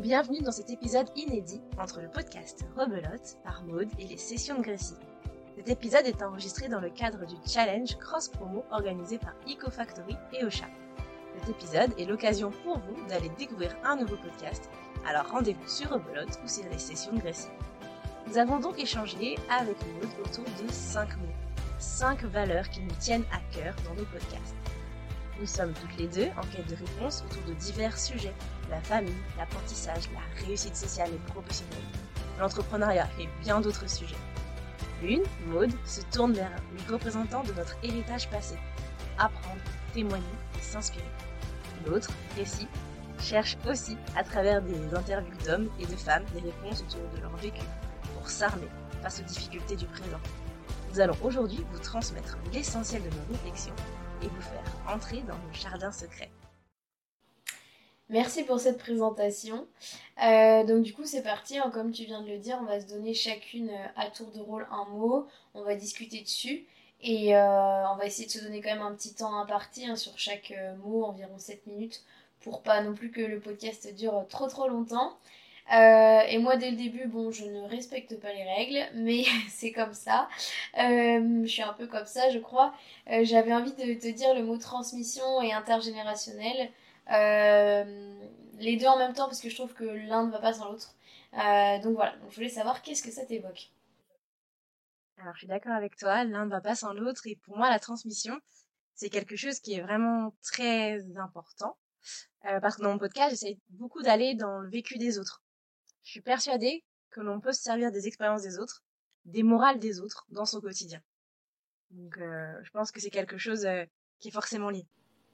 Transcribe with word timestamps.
Bienvenue 0.00 0.40
dans 0.42 0.50
cet 0.50 0.70
épisode 0.70 1.06
inédit 1.14 1.62
entre 1.78 2.00
le 2.00 2.08
podcast 2.08 2.66
Rebelote 2.76 3.38
par 3.44 3.62
Maude 3.62 3.88
et 3.98 4.06
les 4.06 4.16
sessions 4.16 4.58
de 4.58 4.62
Grécie. 4.62 4.96
Cet 5.56 5.68
épisode 5.68 6.04
est 6.04 6.20
enregistré 6.20 6.68
dans 6.68 6.80
le 6.80 6.90
cadre 6.90 7.24
du 7.24 7.36
challenge 7.46 7.96
Cross 7.98 8.28
Promo 8.28 8.64
organisé 8.72 9.18
par 9.18 9.34
EcoFactory 9.48 10.16
et 10.32 10.44
Ocha. 10.44 10.66
Cet 11.38 11.48
épisode 11.48 11.98
est 11.98 12.06
l'occasion 12.06 12.50
pour 12.64 12.78
vous 12.80 13.06
d'aller 13.08 13.30
découvrir 13.38 13.74
un 13.84 13.94
nouveau 13.96 14.16
podcast, 14.16 14.68
alors 15.06 15.30
rendez-vous 15.30 15.68
sur 15.68 15.90
Rebelote 15.90 16.40
ou 16.44 16.48
sur 16.48 16.68
les 16.68 16.78
sessions 16.78 17.12
de 17.12 17.20
Grécie. 17.20 17.48
Nous 18.26 18.36
avons 18.36 18.58
donc 18.58 18.80
échangé 18.80 19.36
avec 19.48 19.76
Maude 19.94 20.10
autour 20.26 20.44
de 20.44 20.70
5 20.70 21.16
mots, 21.18 21.34
5 21.78 22.24
valeurs 22.24 22.68
qui 22.68 22.80
nous 22.80 22.94
tiennent 22.98 23.26
à 23.32 23.38
cœur 23.54 23.74
dans 23.84 23.94
nos 23.94 24.06
podcasts. 24.06 24.56
Nous 25.40 25.46
sommes 25.46 25.72
toutes 25.72 25.96
les 25.98 26.06
deux 26.06 26.28
en 26.36 26.46
quête 26.46 26.68
de 26.68 26.76
réponses 26.76 27.24
autour 27.26 27.42
de 27.42 27.54
divers 27.54 27.98
sujets, 27.98 28.34
la 28.70 28.80
famille, 28.80 29.16
l'apprentissage, 29.36 30.08
la 30.12 30.46
réussite 30.46 30.76
sociale 30.76 31.10
et 31.12 31.32
professionnelle, 31.32 31.82
l'entrepreneuriat 32.38 33.08
et 33.18 33.28
bien 33.42 33.60
d'autres 33.60 33.90
sujets. 33.90 34.14
L'une, 35.02 35.24
Maude, 35.48 35.72
se 35.84 36.02
tourne 36.12 36.34
vers 36.34 36.52
les 36.76 36.92
représentants 36.92 37.42
de 37.42 37.52
notre 37.52 37.76
héritage 37.82 38.30
passé, 38.30 38.54
apprendre, 39.18 39.60
témoigner 39.92 40.24
et 40.56 40.62
s'inspirer. 40.62 41.04
L'autre, 41.84 42.10
Récit, 42.36 42.68
cherche 43.18 43.56
aussi, 43.68 43.96
à 44.16 44.22
travers 44.22 44.62
des 44.62 44.94
interviews 44.94 45.36
d'hommes 45.44 45.68
et 45.80 45.86
de 45.86 45.96
femmes, 45.96 46.24
des 46.32 46.40
réponses 46.40 46.82
autour 46.82 47.08
de 47.14 47.20
leur 47.20 47.36
vécu, 47.36 47.62
pour 48.14 48.30
s'armer 48.30 48.68
face 49.02 49.18
aux 49.18 49.24
difficultés 49.24 49.76
du 49.76 49.86
présent. 49.86 50.20
Nous 50.92 51.00
allons 51.00 51.16
aujourd'hui 51.22 51.66
vous 51.72 51.80
transmettre 51.80 52.38
l'essentiel 52.52 53.02
de 53.02 53.08
nos 53.08 53.32
réflexions 53.32 53.74
et 54.24 54.28
vous 54.28 54.40
faire 54.40 54.64
entrer 54.88 55.20
dans 55.22 55.36
nos 55.36 55.52
jardins 55.52 55.92
secrets. 55.92 56.30
Merci 58.08 58.44
pour 58.44 58.58
cette 58.58 58.78
présentation. 58.78 59.66
Euh, 60.22 60.64
donc 60.64 60.82
du 60.82 60.92
coup 60.92 61.04
c'est 61.04 61.22
parti, 61.22 61.58
hein. 61.58 61.70
comme 61.72 61.90
tu 61.92 62.04
viens 62.04 62.22
de 62.22 62.28
le 62.28 62.38
dire, 62.38 62.58
on 62.60 62.64
va 62.64 62.80
se 62.80 62.86
donner 62.86 63.14
chacune 63.14 63.70
euh, 63.70 63.86
à 63.96 64.10
tour 64.10 64.30
de 64.30 64.40
rôle 64.40 64.66
un 64.70 64.84
mot, 64.90 65.26
on 65.54 65.62
va 65.62 65.74
discuter 65.74 66.20
dessus 66.20 66.66
et 67.02 67.36
euh, 67.36 67.88
on 67.90 67.96
va 67.96 68.06
essayer 68.06 68.26
de 68.26 68.32
se 68.32 68.40
donner 68.40 68.60
quand 68.60 68.70
même 68.70 68.82
un 68.82 68.94
petit 68.94 69.14
temps 69.14 69.38
imparti 69.38 69.86
hein, 69.86 69.96
sur 69.96 70.18
chaque 70.18 70.54
mot, 70.82 71.04
environ 71.04 71.38
7 71.38 71.66
minutes, 71.66 72.02
pour 72.40 72.62
pas 72.62 72.82
non 72.82 72.94
plus 72.94 73.10
que 73.10 73.20
le 73.20 73.40
podcast 73.40 73.94
dure 73.94 74.26
trop 74.28 74.48
trop 74.48 74.68
longtemps. 74.68 75.18
Euh, 75.72 76.20
et 76.28 76.38
moi, 76.38 76.56
dès 76.56 76.70
le 76.70 76.76
début, 76.76 77.06
bon, 77.06 77.30
je 77.30 77.44
ne 77.44 77.62
respecte 77.62 78.18
pas 78.20 78.32
les 78.32 78.44
règles, 78.44 78.86
mais 78.94 79.24
c'est 79.48 79.72
comme 79.72 79.94
ça. 79.94 80.28
Euh, 80.78 81.42
je 81.42 81.48
suis 81.48 81.62
un 81.62 81.72
peu 81.72 81.86
comme 81.86 82.06
ça, 82.06 82.30
je 82.30 82.38
crois. 82.38 82.74
Euh, 83.10 83.24
j'avais 83.24 83.54
envie 83.54 83.72
de 83.72 83.94
te 83.94 84.08
dire 84.08 84.34
le 84.34 84.42
mot 84.42 84.58
transmission 84.58 85.40
et 85.42 85.52
intergénérationnel. 85.52 86.70
les 88.58 88.76
deux 88.76 88.86
en 88.86 88.98
même 88.98 89.14
temps, 89.14 89.26
parce 89.26 89.40
que 89.40 89.48
je 89.48 89.56
trouve 89.56 89.74
que 89.74 89.84
l'un 89.84 90.26
ne 90.26 90.32
va 90.32 90.38
pas 90.38 90.52
sans 90.52 90.70
l'autre. 90.70 90.94
donc 91.82 91.94
voilà, 91.96 92.14
je 92.30 92.34
voulais 92.36 92.48
savoir 92.48 92.82
qu'est-ce 92.82 93.02
que 93.02 93.10
ça 93.10 93.24
t'évoque. 93.24 93.70
Alors, 95.18 95.34
je 95.34 95.38
suis 95.38 95.46
d'accord 95.46 95.72
avec 95.72 95.96
toi, 95.96 96.24
l'un 96.24 96.44
ne 96.44 96.50
va 96.50 96.60
pas 96.60 96.74
sans 96.74 96.92
l'autre. 96.92 97.26
Et 97.26 97.36
pour 97.36 97.56
moi, 97.56 97.70
la 97.70 97.78
transmission, 97.78 98.38
c'est 98.94 99.10
quelque 99.10 99.36
chose 99.36 99.60
qui 99.60 99.74
est 99.74 99.80
vraiment 99.80 100.34
très 100.42 101.00
important. 101.16 101.76
parce 102.42 102.76
que 102.76 102.82
dans 102.82 102.92
mon 102.92 102.98
podcast, 102.98 103.30
j'essaie 103.30 103.58
beaucoup 103.70 104.02
d'aller 104.02 104.34
dans 104.34 104.58
le 104.60 104.70
vécu 104.70 104.98
des 104.98 105.18
autres. 105.18 105.43
Je 106.04 106.10
suis 106.10 106.20
persuadée 106.20 106.84
que 107.10 107.20
l'on 107.20 107.40
peut 107.40 107.52
se 107.52 107.62
servir 107.62 107.90
des 107.90 108.06
expériences 108.06 108.42
des 108.42 108.58
autres, 108.58 108.82
des 109.24 109.42
morales 109.42 109.78
des 109.78 110.00
autres 110.00 110.26
dans 110.28 110.44
son 110.44 110.60
quotidien. 110.60 111.00
Donc 111.90 112.18
euh, 112.18 112.52
je 112.62 112.70
pense 112.70 112.92
que 112.92 113.00
c'est 113.00 113.10
quelque 113.10 113.38
chose 113.38 113.64
euh, 113.64 113.84
qui 114.20 114.28
est 114.28 114.32
forcément 114.32 114.68
lié. 114.68 114.84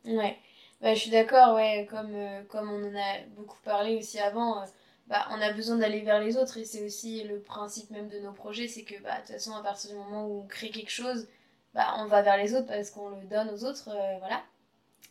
Ouais, 0.05 0.39
bah, 0.81 0.95
je 0.95 1.01
suis 1.01 1.11
d'accord, 1.11 1.57
ouais, 1.57 1.87
comme, 1.91 2.15
euh, 2.15 2.43
comme 2.45 2.71
on 2.71 2.89
en 2.89 2.97
a 2.97 3.21
beaucoup 3.31 3.59
parlé 3.65 3.97
aussi 3.97 4.19
avant, 4.21 4.65
bah, 5.09 5.27
on 5.31 5.41
a 5.41 5.53
besoin 5.53 5.77
d'aller 5.77 6.03
vers 6.03 6.21
les 6.21 6.37
autres 6.37 6.57
et 6.57 6.65
c'est 6.65 6.85
aussi 6.85 7.25
le 7.25 7.41
principe 7.41 7.91
même 7.91 8.09
de 8.09 8.21
nos 8.21 8.33
projets, 8.33 8.69
c'est 8.69 8.85
que 8.85 9.01
bah, 9.03 9.17
de 9.17 9.27
toute 9.27 9.33
façon 9.33 9.53
à 9.55 9.63
partir 9.63 9.91
du 9.91 9.97
moment 9.97 10.27
où 10.27 10.43
on 10.43 10.47
crée 10.47 10.71
quelque 10.71 10.93
chose, 10.93 11.27
bah, 11.75 11.95
on 11.99 12.07
va 12.07 12.23
vers 12.23 12.37
les 12.37 12.55
autres 12.55 12.69
parce 12.69 12.91
qu'on 12.91 13.11
le 13.11 13.27
donne 13.27 13.51
aux 13.51 13.65
autres, 13.65 13.91
voilà. 14.21 14.45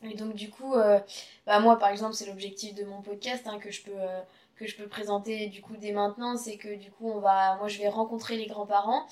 Et 0.04 0.14
donc 0.16 0.36
du 0.36 0.50
coup, 0.50 0.76
bah, 1.46 1.60
moi 1.60 1.78
par 1.78 1.90
exemple 1.90 2.14
c'est 2.14 2.28
l'objectif 2.28 2.74
de 2.76 2.86
mon 2.86 3.02
podcast 3.02 3.46
hein, 3.48 3.60
que 3.60 3.72
je 3.72 3.82
peux 3.84 3.92
que 4.60 4.68
je 4.68 4.76
peux 4.76 4.88
présenter 4.88 5.48
du 5.48 5.62
coup 5.62 5.78
dès 5.78 5.94
maintenant, 5.94 6.36
c'est 6.36 6.58
que 6.58 6.76
du 6.76 6.92
coup 6.92 7.10
on 7.10 7.20
va, 7.20 7.56
moi 7.58 7.70
je 7.70 7.80
vais 7.80 7.88
rencontrer 7.88 8.36
les 8.36 8.46
grands-parents, 8.46 9.06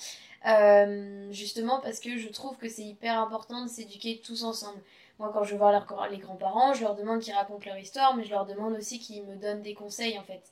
euh, 0.46 1.32
justement 1.32 1.80
parce 1.80 2.00
que 2.00 2.18
je 2.18 2.28
trouve 2.28 2.58
que 2.58 2.68
c'est 2.68 2.82
hyper 2.82 3.18
important 3.18 3.62
de 3.62 3.68
s'éduquer 3.68 4.20
tous 4.22 4.44
ensemble. 4.44 4.80
Moi 5.18 5.30
quand 5.32 5.44
je 5.44 5.52
vais 5.52 5.56
voir 5.56 5.72
les 6.10 6.18
grands-parents, 6.18 6.74
je 6.74 6.82
leur 6.82 6.94
demande 6.94 7.20
qu'ils 7.20 7.32
racontent 7.32 7.64
leur 7.64 7.78
histoire, 7.78 8.14
mais 8.14 8.24
je 8.24 8.30
leur 8.30 8.44
demande 8.44 8.74
aussi 8.74 8.98
qu'ils 8.98 9.24
me 9.24 9.36
donnent 9.36 9.62
des 9.62 9.74
conseils 9.74 10.18
en 10.18 10.22
fait, 10.22 10.42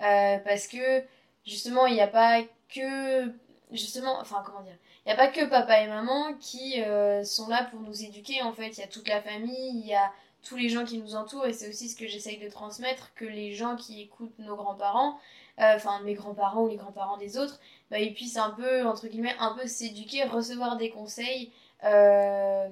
euh, 0.00 0.38
parce 0.38 0.66
que 0.66 1.04
justement 1.44 1.86
il 1.86 1.94
n'y 1.94 2.00
a 2.00 2.08
pas 2.08 2.40
que 2.74 3.30
justement, 3.72 4.18
enfin 4.20 4.42
comment 4.44 4.62
dire, 4.62 4.76
il 5.04 5.08
n'y 5.10 5.12
a 5.12 5.16
pas 5.16 5.28
que 5.28 5.44
papa 5.44 5.82
et 5.82 5.86
maman 5.86 6.32
qui 6.40 6.82
euh, 6.82 7.22
sont 7.24 7.48
là 7.48 7.68
pour 7.70 7.80
nous 7.80 8.02
éduquer 8.02 8.40
en 8.40 8.54
fait, 8.54 8.70
il 8.70 8.80
y 8.80 8.84
a 8.84 8.88
toute 8.88 9.06
la 9.06 9.20
famille, 9.20 9.80
il 9.80 9.86
y 9.86 9.94
a 9.94 10.10
tous 10.46 10.56
les 10.56 10.68
gens 10.68 10.84
qui 10.84 10.98
nous 10.98 11.16
entourent 11.16 11.46
et 11.46 11.52
c'est 11.52 11.68
aussi 11.68 11.88
ce 11.88 11.96
que 11.96 12.06
j'essaye 12.06 12.38
de 12.38 12.48
transmettre 12.48 13.12
que 13.14 13.24
les 13.24 13.52
gens 13.52 13.76
qui 13.76 14.00
écoutent 14.00 14.38
nos 14.38 14.56
grands-parents 14.56 15.18
euh, 15.60 15.74
enfin 15.74 16.00
mes 16.02 16.14
grands-parents 16.14 16.62
ou 16.62 16.68
les 16.68 16.76
grands-parents 16.76 17.16
des 17.16 17.36
autres 17.36 17.58
bah, 17.90 17.98
ils 17.98 18.14
puissent 18.14 18.36
un 18.36 18.50
peu 18.50 18.86
entre 18.86 19.08
guillemets 19.08 19.34
un 19.40 19.54
peu 19.54 19.66
s'éduquer 19.66 20.24
recevoir 20.24 20.76
des 20.76 20.90
conseils 20.90 21.52
euh, 21.84 22.68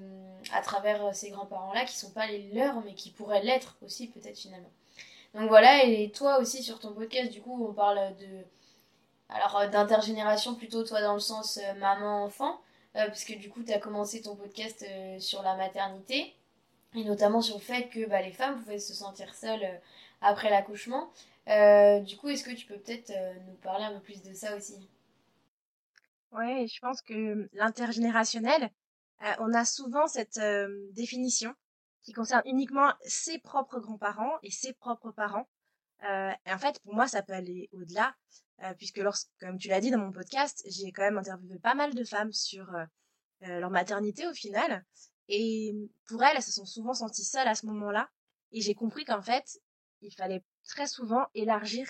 à 0.52 0.60
travers 0.60 1.14
ces 1.14 1.30
grands-parents 1.30 1.72
là 1.74 1.84
qui 1.84 1.96
sont 1.96 2.10
pas 2.10 2.26
les 2.26 2.50
leurs 2.52 2.80
mais 2.84 2.94
qui 2.94 3.10
pourraient 3.10 3.42
l'être 3.42 3.76
aussi 3.82 4.08
peut-être 4.08 4.38
finalement. 4.38 4.70
Donc 5.34 5.48
voilà 5.48 5.84
et 5.84 6.10
toi 6.10 6.38
aussi 6.38 6.62
sur 6.62 6.78
ton 6.78 6.92
podcast 6.92 7.32
du 7.32 7.40
coup 7.40 7.66
on 7.68 7.72
parle 7.72 7.98
de 8.18 8.44
alors 9.30 9.56
euh, 9.56 9.68
d'intergénération 9.68 10.54
plutôt 10.54 10.84
toi 10.84 11.00
dans 11.00 11.14
le 11.14 11.20
sens 11.20 11.58
maman 11.78 12.24
enfant 12.24 12.60
parce 12.92 13.24
que 13.24 13.32
du 13.32 13.50
coup 13.50 13.64
tu 13.64 13.72
as 13.72 13.80
commencé 13.80 14.22
ton 14.22 14.36
podcast 14.36 14.86
sur 15.18 15.42
la 15.42 15.56
maternité 15.56 16.32
et 16.94 17.04
notamment 17.04 17.40
sur 17.40 17.56
le 17.56 17.62
fait 17.62 17.88
que 17.88 18.06
bah, 18.06 18.22
les 18.22 18.32
femmes 18.32 18.60
pouvaient 18.60 18.78
se 18.78 18.94
sentir 18.94 19.34
seules 19.34 19.64
euh, 19.64 19.78
après 20.20 20.50
l'accouchement. 20.50 21.10
Euh, 21.48 22.00
du 22.00 22.16
coup, 22.16 22.28
est-ce 22.28 22.44
que 22.44 22.54
tu 22.54 22.66
peux 22.66 22.78
peut-être 22.78 23.10
euh, 23.10 23.34
nous 23.46 23.54
parler 23.56 23.84
un 23.84 23.92
peu 23.94 24.00
plus 24.00 24.22
de 24.22 24.32
ça 24.32 24.56
aussi? 24.56 24.88
Oui, 26.32 26.66
je 26.68 26.80
pense 26.80 27.02
que 27.02 27.48
l'intergénérationnel, 27.52 28.70
on 29.38 29.54
a 29.54 29.64
souvent 29.64 30.08
cette 30.08 30.40
définition 30.90 31.54
qui 32.02 32.12
concerne 32.12 32.42
uniquement 32.44 32.92
ses 33.02 33.38
propres 33.38 33.78
grands-parents 33.78 34.32
et 34.42 34.50
ses 34.50 34.72
propres 34.72 35.12
parents. 35.12 35.46
et 36.02 36.52
en 36.52 36.58
fait, 36.58 36.80
pour 36.80 36.92
moi, 36.92 37.06
ça 37.06 37.22
peut 37.22 37.34
aller 37.34 37.68
au-delà, 37.70 38.16
puisque 38.78 38.98
lorsque, 38.98 39.30
comme 39.38 39.58
tu 39.58 39.68
l'as 39.68 39.80
dit 39.80 39.92
dans 39.92 39.98
mon 39.98 40.10
podcast, 40.10 40.66
j'ai 40.68 40.90
quand 40.90 41.02
même 41.02 41.18
interviewé 41.18 41.60
pas 41.60 41.74
mal 41.74 41.94
de 41.94 42.02
femmes 42.02 42.32
sur 42.32 42.66
leur 43.40 43.70
maternité 43.70 44.26
au 44.26 44.34
final. 44.34 44.84
Et 45.28 45.74
pour 46.06 46.22
elles, 46.22 46.36
elles 46.36 46.42
se 46.42 46.52
sont 46.52 46.66
souvent 46.66 46.94
senties 46.94 47.24
seules 47.24 47.48
à 47.48 47.54
ce 47.54 47.66
moment-là. 47.66 48.08
Et 48.52 48.60
j'ai 48.60 48.74
compris 48.74 49.04
qu'en 49.04 49.22
fait, 49.22 49.60
il 50.02 50.12
fallait 50.12 50.42
très 50.64 50.86
souvent 50.86 51.26
élargir 51.34 51.86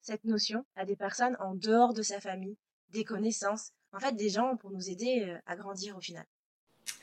cette 0.00 0.24
notion 0.24 0.64
à 0.76 0.84
des 0.84 0.96
personnes 0.96 1.36
en 1.40 1.54
dehors 1.54 1.94
de 1.94 2.02
sa 2.02 2.20
famille, 2.20 2.56
des 2.90 3.04
connaissances, 3.04 3.72
en 3.92 4.00
fait 4.00 4.12
des 4.12 4.28
gens 4.28 4.56
pour 4.56 4.70
nous 4.70 4.90
aider 4.90 5.24
euh, 5.26 5.38
à 5.46 5.56
grandir 5.56 5.96
au 5.96 6.00
final. 6.00 6.26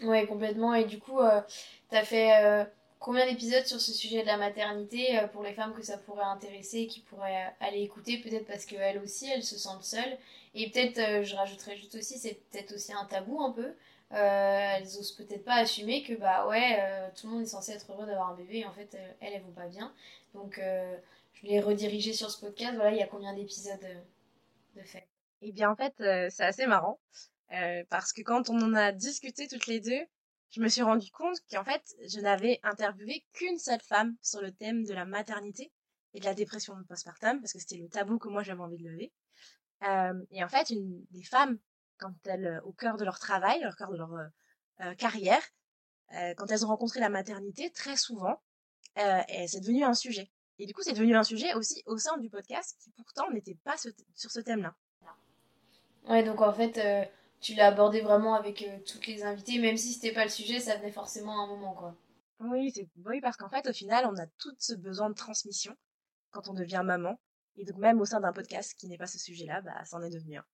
Ouais, 0.03 0.27
complètement. 0.27 0.73
Et 0.73 0.85
du 0.85 0.99
coup, 0.99 1.19
euh, 1.19 1.41
tu 1.89 1.97
as 1.97 2.05
fait 2.05 2.43
euh, 2.43 2.63
combien 2.99 3.25
d'épisodes 3.25 3.65
sur 3.65 3.81
ce 3.81 3.91
sujet 3.91 4.21
de 4.21 4.27
la 4.27 4.37
maternité 4.37 5.19
pour 5.33 5.41
les 5.41 5.53
femmes 5.53 5.73
que 5.73 5.81
ça 5.81 5.97
pourrait 5.97 6.23
intéresser 6.23 6.81
et 6.81 6.87
qui 6.87 6.99
pourraient 6.99 7.55
aller 7.59 7.81
écouter, 7.81 8.19
peut-être 8.19 8.45
parce 8.45 8.65
qu'elles 8.65 8.99
aussi, 8.99 9.27
elles 9.29 9.43
se 9.43 9.57
sentent 9.57 9.83
seules. 9.83 10.17
Et 10.53 10.69
peut-être, 10.69 11.23
je 11.23 11.35
rajouterais 11.35 11.77
juste 11.77 11.95
aussi, 11.95 12.19
c'est 12.19 12.43
peut-être 12.51 12.75
aussi 12.75 12.93
un 12.93 13.05
tabou 13.05 13.41
un 13.41 13.51
peu. 13.51 13.73
Euh, 14.13 14.75
elles 14.75 14.97
osent 14.97 15.13
peut-être 15.13 15.45
pas 15.45 15.55
assumer 15.55 16.03
que 16.03 16.13
bah 16.13 16.45
ouais, 16.47 16.77
euh, 16.81 17.09
tout 17.15 17.27
le 17.27 17.33
monde 17.33 17.43
est 17.43 17.47
censé 17.47 17.71
être 17.71 17.89
heureux 17.91 18.05
d'avoir 18.05 18.29
un 18.29 18.35
bébé 18.35 18.59
et 18.59 18.65
en 18.65 18.73
fait 18.73 18.93
euh, 18.93 19.11
elles, 19.21 19.33
elles 19.33 19.41
vont 19.41 19.53
pas 19.53 19.67
bien. 19.67 19.93
Donc 20.33 20.59
je 20.59 21.47
l'ai 21.47 21.59
redirigé 21.59 22.13
sur 22.13 22.29
ce 22.29 22.39
podcast. 22.39 22.75
Voilà, 22.75 22.91
il 22.91 22.97
y 22.97 23.01
a 23.01 23.07
combien 23.07 23.33
d'épisodes 23.33 23.79
de 24.75 24.81
fait? 24.81 25.07
Eh 25.41 25.51
bien 25.51 25.71
en 25.71 25.75
fait 25.75 25.93
c'est 26.29 26.43
assez 26.43 26.67
marrant 26.67 26.99
parce 27.89 28.13
que 28.13 28.21
quand 28.21 28.49
on 28.49 28.61
en 28.61 28.73
a 28.73 28.91
discuté 28.91 29.47
toutes 29.47 29.67
les 29.67 29.79
deux, 29.79 30.01
je 30.49 30.61
me 30.61 30.67
suis 30.67 30.81
rendu 30.81 31.09
compte 31.11 31.37
qu'en 31.49 31.63
fait 31.63 31.83
je 32.05 32.19
n'avais 32.19 32.59
interviewé 32.63 33.25
qu'une 33.33 33.57
seule 33.57 33.81
femme 33.81 34.15
sur 34.21 34.41
le 34.41 34.51
thème 34.51 34.83
de 34.83 34.93
la 34.93 35.05
maternité 35.05 35.71
et 36.13 36.19
de 36.19 36.25
la 36.25 36.33
dépression 36.33 36.75
postpartum 36.87 37.39
parce 37.39 37.53
que 37.53 37.59
c'était 37.59 37.77
le 37.77 37.87
tabou 37.87 38.19
que 38.19 38.27
moi 38.29 38.43
j'avais 38.43 38.61
envie 38.61 38.77
de 38.77 38.89
lever. 38.89 39.11
et 40.31 40.43
en 40.43 40.49
fait, 40.49 40.69
une 40.69 41.05
des 41.11 41.23
femmes 41.23 41.57
quand 42.01 42.13
elles, 42.25 42.61
au 42.65 42.73
cœur 42.73 42.97
de 42.97 43.05
leur 43.05 43.19
travail, 43.19 43.65
au 43.65 43.71
cœur 43.77 43.91
de 43.91 43.97
leur 43.97 44.13
euh, 44.13 44.27
euh, 44.81 44.95
carrière, 44.95 45.41
quand 46.35 46.51
elles 46.51 46.65
ont 46.65 46.67
rencontré 46.67 46.99
la 46.99 47.07
maternité, 47.07 47.71
très 47.71 47.95
souvent, 47.95 48.41
c'est 48.97 49.61
devenu 49.61 49.85
un 49.85 49.93
sujet. 49.93 50.29
Et 50.59 50.65
du 50.65 50.73
coup, 50.73 50.81
c'est 50.83 50.91
devenu 50.91 51.15
un 51.15 51.23
sujet 51.23 51.53
aussi 51.53 51.83
au 51.85 51.97
sein 51.97 52.17
du 52.17 52.29
podcast 52.29 52.75
qui 52.81 52.91
pourtant 52.91 53.31
n'était 53.31 53.57
pas 53.63 53.77
sur 53.77 54.29
ce 54.29 54.41
thème-là. 54.41 54.75
Ouais, 56.09 56.21
donc 56.23 56.41
en 56.41 56.51
fait, 56.51 56.81
tu 57.39 57.53
l'as 57.53 57.67
abordé 57.67 58.01
vraiment 58.01 58.35
avec 58.35 58.69
toutes 58.85 59.07
les 59.07 59.23
invités, 59.23 59.57
même 59.57 59.77
si 59.77 59.93
c'était 59.93 60.11
pas 60.11 60.25
le 60.25 60.29
sujet, 60.29 60.59
ça 60.59 60.75
venait 60.75 60.91
forcément 60.91 61.39
à 61.39 61.45
un 61.45 61.47
moment, 61.47 61.75
quoi. 61.75 61.95
Oui, 62.41 62.73
oui 63.05 63.21
parce 63.21 63.37
qu'en 63.37 63.49
fait, 63.49 63.65
au 63.69 63.73
final, 63.73 64.05
on 64.05 64.17
a 64.17 64.27
tout 64.37 64.53
ce 64.59 64.73
besoin 64.73 65.09
de 65.09 65.15
transmission. 65.15 65.77
quand 66.31 66.49
on 66.49 66.53
devient 66.53 66.81
maman. 66.83 67.19
Et 67.57 67.65
donc 67.65 67.77
même 67.77 68.01
au 68.01 68.05
sein 68.05 68.19
d'un 68.19 68.33
podcast 68.33 68.73
qui 68.77 68.87
n'est 68.87 68.97
pas 68.97 69.07
ce 69.07 69.19
sujet-là, 69.19 69.61
bah, 69.61 69.85
ça 69.85 69.97
en 69.97 70.01
est 70.01 70.09
devenu 70.09 70.37
un. 70.37 70.45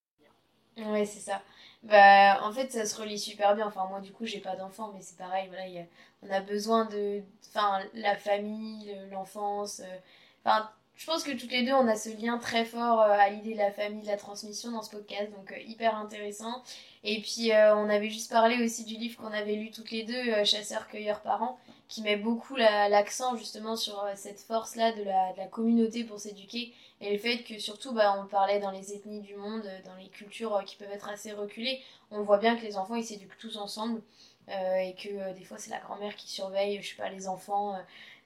Ouais, 0.78 1.06
c'est 1.06 1.20
ça. 1.20 1.42
Bah, 1.84 2.44
en 2.44 2.52
fait, 2.52 2.72
ça 2.72 2.86
se 2.86 3.00
relie 3.00 3.20
super 3.20 3.56
bien. 3.56 3.68
Enfin, 3.68 3.86
moi, 3.90 4.02
du 4.02 4.12
coup, 4.12 4.26
j'ai 4.26 4.40
pas 4.40 4.56
d'enfant, 4.56 4.92
mais 4.94 5.02
c'est 5.02 5.18
pareil. 5.18 5.48
Voilà, 5.50 5.86
on 6.22 6.30
a 6.30 6.42
besoin 6.42 6.86
de. 6.86 7.22
Enfin, 7.50 7.80
la 7.94 8.16
famille, 8.16 8.96
l'enfance. 9.12 9.82
Euh, 9.82 10.60
je 10.96 11.06
pense 11.06 11.24
que 11.24 11.32
toutes 11.32 11.52
les 11.52 11.64
deux, 11.64 11.74
on 11.74 11.88
a 11.88 11.96
ce 11.96 12.10
lien 12.10 12.40
très 12.40 12.66
fort 12.66 13.02
euh, 13.02 13.12
à 13.12 13.30
l'idée 13.30 13.54
de 13.54 13.60
la 13.60 13.72
famille, 13.72 14.02
de 14.02 14.08
la 14.08 14.18
transmission 14.18 14.72
dans 14.72 14.82
ce 14.82 14.92
podcast. 14.92 15.32
Donc, 15.32 15.52
euh, 15.52 15.60
hyper 15.66 15.96
intéressant. 15.96 16.64
Et 17.04 17.22
puis, 17.22 17.52
on 17.54 17.90
avait 17.90 18.10
juste 18.10 18.30
parlé 18.32 18.64
aussi 18.64 18.84
du 18.84 18.96
livre 18.96 19.18
qu'on 19.18 19.32
avait 19.32 19.56
lu 19.56 19.72
toutes 19.72 19.92
les 19.92 20.04
deux, 20.04 20.44
Chasseurs-cueilleurs 20.44 21.22
parents, 21.22 21.58
qui 21.88 22.02
met 22.02 22.18
beaucoup 22.18 22.56
l'accent 22.58 23.38
justement 23.38 23.78
sur 23.78 24.06
cette 24.16 24.42
force-là 24.42 24.92
de 24.92 25.04
la 25.04 25.48
communauté 25.48 26.04
pour 26.04 26.20
s'éduquer 26.20 26.74
et 27.00 27.12
le 27.12 27.18
fait 27.20 27.44
que 27.44 27.60
surtout, 27.60 27.94
bah, 27.94 28.16
on 28.20 28.26
parlait 28.26 28.60
dans 28.60 28.72
les 28.72 28.94
ethnies 28.94 29.22
du 29.22 29.36
monde, 29.36 29.64
dans 29.86 29.96
les 29.96 30.10
cultures 30.10 30.56
euh, 30.56 30.64
qui 30.64 30.76
peuvent 30.78 30.92
être 30.92 31.10
assez 31.10 31.32
reculées, 31.32 31.82
on 32.10 32.24
voit 32.24 32.40
bien 32.40 32.58
que 32.58 32.64
les 32.64 32.76
enfants, 32.78 32.96
ils 32.96 33.06
s'éduquent 33.06 33.38
tous 33.38 33.58
ensemble. 33.58 34.02
Euh, 34.50 34.78
et 34.78 34.96
que 34.96 35.10
euh, 35.10 35.34
des 35.34 35.44
fois, 35.44 35.58
c'est 35.58 35.70
la 35.70 35.80
grand-mère 35.80 36.16
qui 36.16 36.30
surveille, 36.30 36.82
je 36.82 36.90
sais 36.90 36.96
pas, 36.96 37.10
les 37.10 37.28
enfants. 37.28 37.78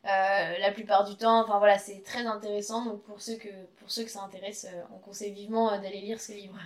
la 0.03 0.71
plupart 0.71 1.03
du 1.03 1.15
temps, 1.18 1.41
enfin 1.41 1.57
voilà, 1.57 1.77
c'est 1.77 2.01
très 2.01 2.25
intéressant. 2.25 2.85
Donc 2.85 3.03
pour 3.03 3.21
ceux 3.21 3.35
que, 3.38 3.50
pour 3.77 3.91
ceux 3.91 4.03
que 4.03 4.12
ça 4.12 4.21
intéresse, 4.21 4.68
on 4.94 5.00
conseille 5.00 5.33
vivement 5.33 5.71
d'aller 5.79 6.01
lire 6.01 6.21
ce 6.21 6.31
livre. 6.31 6.57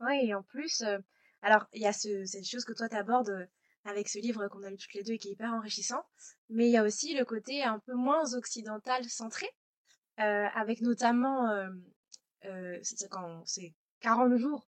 Ouais, 0.00 0.24
et 0.24 0.34
en 0.34 0.42
plus, 0.42 0.82
alors 1.42 1.66
il 1.74 1.82
y 1.82 1.86
a 1.86 1.92
ce, 1.92 2.24
cette 2.24 2.46
chose 2.46 2.64
que 2.64 2.72
toi 2.72 2.88
t'abordes 2.88 3.48
avec 3.84 4.08
ce 4.08 4.18
livre 4.18 4.48
qu'on 4.48 4.62
a 4.62 4.70
lu 4.70 4.76
toutes 4.76 4.94
les 4.94 5.02
deux 5.02 5.14
et 5.14 5.18
qui 5.18 5.28
est 5.28 5.32
hyper 5.32 5.52
enrichissant, 5.52 6.02
mais 6.48 6.66
il 6.66 6.72
y 6.72 6.76
a 6.76 6.82
aussi 6.82 7.14
le 7.14 7.24
côté 7.24 7.62
un 7.62 7.78
peu 7.78 7.94
moins 7.94 8.34
occidental 8.34 9.04
centré, 9.04 9.46
euh, 9.46 9.50
avec 10.20 10.80
notamment 10.82 11.48
euh, 11.50 11.70
euh, 12.44 12.78
c'est 12.82 13.74
40 14.00 14.36
jours 14.36 14.66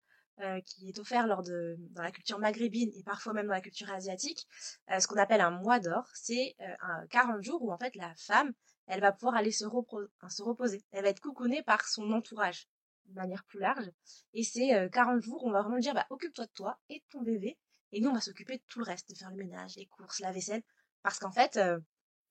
qui 0.65 0.89
est 0.89 0.99
offert 0.99 1.27
lors 1.27 1.43
de 1.43 1.77
dans 1.91 2.03
la 2.03 2.11
culture 2.11 2.39
maghrébine 2.39 2.91
et 2.95 3.03
parfois 3.03 3.35
même 3.35 3.47
dans 3.47 3.53
la 3.53 3.61
culture 3.61 3.91
asiatique, 3.93 4.49
ce 4.89 5.07
qu'on 5.07 5.19
appelle 5.19 5.43
un 5.43 5.51
mois 5.51 5.81
d'or. 5.81 6.09
C'est 6.15 6.57
un 6.81 7.07
40 7.09 7.43
jours 7.43 7.63
où 7.63 7.71
en 7.71 7.77
fait 7.77 7.95
la 7.95 8.15
femme, 8.15 8.55
elle 8.87 9.03
va 9.03 9.13
pouvoir 9.13 9.35
aller 9.35 9.53
se, 9.53 9.67
se 9.67 10.43
reposer. 10.43 10.83
Elle 10.93 11.03
va 11.03 11.11
être 11.11 11.21
coucounée 11.21 11.63
par 11.63 11.87
son 11.87 12.11
entourage 12.13 12.69
de 13.05 13.17
manière 13.17 13.45
plus 13.45 13.61
large. 13.61 13.91
Et 14.33 14.43
c'est 14.43 14.89
40 14.91 15.21
jours 15.21 15.45
où 15.45 15.51
on 15.51 15.53
va 15.53 15.61
vraiment 15.61 15.79
dire, 15.79 15.93
bah, 15.93 16.07
occupe-toi 16.09 16.47
de 16.47 16.53
toi 16.53 16.81
et 16.89 17.01
de 17.01 17.05
ton 17.11 17.21
bébé. 17.21 17.59
Et 17.93 18.01
nous, 18.01 18.09
on 18.09 18.15
va 18.15 18.23
s'occuper 18.23 18.57
de 18.57 18.63
tout 18.67 18.79
le 18.79 18.87
reste, 18.87 19.11
de 19.11 19.17
faire 19.17 19.31
le 19.31 19.37
ménage, 19.37 19.77
les 19.77 19.87
courses, 19.89 20.21
la 20.21 20.33
vaisselle. 20.33 20.63
Parce 21.03 21.19
qu'en 21.19 21.33
fait, 21.33 21.61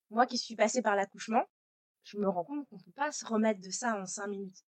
moi 0.10 0.26
qui 0.26 0.40
suis 0.40 0.56
passée 0.56 0.82
par 0.82 0.96
l'accouchement, 0.96 1.46
je 2.10 2.18
me 2.18 2.28
rends 2.28 2.44
compte 2.44 2.68
qu'on 2.68 2.78
ne 2.78 2.82
peut 2.82 2.92
pas 2.96 3.12
se 3.12 3.26
remettre 3.26 3.62
de 3.62 3.70
ça 3.70 4.00
en 4.00 4.06
cinq 4.06 4.28
minutes. 4.28 4.64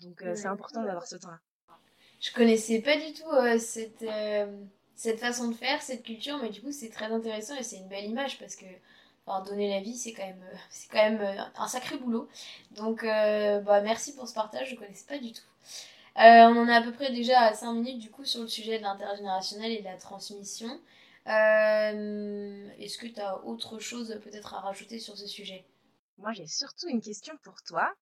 Donc 0.00 0.22
euh, 0.22 0.34
c'est 0.34 0.46
important 0.46 0.82
d'avoir 0.82 1.06
ce 1.06 1.16
temps-là. 1.16 1.38
Je 2.20 2.32
connaissais 2.32 2.80
pas 2.80 2.96
du 2.96 3.12
tout 3.12 3.30
euh, 3.30 3.58
cette, 3.58 4.02
euh, 4.02 4.64
cette 4.94 5.20
façon 5.20 5.48
de 5.48 5.54
faire, 5.54 5.80
cette 5.82 6.02
culture, 6.02 6.38
mais 6.42 6.48
du 6.50 6.60
coup 6.60 6.72
c'est 6.72 6.88
très 6.88 7.06
intéressant 7.06 7.54
et 7.56 7.62
c'est 7.62 7.76
une 7.76 7.88
belle 7.88 8.06
image 8.06 8.38
parce 8.38 8.56
que 8.56 8.64
donner 9.48 9.70
la 9.70 9.80
vie 9.80 9.96
c'est 9.96 10.12
quand 10.12 10.26
même, 10.26 10.44
c'est 10.70 10.88
quand 10.88 11.10
même 11.10 11.50
un 11.56 11.68
sacré 11.68 11.98
boulot. 11.98 12.28
Donc 12.72 13.02
bah, 13.02 13.80
merci 13.82 14.14
pour 14.14 14.28
ce 14.28 14.34
partage, 14.34 14.70
je 14.70 14.76
connaissais 14.76 15.06
pas 15.06 15.18
du 15.18 15.32
tout. 15.32 15.42
on 16.16 16.56
en 16.56 16.68
est 16.68 16.74
à 16.74 16.82
peu 16.82 16.92
près 16.92 17.12
déjà 17.12 17.40
à 17.40 17.52
5 17.52 17.72
minutes 17.74 17.98
du 17.98 18.10
coup 18.10 18.24
sur 18.24 18.42
le 18.42 18.48
sujet 18.48 18.78
de 18.78 18.84
l'intergénérationnel 18.84 19.72
et 19.72 19.80
de 19.80 19.84
la 19.84 19.96
transmission. 19.96 20.80
Est-ce 21.26 22.98
que 22.98 23.08
tu 23.08 23.20
as 23.20 23.44
autre 23.44 23.80
chose 23.80 24.18
peut-être 24.22 24.54
à 24.54 24.60
rajouter 24.60 25.00
sur 25.00 25.18
ce 25.18 25.26
sujet? 25.26 25.64
Moi, 26.18 26.32
j'ai 26.32 26.46
surtout 26.46 26.88
une 26.88 27.00
question 27.00 27.34
pour 27.42 27.62
toi 27.62 27.92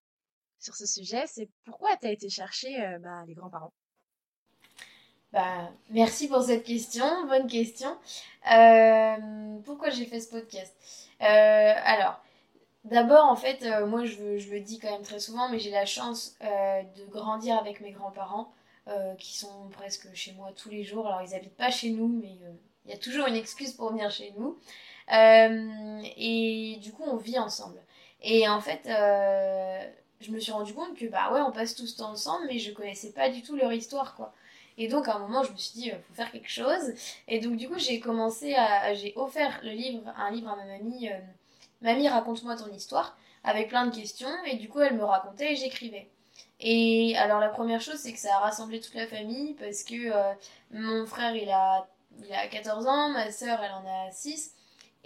sur 0.59 0.75
ce 0.75 0.85
sujet. 0.85 1.25
C'est 1.27 1.49
pourquoi 1.65 1.95
tu 1.97 2.07
as 2.07 2.11
été 2.11 2.29
chercher 2.29 2.81
euh, 2.81 2.99
bah, 2.99 3.23
les 3.27 3.33
grands-parents? 3.33 3.73
Bah, 5.33 5.69
merci 5.89 6.29
pour 6.29 6.43
cette 6.43 6.63
question, 6.63 7.27
bonne 7.27 7.47
question. 7.47 7.97
Euh, 8.51 9.57
pourquoi 9.65 9.89
j'ai 9.89 10.05
fait 10.05 10.21
ce 10.21 10.29
podcast? 10.29 10.73
Euh, 11.21 11.73
Alors, 11.83 12.21
d'abord, 12.85 13.25
en 13.25 13.35
fait, 13.35 13.65
moi, 13.85 14.05
je, 14.05 14.37
je, 14.37 14.49
le 14.49 14.61
dis 14.61 14.79
quand 14.79 14.91
même 14.91 15.03
très 15.03 15.19
souvent, 15.19 15.49
mais 15.49 15.59
j'ai 15.59 15.71
la 15.71 15.85
chance 15.85 16.37
de 16.41 17.05
grandir 17.07 17.57
avec 17.57 17.81
mes 17.81 17.91
grands-parents, 17.91 18.53
qui 19.17 19.35
sont 19.35 19.67
presque 19.71 20.07
chez 20.13 20.31
moi 20.33 20.51
tous 20.55 20.69
les 20.69 20.83
jours. 20.83 21.07
Alors, 21.07 21.21
ils 21.21 21.35
habitent 21.35 21.57
pas 21.57 21.71
chez 21.71 21.89
nous, 21.89 22.07
mais 22.07 22.37
il 22.85 22.91
y 22.91 22.93
a 22.93 22.97
toujours 22.97 23.27
une 23.27 23.35
excuse 23.35 23.73
pour 23.73 23.89
venir 23.89 24.09
chez 24.11 24.33
nous. 24.37 24.57
et 25.09 26.79
du 26.81 26.93
coup, 26.93 27.03
on 27.03 27.17
vit 27.17 27.39
ensemble. 27.39 27.84
Et 28.27 28.49
en 28.49 28.59
fait, 28.59 28.81
euh, 28.87 29.87
je 30.19 30.31
me 30.31 30.39
suis 30.39 30.51
rendu 30.51 30.73
compte 30.73 30.97
que 30.97 31.05
bah 31.05 31.31
ouais, 31.31 31.41
on 31.41 31.51
passe 31.51 31.75
tout 31.75 31.85
ce 31.85 31.95
temps 31.95 32.09
ensemble, 32.09 32.47
mais 32.47 32.57
je 32.57 32.71
connaissais 32.73 33.11
pas 33.11 33.29
du 33.29 33.43
tout 33.43 33.55
leur 33.55 33.71
histoire, 33.71 34.15
quoi. 34.15 34.33
Et 34.79 34.87
donc 34.87 35.07
à 35.07 35.15
un 35.15 35.19
moment, 35.19 35.43
je 35.43 35.51
me 35.51 35.57
suis 35.57 35.79
dit, 35.79 35.91
euh, 35.91 35.95
faut 36.07 36.15
faire 36.15 36.31
quelque 36.31 36.49
chose. 36.49 36.93
Et 37.27 37.39
donc 37.39 37.55
du 37.55 37.69
coup, 37.69 37.77
j'ai 37.77 37.99
commencé 37.99 38.55
à, 38.55 38.95
j'ai 38.95 39.13
offert 39.15 39.59
le 39.63 39.69
livre, 39.69 40.11
un 40.17 40.31
livre 40.31 40.49
à 40.49 40.55
ma 40.55 40.65
mamie. 40.65 41.07
Euh, 41.09 41.19
mamie, 41.81 42.09
raconte-moi 42.09 42.55
ton 42.55 42.73
histoire, 42.73 43.15
avec 43.43 43.69
plein 43.69 43.85
de 43.85 43.95
questions. 43.95 44.43
Et 44.45 44.55
du 44.55 44.69
coup, 44.69 44.81
elle 44.81 44.95
me 44.95 45.05
racontait 45.05 45.53
et 45.53 45.55
j'écrivais. 45.55 46.09
Et 46.59 47.15
alors 47.17 47.39
la 47.39 47.49
première 47.49 47.81
chose, 47.81 47.97
c'est 47.97 48.13
que 48.13 48.19
ça 48.19 48.35
a 48.37 48.39
rassemblé 48.39 48.81
toute 48.81 48.95
la 48.95 49.07
famille 49.07 49.53
parce 49.53 49.83
que 49.83 50.11
mon 50.71 51.05
frère, 51.05 51.35
il 51.35 51.49
a, 51.49 51.87
il 52.23 52.33
a 52.33 52.47
14 52.47 52.87
ans, 52.87 53.09
ma 53.09 53.31
soeur, 53.31 53.59
elle 53.63 53.71
en 53.71 54.07
a 54.07 54.11
6. 54.11 54.54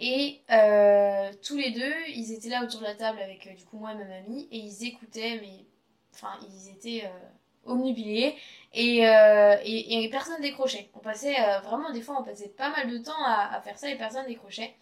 Et 0.02 0.40
euh, 0.50 1.30
tous 1.42 1.58
les 1.58 1.72
deux, 1.72 1.92
ils 2.08 2.32
étaient 2.32 2.48
là 2.48 2.64
autour 2.64 2.80
de 2.80 2.86
la 2.86 2.94
table 2.94 3.20
avec 3.20 3.46
euh, 3.46 3.54
du 3.54 3.66
coup 3.66 3.78
moi 3.78 3.92
et 3.92 3.96
ma 3.96 4.04
mamie 4.04 4.48
et 4.50 4.56
ils 4.56 4.86
écoutaient, 4.86 5.38
mais 5.42 5.66
enfin 6.14 6.38
ils 6.48 6.70
étaient 6.70 7.04
euh, 7.04 7.70
omnubilés 7.70 8.34
et, 8.72 9.06
euh, 9.06 9.56
et, 9.62 10.02
et, 10.02 10.08
personne 10.08 10.40
décrochait. 10.40 10.88
On 10.94 11.00
passait 11.00 11.36
vraiment 11.64 11.92
des 11.92 12.00
fois 12.00 12.16
on 12.18 12.24
passait 12.24 12.48
pas 12.48 12.70
mal 12.70 12.90
de 12.90 12.96
temps 12.96 13.22
à, 13.26 13.60
faire 13.60 13.76
ça 13.76 13.90
et 13.90 13.98
personne 13.98 14.26
décrochait. 14.26 14.74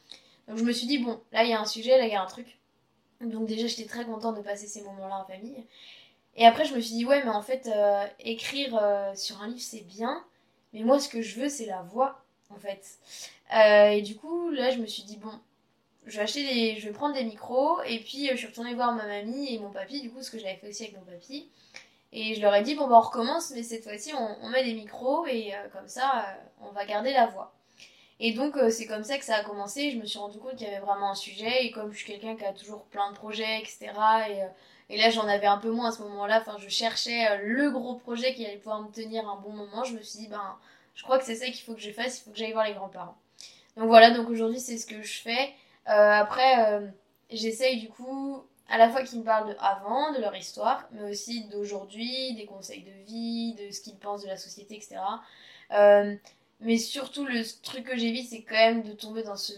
Donc 0.47 0.57
je 0.57 0.63
me 0.63 0.71
suis 0.71 0.87
dit 0.87 0.99
bon 0.99 1.21
là 1.33 1.43
il 1.43 1.51
y 1.51 1.53
a 1.53 1.61
un 1.61 1.67
sujet, 1.67 1.99
là 1.99 2.07
il 2.07 2.13
y 2.13 2.17
a 2.17 2.23
un 2.23 2.27
truc. 2.27 2.57
Donc 3.21 3.49
déjà 3.49 3.67
j'étais 3.67 3.87
très 3.87 4.05
contente 4.05 4.37
de 4.37 4.43
passer 4.43 4.69
ces 4.69 4.83
moments-là 4.83 5.19
en 5.19 5.25
famille. 5.25 5.65
Et 6.37 6.47
après 6.47 6.65
je 6.65 6.77
me 6.77 6.81
suis 6.81 6.95
dit 6.95 7.05
ouais 7.05 7.25
mais 7.25 7.31
en 7.31 7.43
fait 7.43 7.69
écrire 8.21 8.81
sur 9.17 9.43
un 9.43 9.49
livre 9.49 9.61
c'est 9.61 9.85
bien, 9.85 10.25
mais 10.73 10.85
moi 10.85 11.01
ce 11.01 11.09
que 11.09 11.23
je 11.23 11.41
veux 11.41 11.49
c'est 11.49 11.67
la 11.67 11.83
voix 11.83 12.23
en 12.51 12.57
fait. 12.57 12.99
Euh, 13.55 13.91
et 13.91 14.03
du 14.03 14.17
coup, 14.17 14.51
là, 14.51 14.71
je 14.71 14.79
me 14.79 14.87
suis 14.87 15.03
dit, 15.05 15.17
bon, 15.17 15.33
je 16.07 16.17
vais 16.17 16.23
acheter 16.23 16.43
des, 16.43 16.81
je 16.81 16.87
vais 16.87 16.93
prendre 16.93 17.15
des 17.15 17.25
micros, 17.25 17.83
et 17.83 17.99
puis 18.01 18.29
euh, 18.29 18.33
je 18.33 18.39
suis 18.39 18.47
retournée 18.49 18.75
voir 18.75 18.93
ma 18.93 19.07
mamie 19.07 19.55
et 19.55 19.59
mon 19.59 19.71
papy, 19.71 20.03
du 20.03 20.11
coup, 20.11 20.23
ce 20.23 20.31
que 20.31 20.39
j'avais 20.39 20.57
fait 20.57 20.69
aussi 20.69 20.85
avec 20.85 20.97
mon 20.97 21.05
papy. 21.05 21.49
Et 22.13 22.35
je 22.35 22.41
leur 22.41 22.55
ai 22.55 22.63
dit, 22.63 22.75
bon, 22.75 22.89
bah, 22.89 22.97
on 22.99 23.01
recommence, 23.01 23.53
mais 23.55 23.63
cette 23.63 23.85
fois-ci, 23.85 24.13
on, 24.15 24.49
met 24.51 24.65
des 24.65 24.75
micros, 24.75 25.27
et 25.27 25.55
euh, 25.55 25.69
comme 25.73 25.89
ça, 25.89 26.39
on 26.61 26.71
va 26.73 26.85
garder 26.87 27.13
la 27.13 27.27
voix. 27.27 27.53
Et 28.21 28.33
donc, 28.33 28.57
c'est 28.71 28.87
comme 28.87 29.05
ça 29.05 29.17
que 29.19 29.25
ça 29.25 29.37
a 29.37 29.45
commencé. 29.45 29.93
Je 29.93 29.99
me 29.99 30.05
suis 30.05 30.19
rendu 30.19 30.39
compte 30.39 30.57
qu'il 30.57 30.67
y 30.67 30.71
avait 30.71 30.85
vraiment 30.85 31.11
un 31.11 31.15
sujet, 31.15 31.65
et 31.67 31.71
comme 31.71 31.93
je 31.93 31.99
suis 31.99 32.07
quelqu'un 32.13 32.37
qui 32.37 32.45
a 32.45 32.53
toujours 32.53 32.85
plein 32.87 33.11
de 33.13 33.17
projets, 33.17 33.61
etc., 33.61 33.93
et, 34.29 34.95
et 34.95 34.99
là, 34.99 35.11
j'en 35.11 35.29
avais 35.29 35.47
un 35.47 35.59
peu 35.59 35.71
moins 35.71 35.91
à 35.91 35.93
ce 35.93 36.03
moment-là, 36.03 36.41
enfin, 36.41 36.57
je 36.59 36.69
cherchais 36.69 37.39
le 37.45 37.71
gros 37.71 37.97
projet 37.97 38.35
qui 38.35 38.45
allait 38.47 38.57
pouvoir 38.57 38.83
me 38.83 38.91
tenir 38.91 39.29
un 39.29 39.37
bon 39.37 39.53
moment, 39.53 39.85
je 39.85 39.95
me 39.95 40.03
suis 40.03 40.21
dit, 40.21 40.29
ben, 40.29 40.57
je 40.95 41.03
crois 41.05 41.19
que 41.19 41.25
c'est 41.25 41.37
ça 41.37 41.47
qu'il 41.47 41.65
faut 41.65 41.75
que 41.75 41.81
je 41.81 41.93
fasse, 41.93 42.19
il 42.19 42.25
faut 42.25 42.31
que 42.33 42.37
j'aille 42.39 42.53
voir 42.53 42.67
les 42.67 42.75
grands-parents. 42.75 43.17
Donc 43.79 43.87
voilà, 43.87 44.11
donc 44.11 44.29
aujourd'hui 44.29 44.59
c'est 44.59 44.77
ce 44.77 44.87
que 44.87 45.03
je 45.03 45.21
fais. 45.21 45.55
Euh, 45.89 45.93
après, 45.93 46.67
euh, 46.67 46.89
j'essaye 47.31 47.79
du 47.79 47.89
coup 47.89 48.43
à 48.69 48.77
la 48.77 48.91
fois 48.91 49.05
qu'ils 49.05 49.21
me 49.21 49.25
parlent 49.25 49.49
de 49.49 49.57
avant, 49.61 50.13
de 50.13 50.19
leur 50.19 50.35
histoire, 50.35 50.89
mais 50.91 51.09
aussi 51.13 51.45
d'aujourd'hui, 51.45 52.35
des 52.35 52.45
conseils 52.45 52.83
de 52.83 52.91
vie, 53.07 53.55
de 53.55 53.71
ce 53.73 53.81
qu'ils 53.81 53.97
pensent 53.97 54.23
de 54.23 54.29
la 54.29 54.37
société, 54.37 54.75
etc. 54.75 54.97
Euh, 55.71 56.17
mais 56.61 56.77
surtout, 56.77 57.25
le 57.25 57.43
truc 57.63 57.85
que 57.85 57.97
j'évite, 57.97 58.29
c'est 58.29 58.43
quand 58.43 58.57
même 58.57 58.83
de 58.83 58.93
tomber 58.93 59.23
dans 59.23 59.37
ce, 59.37 59.53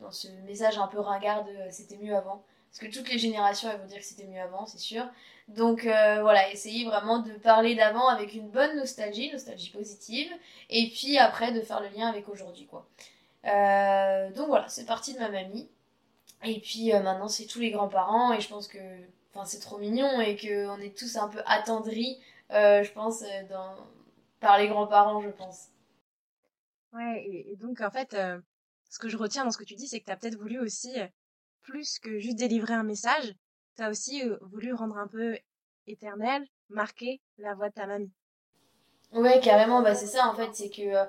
dans 0.00 0.10
ce 0.10 0.28
message 0.46 0.78
un 0.78 0.86
peu 0.86 0.98
ringard 0.98 1.44
de 1.44 1.52
c'était 1.70 1.98
mieux 1.98 2.16
avant. 2.16 2.42
Parce 2.70 2.78
que 2.78 2.98
toutes 2.98 3.10
les 3.10 3.18
générations, 3.18 3.70
elles 3.70 3.78
vont 3.78 3.86
dire 3.86 3.98
que 3.98 4.04
c'était 4.04 4.26
mieux 4.26 4.40
avant, 4.40 4.64
c'est 4.64 4.78
sûr. 4.78 5.06
Donc 5.48 5.82
voilà, 5.82 6.50
essayer 6.50 6.86
vraiment 6.86 7.18
de 7.18 7.32
parler 7.32 7.74
d'avant 7.74 8.08
avec 8.08 8.32
une 8.32 8.48
bonne 8.48 8.74
nostalgie, 8.76 9.30
nostalgie 9.30 9.70
positive, 9.70 10.32
et 10.70 10.88
puis 10.88 11.18
après 11.18 11.52
de 11.52 11.60
faire 11.60 11.80
le 11.80 11.88
lien 11.88 12.08
avec 12.08 12.28
aujourd'hui, 12.30 12.66
quoi. 12.66 12.86
Euh, 13.46 14.30
donc 14.32 14.48
voilà, 14.48 14.68
c'est 14.68 14.86
parti 14.86 15.14
de 15.14 15.18
ma 15.18 15.30
mamie. 15.30 15.68
Et 16.42 16.60
puis 16.60 16.92
euh, 16.92 17.00
maintenant, 17.00 17.28
c'est 17.28 17.46
tous 17.46 17.60
les 17.60 17.70
grands-parents. 17.70 18.32
Et 18.32 18.40
je 18.40 18.48
pense 18.48 18.68
que 18.68 18.78
c'est 19.44 19.60
trop 19.60 19.78
mignon 19.78 20.20
et 20.20 20.36
qu'on 20.36 20.80
est 20.80 20.96
tous 20.96 21.16
un 21.16 21.28
peu 21.28 21.40
attendris, 21.44 22.18
euh, 22.52 22.82
je 22.82 22.90
pense, 22.92 23.22
dans... 23.50 23.76
par 24.40 24.58
les 24.58 24.68
grands-parents, 24.68 25.20
je 25.20 25.28
pense. 25.28 25.68
Ouais, 26.92 27.22
et, 27.26 27.56
donc 27.56 27.82
en 27.82 27.90
fait, 27.90 28.16
ce 28.88 28.98
que 28.98 29.08
je 29.08 29.16
retiens 29.18 29.44
dans 29.44 29.50
ce 29.50 29.58
que 29.58 29.64
tu 29.64 29.74
dis, 29.74 29.88
c'est 29.88 30.00
que 30.00 30.06
tu 30.06 30.10
as 30.10 30.16
peut-être 30.16 30.38
voulu 30.38 30.58
aussi, 30.58 30.90
plus 31.62 31.98
que 31.98 32.18
juste 32.18 32.38
délivrer 32.38 32.72
un 32.72 32.82
message, 32.82 33.34
tu 33.76 33.82
as 33.82 33.90
aussi 33.90 34.22
voulu 34.40 34.72
rendre 34.72 34.96
un 34.96 35.06
peu 35.06 35.36
éternel, 35.86 36.46
marquer 36.70 37.20
la 37.36 37.54
voix 37.54 37.68
de 37.68 37.74
ta 37.74 37.86
mamie. 37.86 38.12
Ouais, 39.12 39.38
carrément, 39.40 39.82
bah 39.82 39.94
c'est 39.94 40.06
ça 40.06 40.28
en 40.28 40.34
fait, 40.34 40.54
c'est 40.54 40.70
que 40.70 41.06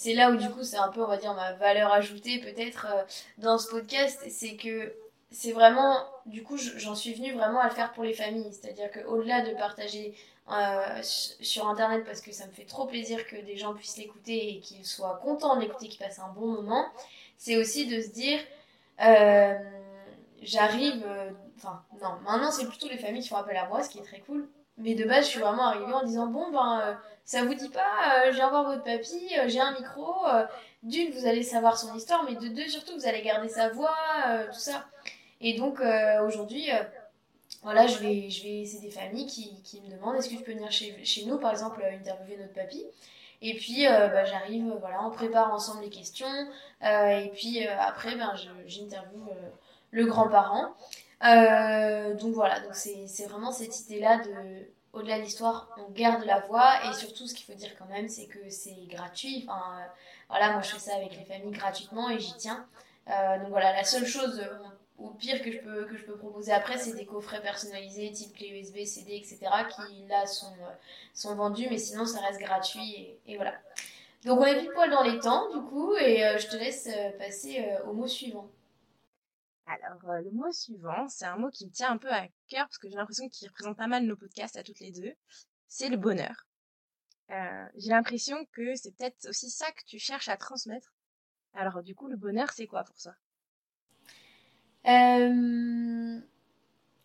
c'est 0.00 0.14
là 0.14 0.30
où 0.30 0.36
du 0.36 0.48
coup 0.48 0.62
c'est 0.62 0.78
un 0.78 0.88
peu 0.88 1.02
on 1.02 1.06
va 1.06 1.18
dire 1.18 1.34
ma 1.34 1.52
valeur 1.52 1.92
ajoutée 1.92 2.38
peut-être 2.40 2.86
euh, 2.90 3.02
dans 3.36 3.58
ce 3.58 3.68
podcast 3.68 4.18
c'est 4.30 4.56
que 4.56 4.94
c'est 5.32 5.52
vraiment, 5.52 6.04
du 6.26 6.42
coup, 6.42 6.56
j'en 6.56 6.96
suis 6.96 7.14
venue 7.14 7.32
vraiment 7.32 7.60
à 7.60 7.68
le 7.68 7.74
faire 7.74 7.92
pour 7.92 8.02
les 8.02 8.14
familles. 8.14 8.52
C'est-à-dire 8.52 8.90
qu'au-delà 8.90 9.42
de 9.42 9.54
partager 9.54 10.14
euh, 10.50 10.98
sur 11.02 11.68
Internet, 11.68 12.04
parce 12.04 12.20
que 12.20 12.32
ça 12.32 12.46
me 12.46 12.50
fait 12.50 12.64
trop 12.64 12.86
plaisir 12.86 13.24
que 13.28 13.36
des 13.36 13.56
gens 13.56 13.72
puissent 13.74 13.96
l'écouter 13.96 14.56
et 14.56 14.60
qu'ils 14.60 14.84
soient 14.84 15.20
contents 15.22 15.54
de 15.54 15.60
l'écouter, 15.60 15.86
qu'ils 15.86 16.04
passent 16.04 16.18
un 16.18 16.32
bon 16.32 16.48
moment, 16.48 16.84
c'est 17.36 17.56
aussi 17.56 17.86
de 17.86 18.00
se 18.02 18.08
dire, 18.08 18.40
euh, 19.04 19.54
j'arrive, 20.42 21.06
enfin, 21.56 21.84
non, 22.02 22.18
maintenant 22.24 22.50
c'est 22.50 22.66
plutôt 22.66 22.88
les 22.88 22.98
familles 22.98 23.22
qui 23.22 23.28
font 23.28 23.36
appel 23.36 23.56
à 23.56 23.68
moi, 23.68 23.84
ce 23.84 23.90
qui 23.90 23.98
est 23.98 24.04
très 24.04 24.18
cool. 24.20 24.48
Mais 24.78 24.94
de 24.94 25.04
base, 25.04 25.26
je 25.26 25.30
suis 25.30 25.40
vraiment 25.40 25.66
arrivée 25.66 25.92
en 25.92 26.02
disant, 26.02 26.26
bon, 26.26 26.50
ben, 26.50 26.98
ça 27.24 27.44
vous 27.44 27.54
dit 27.54 27.68
pas, 27.68 28.30
je 28.30 28.34
viens 28.34 28.50
voir 28.50 28.64
votre 28.64 28.82
papy, 28.82 29.34
j'ai 29.46 29.60
un 29.60 29.72
micro, 29.72 30.26
d'une, 30.82 31.12
vous 31.12 31.26
allez 31.26 31.42
savoir 31.42 31.78
son 31.78 31.94
histoire, 31.94 32.24
mais 32.24 32.34
de 32.34 32.48
deux, 32.48 32.68
surtout, 32.68 32.94
vous 32.94 33.06
allez 33.06 33.22
garder 33.22 33.48
sa 33.48 33.68
voix, 33.68 33.96
tout 34.52 34.58
ça. 34.58 34.86
Et 35.40 35.54
donc 35.54 35.80
euh, 35.80 36.22
aujourd'hui, 36.26 36.70
euh, 36.70 36.82
voilà, 37.62 37.86
je 37.86 37.98
vais, 37.98 38.30
je 38.30 38.42
vais, 38.42 38.64
c'est 38.64 38.80
des 38.80 38.90
familles 38.90 39.26
qui, 39.26 39.60
qui 39.62 39.80
me 39.80 39.90
demandent 39.90 40.16
est-ce 40.16 40.28
que 40.28 40.36
je 40.36 40.42
peux 40.42 40.52
venir 40.52 40.70
chez, 40.70 41.02
chez 41.04 41.24
nous, 41.24 41.38
par 41.38 41.50
exemple, 41.50 41.82
interviewer 41.82 42.36
notre 42.38 42.52
papy? 42.52 42.84
Et 43.42 43.54
puis, 43.54 43.86
euh, 43.86 44.08
bah, 44.08 44.24
j'arrive, 44.24 44.74
voilà, 44.80 45.02
on 45.04 45.10
prépare 45.10 45.52
ensemble 45.52 45.82
les 45.82 45.90
questions. 45.90 46.26
et 46.82 47.30
puis 47.34 47.66
après, 47.66 48.16
ben, 48.16 48.34
j'interviewe 48.66 49.30
le 49.92 50.06
grand-parent. 50.06 50.74
donc 51.22 52.34
voilà, 52.34 52.60
donc 52.60 52.74
c'est 52.74 53.26
vraiment 53.26 53.52
cette 53.52 53.80
idée-là 53.80 54.18
de, 54.18 54.66
au-delà 54.92 55.18
de 55.18 55.22
l'histoire, 55.22 55.68
on 55.78 55.90
garde 55.90 56.24
la 56.24 56.40
voix. 56.40 56.72
Et 56.88 56.92
surtout, 56.94 57.26
ce 57.26 57.34
qu'il 57.34 57.46
faut 57.46 57.58
dire 57.58 57.76
quand 57.78 57.86
même, 57.86 58.08
c'est 58.08 58.26
que 58.26 58.50
c'est 58.50 58.86
gratuit. 58.88 59.46
Enfin, 59.48 59.78
voilà, 60.28 60.52
moi 60.52 60.62
je 60.62 60.70
fais 60.70 60.78
ça 60.78 60.94
avec 60.96 61.16
les 61.16 61.24
familles 61.24 61.52
gratuitement 61.52 62.10
et 62.10 62.18
j'y 62.18 62.34
tiens. 62.36 62.66
donc 63.06 63.48
voilà, 63.48 63.72
la 63.72 63.84
seule 63.84 64.06
chose, 64.06 64.40
au 65.00 65.10
pire 65.10 65.42
que 65.42 65.50
je 65.50 65.58
peux, 65.58 66.16
proposer 66.16 66.52
après, 66.52 66.78
c'est 66.78 66.94
des 66.94 67.06
coffrets 67.06 67.40
personnalisés 67.40 68.10
type 68.12 68.36
clé 68.36 68.48
USB, 68.48 68.84
CD, 68.84 69.16
etc. 69.16 69.38
qui 69.74 70.06
là 70.08 70.26
sont, 70.26 70.52
euh, 71.26 71.34
vendus, 71.34 71.66
mais 71.70 71.78
sinon 71.78 72.04
ça 72.04 72.20
reste 72.20 72.40
gratuit 72.40 73.16
et, 73.26 73.36
voilà. 73.36 73.54
Donc 74.24 74.38
on 74.38 74.44
est 74.44 74.58
pile 74.58 74.70
poil 74.74 74.90
dans 74.90 75.02
les 75.02 75.18
temps 75.18 75.48
du 75.50 75.62
coup 75.62 75.94
et 75.96 76.24
euh, 76.26 76.36
je 76.38 76.46
te 76.48 76.56
laisse 76.56 76.88
euh, 76.88 77.10
passer 77.18 77.64
au 77.88 77.94
mot 77.94 78.06
suivant. 78.06 78.48
Alors 79.70 80.00
le 80.22 80.30
mot 80.32 80.50
suivant, 80.52 81.06
c'est 81.08 81.26
un 81.26 81.36
mot 81.36 81.50
qui 81.50 81.66
me 81.66 81.70
tient 81.70 81.92
un 81.92 81.98
peu 81.98 82.10
à 82.10 82.26
cœur 82.48 82.66
parce 82.66 82.78
que 82.78 82.88
j'ai 82.88 82.96
l'impression 82.96 83.28
qu'il 83.28 83.48
représente 83.48 83.76
pas 83.76 83.86
mal 83.86 84.04
nos 84.04 84.16
podcasts 84.16 84.56
à 84.56 84.62
toutes 84.62 84.80
les 84.80 84.90
deux. 84.90 85.12
C'est 85.68 85.88
le 85.88 85.96
bonheur. 85.96 86.46
j'ai 87.28 87.90
l'impression 87.90 88.36
que 88.52 88.74
c'est 88.74 88.96
peut-être 88.96 89.28
aussi 89.28 89.50
ça 89.50 89.70
que 89.72 89.84
tu 89.86 89.98
cherches 89.98 90.28
à 90.28 90.36
transmettre. 90.36 90.92
Alors 91.54 91.82
du 91.82 91.94
coup, 91.94 92.08
le 92.08 92.16
bonheur, 92.16 92.50
c'est 92.52 92.66
quoi 92.66 92.84
pour 92.84 92.98
ça 92.98 93.14
euh, 94.86 96.20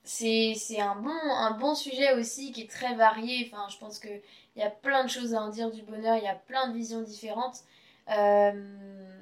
c'est 0.04 0.80
un 0.80 1.52
bon, 1.60 1.76
sujet 1.76 2.14
aussi 2.14 2.52
qui 2.52 2.62
est 2.62 2.70
très 2.70 2.96
varié. 2.96 3.50
Enfin, 3.52 3.68
je 3.70 3.78
pense 3.78 4.00
qu'il 4.00 4.22
y 4.56 4.62
a 4.62 4.70
plein 4.70 5.04
de 5.04 5.10
choses 5.10 5.34
à 5.34 5.42
en 5.42 5.50
dire 5.50 5.72
du 5.72 5.82
bonheur, 5.82 6.18
il 6.18 6.24
y 6.24 6.28
a 6.28 6.36
plein 6.36 6.70
de 6.70 6.74
visions 6.74 7.02
différentes. 7.02 7.64
Euh, 8.10 9.15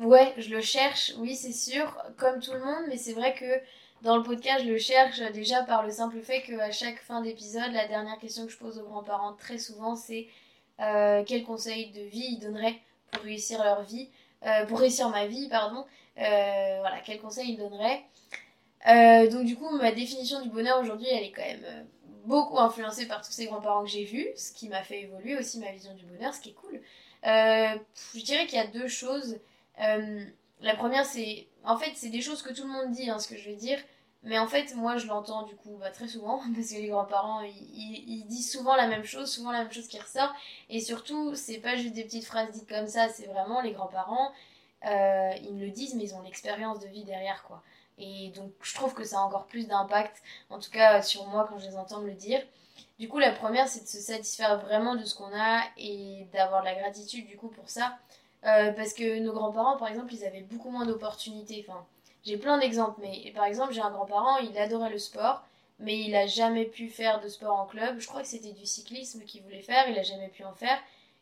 ouais, 0.00 0.34
je 0.36 0.50
le 0.50 0.60
cherche, 0.60 1.12
oui, 1.18 1.34
c'est 1.34 1.52
sûr, 1.52 1.96
comme 2.16 2.40
tout 2.40 2.52
le 2.52 2.60
monde, 2.60 2.84
mais 2.88 2.96
c'est 2.96 3.12
vrai 3.12 3.34
que 3.34 3.60
dans 4.02 4.16
le 4.16 4.22
podcast, 4.22 4.64
je 4.64 4.70
le 4.70 4.78
cherche 4.78 5.20
déjà 5.32 5.62
par 5.62 5.84
le 5.84 5.90
simple 5.90 6.20
fait 6.20 6.42
qu'à 6.42 6.70
chaque 6.70 6.98
fin 6.98 7.20
d'épisode, 7.22 7.72
la 7.72 7.86
dernière 7.86 8.18
question 8.18 8.46
que 8.46 8.52
je 8.52 8.58
pose 8.58 8.78
aux 8.78 8.84
grands-parents 8.84 9.34
très 9.34 9.58
souvent, 9.58 9.96
c'est 9.96 10.28
euh, 10.80 11.22
quel 11.26 11.44
conseil 11.44 11.90
de 11.90 12.02
vie 12.02 12.26
ils 12.32 12.38
donneraient 12.38 12.78
pour 13.10 13.22
réussir 13.22 13.62
leur 13.64 13.82
vie, 13.82 14.10
pour 14.68 14.78
réussir 14.78 15.08
ma 15.08 15.26
vie, 15.26 15.48
pardon. 15.48 15.84
Euh, 16.18 16.78
voilà, 16.80 17.00
quel 17.04 17.20
conseil 17.20 17.50
il 17.50 17.58
donnerait 17.58 18.02
euh, 18.88 19.28
Donc 19.30 19.44
du 19.44 19.56
coup, 19.56 19.68
ma 19.76 19.92
définition 19.92 20.40
du 20.40 20.48
bonheur 20.48 20.80
aujourd'hui, 20.80 21.08
elle 21.10 21.24
est 21.24 21.32
quand 21.32 21.44
même 21.44 21.64
euh, 21.64 21.82
beaucoup 22.24 22.58
influencée 22.58 23.06
par 23.06 23.20
tous 23.20 23.32
ces 23.32 23.46
grands-parents 23.46 23.84
que 23.84 23.90
j'ai 23.90 24.04
vus, 24.04 24.28
ce 24.36 24.52
qui 24.52 24.68
m'a 24.68 24.82
fait 24.82 25.02
évoluer 25.02 25.36
aussi 25.36 25.58
ma 25.58 25.70
vision 25.72 25.94
du 25.94 26.06
bonheur, 26.06 26.32
ce 26.32 26.40
qui 26.40 26.50
est 26.50 26.54
cool. 26.54 26.80
je 27.22 28.24
dirais 28.24 28.46
qu'il 28.46 28.58
y 28.58 28.62
a 28.62 28.66
deux 28.66 28.88
choses. 28.88 29.38
La 29.78 30.74
première, 30.76 31.04
c'est... 31.04 31.48
En 31.64 31.76
fait, 31.76 31.92
c'est 31.94 32.10
des 32.10 32.20
choses 32.20 32.42
que 32.42 32.52
tout 32.52 32.62
le 32.62 32.72
monde 32.72 32.92
dit, 32.92 33.10
hein, 33.10 33.18
ce 33.18 33.28
que 33.28 33.36
je 33.36 33.44
vais 33.50 33.56
dire. 33.56 33.78
Mais 34.22 34.38
en 34.40 34.48
fait, 34.48 34.74
moi, 34.74 34.96
je 34.96 35.06
l'entends 35.06 35.44
du 35.44 35.54
coup 35.54 35.76
bah, 35.78 35.90
très 35.90 36.08
souvent, 36.08 36.38
parce 36.54 36.70
que 36.70 36.74
les 36.74 36.88
grands-parents, 36.88 37.42
ils, 37.42 38.04
ils, 38.08 38.26
disent 38.26 38.50
souvent 38.50 38.74
la 38.74 38.88
même 38.88 39.04
chose, 39.04 39.30
souvent 39.30 39.52
la 39.52 39.62
même 39.62 39.72
chose 39.72 39.86
qui 39.86 39.98
ressort. 40.00 40.32
Et 40.68 40.80
surtout, 40.80 41.34
c'est 41.34 41.58
pas 41.58 41.76
juste 41.76 41.94
des 41.94 42.04
petites 42.04 42.24
phrases 42.24 42.50
dites 42.50 42.68
comme 42.68 42.88
ça, 42.88 43.08
c'est 43.08 43.26
vraiment 43.26 43.60
les 43.60 43.72
grands-parents, 43.72 44.32
euh, 44.84 45.30
ils 45.42 45.54
me 45.54 45.64
le 45.64 45.70
disent, 45.70 45.94
mais 45.94 46.04
ils 46.04 46.14
ont 46.14 46.22
l'expérience 46.22 46.80
de 46.80 46.88
vie 46.88 47.04
derrière, 47.04 47.44
quoi. 47.44 47.62
Et 47.98 48.30
donc, 48.34 48.52
je 48.62 48.74
trouve 48.74 48.94
que 48.94 49.04
ça 49.04 49.18
a 49.18 49.22
encore 49.22 49.46
plus 49.46 49.66
d'impact, 49.68 50.22
en 50.50 50.58
tout 50.58 50.70
cas 50.70 51.02
sur 51.02 51.26
moi, 51.28 51.46
quand 51.48 51.58
je 51.58 51.66
les 51.68 51.76
entends 51.76 52.00
me 52.00 52.08
le 52.08 52.14
dire. 52.14 52.42
Du 52.98 53.08
coup, 53.08 53.18
la 53.18 53.32
première, 53.32 53.68
c'est 53.68 53.82
de 53.82 53.88
se 53.88 54.00
satisfaire 54.00 54.58
vraiment 54.58 54.96
de 54.96 55.04
ce 55.04 55.14
qu'on 55.14 55.32
a 55.34 55.62
et 55.76 56.26
d'avoir 56.32 56.62
de 56.62 56.66
la 56.66 56.74
gratitude, 56.74 57.26
du 57.26 57.36
coup, 57.36 57.48
pour 57.48 57.68
ça. 57.70 57.98
Euh, 58.46 58.72
parce 58.72 58.92
que 58.92 59.18
nos 59.18 59.32
grands-parents, 59.32 59.76
par 59.76 59.88
exemple, 59.88 60.14
ils 60.14 60.24
avaient 60.24 60.42
beaucoup 60.42 60.70
moins 60.70 60.86
d'opportunités. 60.86 61.64
Enfin, 61.68 61.84
j'ai 62.24 62.36
plein 62.36 62.58
d'exemples, 62.58 63.00
mais 63.00 63.32
par 63.34 63.44
exemple, 63.44 63.72
j'ai 63.72 63.80
un 63.80 63.90
grand-parent, 63.90 64.38
il 64.38 64.56
adorait 64.56 64.90
le 64.90 64.98
sport, 64.98 65.42
mais 65.80 65.98
il 65.98 66.14
a 66.14 66.26
jamais 66.26 66.64
pu 66.64 66.88
faire 66.88 67.20
de 67.20 67.28
sport 67.28 67.58
en 67.58 67.66
club. 67.66 67.98
Je 67.98 68.06
crois 68.06 68.22
que 68.22 68.28
c'était 68.28 68.52
du 68.52 68.64
cyclisme 68.64 69.22
qu'il 69.24 69.42
voulait 69.42 69.62
faire, 69.62 69.88
il 69.88 69.98
a 69.98 70.02
jamais 70.02 70.28
pu 70.28 70.44
en 70.44 70.54
faire. 70.54 70.78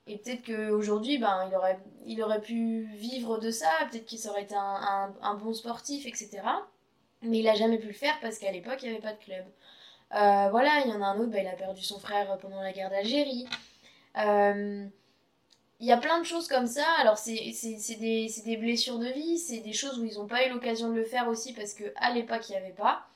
Et 0.07 0.19
peut-être 0.19 0.45
qu'aujourd'hui, 0.45 1.17
ben, 1.17 1.49
il, 1.49 1.57
aurait, 1.57 1.79
il 2.05 2.23
aurait 2.23 2.43
pu 2.43 2.85
vivre 2.95 3.39
de 3.39 3.51
ça, 3.51 3.71
peut-être 3.91 4.05
qu'il 4.05 4.21
aurait 4.29 4.43
été 4.43 4.55
un, 4.55 5.35
bon 5.35 5.55
sportif, 5.55 6.07
etc. 6.07 6.43
Mais 7.23 7.39
il 7.39 7.45
n'a 7.45 7.55
jamais 7.55 7.79
pu 7.79 7.87
le 7.87 7.95
faire 7.95 8.19
parce 8.21 8.39
qu'à 8.39 8.53
l'époque, 8.53 8.81
il 8.83 8.91
n'y 8.91 8.95
avait 8.97 9.03
pas 9.03 9.15
de 9.15 9.25
club. 9.25 9.45
Euh, 10.15 10.49
voilà, 10.51 10.83
il 10.85 10.91
y 10.91 10.93
en 10.93 11.01
a 11.01 11.07
un 11.07 11.19
autre, 11.19 11.31
ben, 11.31 11.43
il 11.43 11.49
a 11.49 11.57
perdu 11.57 11.83
son 11.83 11.99
frère 11.99 12.37
pendant 12.39 12.61
la 12.61 12.73
guerre 12.73 12.91
d'Algérie. 12.91 13.47
Euh, 14.19 14.87
il 15.81 15.87
y 15.87 15.93
a 15.93 15.97
plein 15.97 16.19
de 16.19 16.25
choses 16.25 16.49
comme 16.49 16.67
ça. 16.67 16.87
Alors, 16.99 17.19
c'est 17.19 17.35
des, 17.35 18.57
blessures 18.59 18.99
de 18.99 19.09
vie, 19.09 19.39
c'est 19.39 19.61
des 19.61 19.73
choses 19.73 19.99
où 19.99 20.05
ils 20.05 20.15
n'ont 20.15 20.27
pas 20.27 20.47
eu 20.47 20.51
l'occasion 20.51 20.89
de 20.89 20.95
le 20.95 21.05
faire 21.05 21.29
aussi 21.29 21.53
parce 21.53 21.75
qu'à 21.75 22.11
l'époque, 22.13 22.49
il 22.49 22.53
n'y 22.53 22.59
avait 22.59 22.71
pas. 22.71 23.07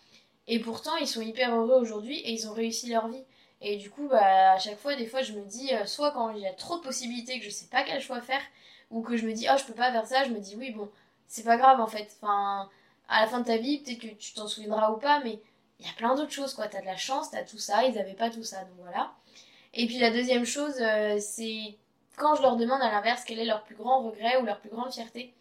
Et 0.46 0.58
pourtant, 0.58 0.96
ils 0.96 1.06
sont 1.06 1.20
hyper 1.20 1.54
heureux 1.54 1.80
aujourd'hui 1.80 2.18
et 2.20 2.32
ils 2.32 2.48
ont 2.48 2.52
réussi 2.52 2.88
leur 2.88 3.08
vie. 3.08 3.24
Et 3.60 3.76
du 3.76 3.90
coup, 3.90 4.08
bah, 4.08 4.52
à 4.52 4.58
chaque 4.58 4.78
fois, 4.78 4.94
des 4.94 5.06
fois, 5.06 5.22
je 5.22 5.32
me 5.32 5.44
dis, 5.44 5.74
euh, 5.74 5.84
soit 5.86 6.12
quand 6.12 6.30
il 6.30 6.38
y 6.38 6.46
a 6.46 6.52
trop 6.52 6.78
de 6.78 6.82
possibilités 6.82 7.38
que 7.38 7.44
je 7.44 7.50
sais 7.50 7.66
pas 7.66 7.82
quel 7.82 8.00
choix 8.00 8.20
faire, 8.20 8.40
ou 8.90 9.02
que 9.02 9.16
je 9.16 9.26
me 9.26 9.32
dis, 9.32 9.46
oh, 9.50 9.56
je 9.58 9.64
peux 9.64 9.74
pas 9.74 9.92
faire 9.92 10.06
ça, 10.06 10.24
je 10.24 10.30
me 10.30 10.38
dis, 10.38 10.56
oui, 10.56 10.70
bon, 10.70 10.88
c'est 11.26 11.44
pas 11.44 11.56
grave 11.56 11.80
en 11.80 11.86
fait. 11.86 12.16
Enfin, 12.22 12.68
à 13.08 13.22
la 13.22 13.26
fin 13.26 13.40
de 13.40 13.46
ta 13.46 13.56
vie, 13.56 13.78
peut-être 13.78 13.98
que 14.00 14.14
tu 14.14 14.32
t'en 14.34 14.46
souviendras 14.46 14.92
ou 14.92 14.98
pas, 14.98 15.20
mais 15.24 15.40
il 15.80 15.86
y 15.86 15.88
a 15.88 15.92
plein 15.96 16.14
d'autres 16.14 16.32
choses, 16.32 16.54
quoi. 16.54 16.68
T'as 16.68 16.80
de 16.80 16.86
la 16.86 16.96
chance, 16.96 17.30
t'as 17.30 17.42
tout 17.44 17.58
ça, 17.58 17.84
ils 17.84 17.98
avaient 17.98 18.14
pas 18.14 18.30
tout 18.30 18.44
ça, 18.44 18.60
donc 18.60 18.78
voilà. 18.80 19.12
Et 19.74 19.86
puis 19.86 19.98
la 19.98 20.10
deuxième 20.10 20.44
chose, 20.44 20.74
euh, 20.80 21.18
c'est 21.20 21.76
quand 22.18 22.34
je 22.34 22.42
leur 22.42 22.56
demande 22.56 22.82
à 22.82 22.90
l'inverse 22.90 23.25
quel 23.25 23.38
est 23.38 23.44
leur 23.44 23.62
plus 23.64 23.76
grand 23.76 24.02
regret 24.02 24.37
ou 24.40 24.44
leur 24.44 24.60
plus 24.60 24.70
grande 24.70 24.92
fierté. 24.92 25.34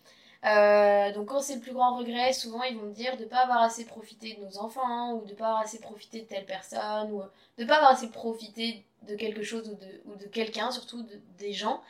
Euh, 0.46 1.12
donc 1.14 1.28
quand 1.30 1.42
c'est 1.42 1.56
le 1.56 1.62
plus 1.62 1.74
grand 1.74 1.98
regret, 1.98 2.32
souvent 2.32 2.62
ils 2.64 2.78
vont 2.78 2.86
me 2.86 2.94
dire 2.94 3.18
de 3.18 3.24
ne 3.24 3.28
pas 3.28 3.40
avoir 3.40 3.62
assez 3.62 3.86
profité 3.86 4.36
de 4.36 4.46
nos 4.46 4.60
enfants 4.60 5.14
ou 5.14 5.26
de 5.26 5.32
ne 5.32 5.36
pas 5.36 5.48
avoir 5.48 5.62
assez 5.62 5.80
profité 5.80 6.22
de 6.22 6.26
telle 6.26 6.46
personne 6.46 7.12
ou 7.12 7.22
de 7.58 7.64
ne 7.64 7.68
pas 7.68 7.78
avoir 7.78 7.92
assez 7.92 8.10
profité 8.10 8.84
de 9.08 9.16
quelque 9.16 9.44
chose 9.44 9.70
ou 9.70 9.76
de, 9.76 10.02
ou 10.06 10.30
quelqu'un, 10.30 10.72
surtout 10.72 11.06
des 11.38 11.54
gens. 11.54 11.82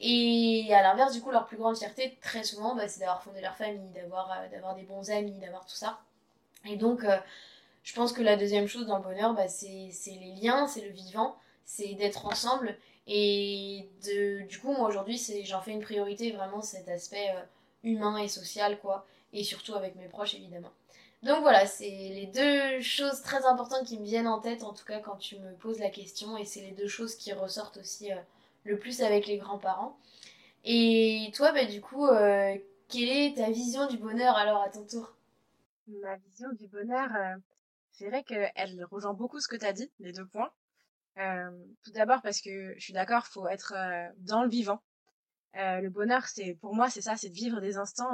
Et 0.00 0.72
à 0.72 0.82
l'inverse, 0.82 1.12
du 1.12 1.20
coup, 1.20 1.30
leur 1.30 1.46
plus 1.46 1.58
grande 1.58 1.76
fierté, 1.76 2.16
très 2.22 2.42
souvent, 2.42 2.74
bah, 2.74 2.88
c'est 2.88 3.00
d'avoir 3.00 3.22
fondé 3.22 3.40
leur 3.42 3.54
famille, 3.56 3.90
d'avoir 3.94 4.32
euh, 4.32 4.48
d'avoir 4.48 4.74
des 4.74 4.82
bons 4.82 5.10
amis, 5.10 5.32
d'avoir 5.32 5.66
tout 5.66 5.76
ça. 5.76 6.00
Et 6.64 6.76
donc, 6.76 7.04
euh, 7.04 7.18
je 7.82 7.94
pense 7.94 8.12
que 8.12 8.22
la 8.22 8.36
deuxième 8.36 8.66
chose 8.66 8.86
dans 8.86 8.96
le 8.96 9.02
bonheur, 9.02 9.34
bah, 9.34 9.48
c'est 9.48 9.90
les 10.06 10.34
liens, 10.40 10.66
c'est 10.66 10.80
le 10.80 10.90
vivant, 10.90 11.36
c'est 11.64 11.94
d'être 11.94 12.26
ensemble. 12.26 12.76
Et 13.06 13.88
de, 14.04 14.46
du 14.46 14.58
coup, 14.58 14.72
moi 14.72 14.88
aujourd'hui, 14.88 15.20
j'en 15.44 15.60
fais 15.60 15.72
une 15.72 15.80
priorité, 15.80 16.32
vraiment 16.32 16.62
cet 16.62 16.88
aspect 16.88 17.28
humain 17.82 18.16
et 18.18 18.28
social, 18.28 18.78
quoi. 18.80 19.06
Et 19.32 19.44
surtout 19.44 19.74
avec 19.74 19.96
mes 19.96 20.08
proches, 20.08 20.34
évidemment. 20.34 20.72
Donc 21.22 21.42
voilà, 21.42 21.66
c'est 21.66 21.88
les 21.90 22.26
deux 22.26 22.80
choses 22.80 23.20
très 23.22 23.44
importantes 23.44 23.86
qui 23.86 23.98
me 23.98 24.04
viennent 24.04 24.26
en 24.28 24.40
tête, 24.40 24.62
en 24.62 24.72
tout 24.72 24.86
cas 24.86 25.00
quand 25.00 25.16
tu 25.16 25.38
me 25.38 25.52
poses 25.54 25.78
la 25.78 25.90
question, 25.90 26.36
et 26.38 26.46
c'est 26.46 26.62
les 26.62 26.72
deux 26.72 26.88
choses 26.88 27.14
qui 27.14 27.32
ressortent 27.34 27.76
aussi 27.76 28.10
euh, 28.10 28.16
le 28.64 28.78
plus 28.78 29.02
avec 29.02 29.26
les 29.26 29.36
grands-parents. 29.36 29.98
Et 30.64 31.30
toi, 31.34 31.52
bah, 31.52 31.66
du 31.66 31.80
coup, 31.82 32.06
euh, 32.06 32.56
quelle 32.88 33.08
est 33.08 33.36
ta 33.36 33.50
vision 33.50 33.86
du 33.88 33.98
bonheur 33.98 34.36
alors 34.36 34.62
à 34.62 34.70
ton 34.70 34.86
tour? 34.86 35.14
Ma 35.88 36.16
vision 36.16 36.48
du 36.52 36.66
bonheur, 36.68 37.14
euh, 37.14 37.36
c'est 37.92 38.08
vrai 38.08 38.24
qu'elle 38.24 38.86
rejoint 38.90 39.12
beaucoup 39.12 39.40
ce 39.40 39.48
que 39.48 39.56
tu 39.56 39.66
as 39.66 39.74
dit, 39.74 39.90
les 39.98 40.12
deux 40.12 40.26
points. 40.26 40.50
Tout 41.16 41.92
d'abord 41.92 42.22
parce 42.22 42.40
que 42.40 42.74
je 42.76 42.80
suis 42.82 42.92
d'accord, 42.92 43.26
faut 43.26 43.46
être 43.48 43.74
dans 44.18 44.42
le 44.42 44.48
vivant. 44.48 44.82
le 45.54 45.88
bonheur, 45.88 46.26
c'est 46.26 46.54
pour 46.60 46.74
moi, 46.74 46.88
c'est 46.90 47.02
ça, 47.02 47.16
c'est 47.16 47.28
de 47.30 47.34
vivre 47.34 47.60
des 47.60 47.76
instants 47.76 48.10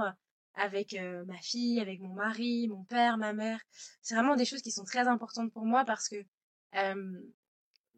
avec 0.56 0.94
euh, 0.94 1.24
ma 1.26 1.36
fille, 1.38 1.80
avec 1.80 2.00
mon 2.00 2.14
mari, 2.14 2.66
mon 2.68 2.82
père, 2.84 3.18
ma 3.18 3.32
mère. 3.32 3.60
C'est 4.02 4.14
vraiment 4.14 4.36
des 4.36 4.44
choses 4.44 4.62
qui 4.62 4.72
sont 4.72 4.84
très 4.84 5.06
importantes 5.06 5.52
pour 5.52 5.64
moi 5.64 5.84
parce 5.84 6.08
que, 6.08 6.16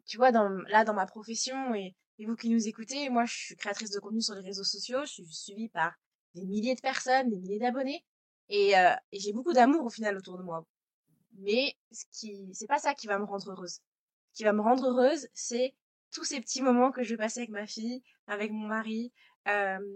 tu 0.05 0.17
vois, 0.17 0.31
dans, 0.31 0.49
là, 0.67 0.83
dans 0.83 0.93
ma 0.93 1.05
profession 1.05 1.73
et, 1.73 1.95
vous 2.25 2.35
qui 2.35 2.49
nous 2.49 2.67
écoutez, 2.67 3.09
moi, 3.09 3.23
je 3.23 3.33
suis 3.33 3.55
créatrice 3.55 3.91
de 3.91 3.99
contenu 3.99 4.21
sur 4.21 4.35
les 4.35 4.41
réseaux 4.41 4.65
sociaux, 4.65 5.05
je 5.05 5.11
suis 5.11 5.25
suivie 5.33 5.69
par 5.69 5.93
des 6.35 6.45
milliers 6.45 6.75
de 6.75 6.81
personnes, 6.81 7.29
des 7.29 7.37
milliers 7.37 7.59
d'abonnés. 7.59 8.03
Et, 8.49 8.77
euh, 8.77 8.93
et 9.13 9.19
j'ai 9.21 9.31
beaucoup 9.31 9.53
d'amour 9.53 9.85
au 9.85 9.89
final 9.89 10.17
autour 10.17 10.37
de 10.37 10.43
moi. 10.43 10.65
Mais 11.37 11.77
ce 11.93 12.03
qui, 12.11 12.49
c'est 12.53 12.67
pas 12.67 12.79
ça 12.79 12.93
qui 12.93 13.07
va 13.07 13.19
me 13.19 13.23
rendre 13.23 13.49
heureuse. 13.51 13.79
Qui 14.39 14.45
va 14.45 14.53
me 14.53 14.61
rendre 14.61 14.87
heureuse, 14.87 15.27
c'est 15.33 15.75
tous 16.13 16.23
ces 16.23 16.39
petits 16.39 16.61
moments 16.61 16.93
que 16.93 17.03
je 17.03 17.09
vais 17.09 17.17
passer 17.17 17.41
avec 17.41 17.49
ma 17.49 17.67
fille, 17.67 18.01
avec 18.25 18.51
mon 18.51 18.67
mari. 18.67 19.11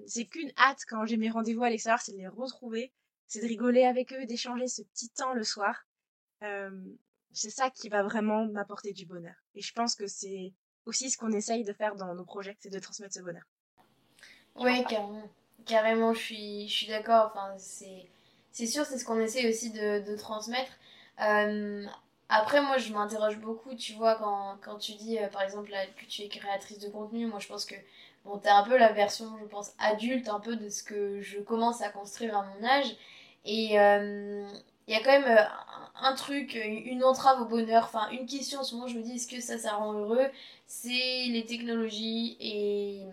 C'est 0.06 0.26
qu'une 0.26 0.52
hâte 0.58 0.82
quand 0.90 1.06
j'ai 1.06 1.16
mes 1.16 1.30
rendez-vous 1.30 1.64
à 1.64 1.70
l'extérieur, 1.70 2.02
c'est 2.02 2.12
de 2.12 2.18
les 2.18 2.28
retrouver, 2.28 2.92
c'est 3.26 3.40
de 3.40 3.48
rigoler 3.48 3.86
avec 3.86 4.12
eux, 4.12 4.26
d'échanger 4.26 4.68
ce 4.68 4.82
petit 4.82 5.10
temps 5.12 5.32
le 5.32 5.46
soir. 5.46 5.88
C'est 6.42 7.50
ça 7.52 7.70
qui 7.70 7.88
va 7.88 8.04
vraiment 8.04 8.46
m'apporter 8.48 8.92
du 8.92 9.06
bonheur. 9.06 9.36
Et 9.56 9.62
je 9.62 9.72
pense 9.72 9.96
que 9.96 10.08
c'est 10.08 10.52
aussi 10.86 11.10
ce 11.10 11.18
qu'on 11.18 11.32
essaye 11.32 11.64
de 11.64 11.72
faire 11.72 11.96
dans 11.96 12.14
nos 12.14 12.26
projets, 12.26 12.58
c'est 12.60 12.70
de 12.70 12.80
transmettre 12.80 13.14
ce 13.14 13.22
bonheur. 13.22 13.46
Oui, 14.56 14.84
carrément. 14.84 15.32
Carrément, 15.66 16.14
je 16.14 16.20
suis, 16.20 16.68
je 16.68 16.74
suis 16.74 16.88
d'accord. 16.88 17.32
Enfin, 17.34 17.56
c'est, 17.58 18.66
sûr, 18.66 18.86
c'est 18.86 18.98
ce 18.98 19.06
qu'on 19.06 19.22
essaye 19.22 19.48
aussi 19.48 19.72
de, 19.72 20.18
transmettre. 20.18 20.74
Après, 22.34 22.62
moi, 22.62 22.78
je 22.78 22.92
m'interroge 22.92 23.38
beaucoup, 23.40 23.76
tu 23.76 23.94
vois, 23.94 24.16
quand, 24.16 24.58
quand 24.64 24.78
tu 24.78 24.94
dis, 24.94 25.20
euh, 25.20 25.28
par 25.28 25.44
exemple, 25.44 25.70
que 25.96 26.06
tu 26.06 26.24
es 26.24 26.28
créatrice 26.30 26.80
de 26.80 26.90
contenu, 26.90 27.28
moi, 27.28 27.40
je 27.40 27.48
pense 27.48 27.64
que, 27.66 27.76
bon, 28.26 28.40
t'es 28.40 28.50
un 28.50 28.64
peu 28.64 28.76
la 28.78 28.92
version, 28.92 29.38
je 29.40 29.46
pense, 29.46 29.74
adulte, 29.78 30.30
un 30.30 30.40
peu 30.40 30.56
de 30.56 30.68
ce 30.70 30.84
que 30.84 31.22
je 31.22 31.40
commence 31.40 31.82
à 31.84 31.90
construire 31.90 32.36
à 32.36 32.44
mon 32.44 32.66
âge. 32.68 32.96
Et 33.46 33.80
euh, 33.80 34.48
il 34.88 34.94
y 34.94 34.98
a 34.98 35.04
quand 35.04 35.12
même 35.12 35.48
un, 35.96 36.16
truc, 36.16 36.56
une 36.56 37.04
entrave 37.04 37.42
au 37.42 37.46
bonheur, 37.46 37.84
enfin, 37.84 38.10
une 38.10 38.26
question 38.26 38.62
en 38.62 38.64
ce 38.64 38.76
moment, 38.76 38.88
je 38.88 38.98
me 38.98 39.04
dis, 39.04 39.14
est-ce 39.16 39.28
que 39.28 39.40
ça, 39.40 39.60
ça 39.60 39.74
rend 39.76 39.94
heureux? 39.94 40.26
C'est 40.66 40.90
les 41.30 41.46
technologies 41.46 42.36
et 42.40 43.04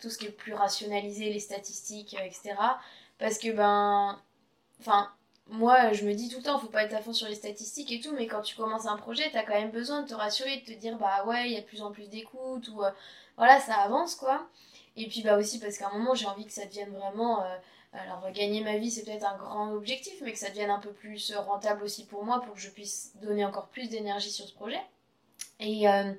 tout 0.00 0.08
ce 0.08 0.16
qui 0.18 0.26
est 0.26 0.30
plus 0.30 0.54
rationalisé, 0.54 1.30
les 1.30 1.40
statistiques, 1.40 2.16
etc. 2.24 2.54
Parce 3.18 3.38
que, 3.38 3.52
ben, 3.52 4.18
enfin, 4.80 5.10
moi, 5.48 5.92
je 5.92 6.04
me 6.04 6.14
dis 6.14 6.28
tout 6.28 6.38
le 6.38 6.42
temps, 6.44 6.58
faut 6.58 6.68
pas 6.68 6.84
être 6.84 6.94
à 6.94 7.02
fond 7.02 7.12
sur 7.12 7.28
les 7.28 7.34
statistiques 7.34 7.92
et 7.92 8.00
tout, 8.00 8.12
mais 8.12 8.26
quand 8.26 8.42
tu 8.42 8.56
commences 8.56 8.86
un 8.86 8.96
projet, 8.96 9.30
t'as 9.32 9.42
quand 9.42 9.54
même 9.54 9.70
besoin 9.70 10.02
de 10.02 10.08
te 10.08 10.14
rassurer, 10.14 10.58
de 10.58 10.72
te 10.72 10.78
dire, 10.78 10.96
bah 10.98 11.24
ouais, 11.26 11.46
il 11.46 11.52
y 11.52 11.56
a 11.56 11.60
de 11.60 11.66
plus 11.66 11.82
en 11.82 11.90
plus 11.90 12.08
d'écoute, 12.08 12.68
ou 12.68 12.82
euh, 12.82 12.90
voilà, 13.36 13.60
ça 13.60 13.74
avance, 13.74 14.14
quoi. 14.14 14.46
Et 14.96 15.08
puis, 15.08 15.22
bah 15.22 15.38
aussi, 15.38 15.58
parce 15.58 15.78
qu'à 15.78 15.88
un 15.88 15.98
moment, 15.98 16.14
j'ai 16.14 16.26
envie 16.26 16.46
que 16.46 16.52
ça 16.52 16.66
devienne 16.66 16.90
vraiment. 16.90 17.42
Euh, 17.42 17.56
alors, 17.92 18.30
gagner 18.32 18.62
ma 18.62 18.78
vie, 18.78 18.90
c'est 18.90 19.04
peut-être 19.04 19.26
un 19.26 19.36
grand 19.36 19.72
objectif, 19.72 20.14
mais 20.22 20.32
que 20.32 20.38
ça 20.38 20.48
devienne 20.48 20.70
un 20.70 20.78
peu 20.78 20.92
plus 20.92 21.34
rentable 21.36 21.82
aussi 21.84 22.06
pour 22.06 22.24
moi, 22.24 22.40
pour 22.40 22.54
que 22.54 22.60
je 22.60 22.70
puisse 22.70 23.12
donner 23.22 23.44
encore 23.44 23.68
plus 23.68 23.88
d'énergie 23.88 24.30
sur 24.30 24.46
ce 24.46 24.54
projet. 24.54 24.80
Et. 25.60 25.88
Euh, 25.88 26.12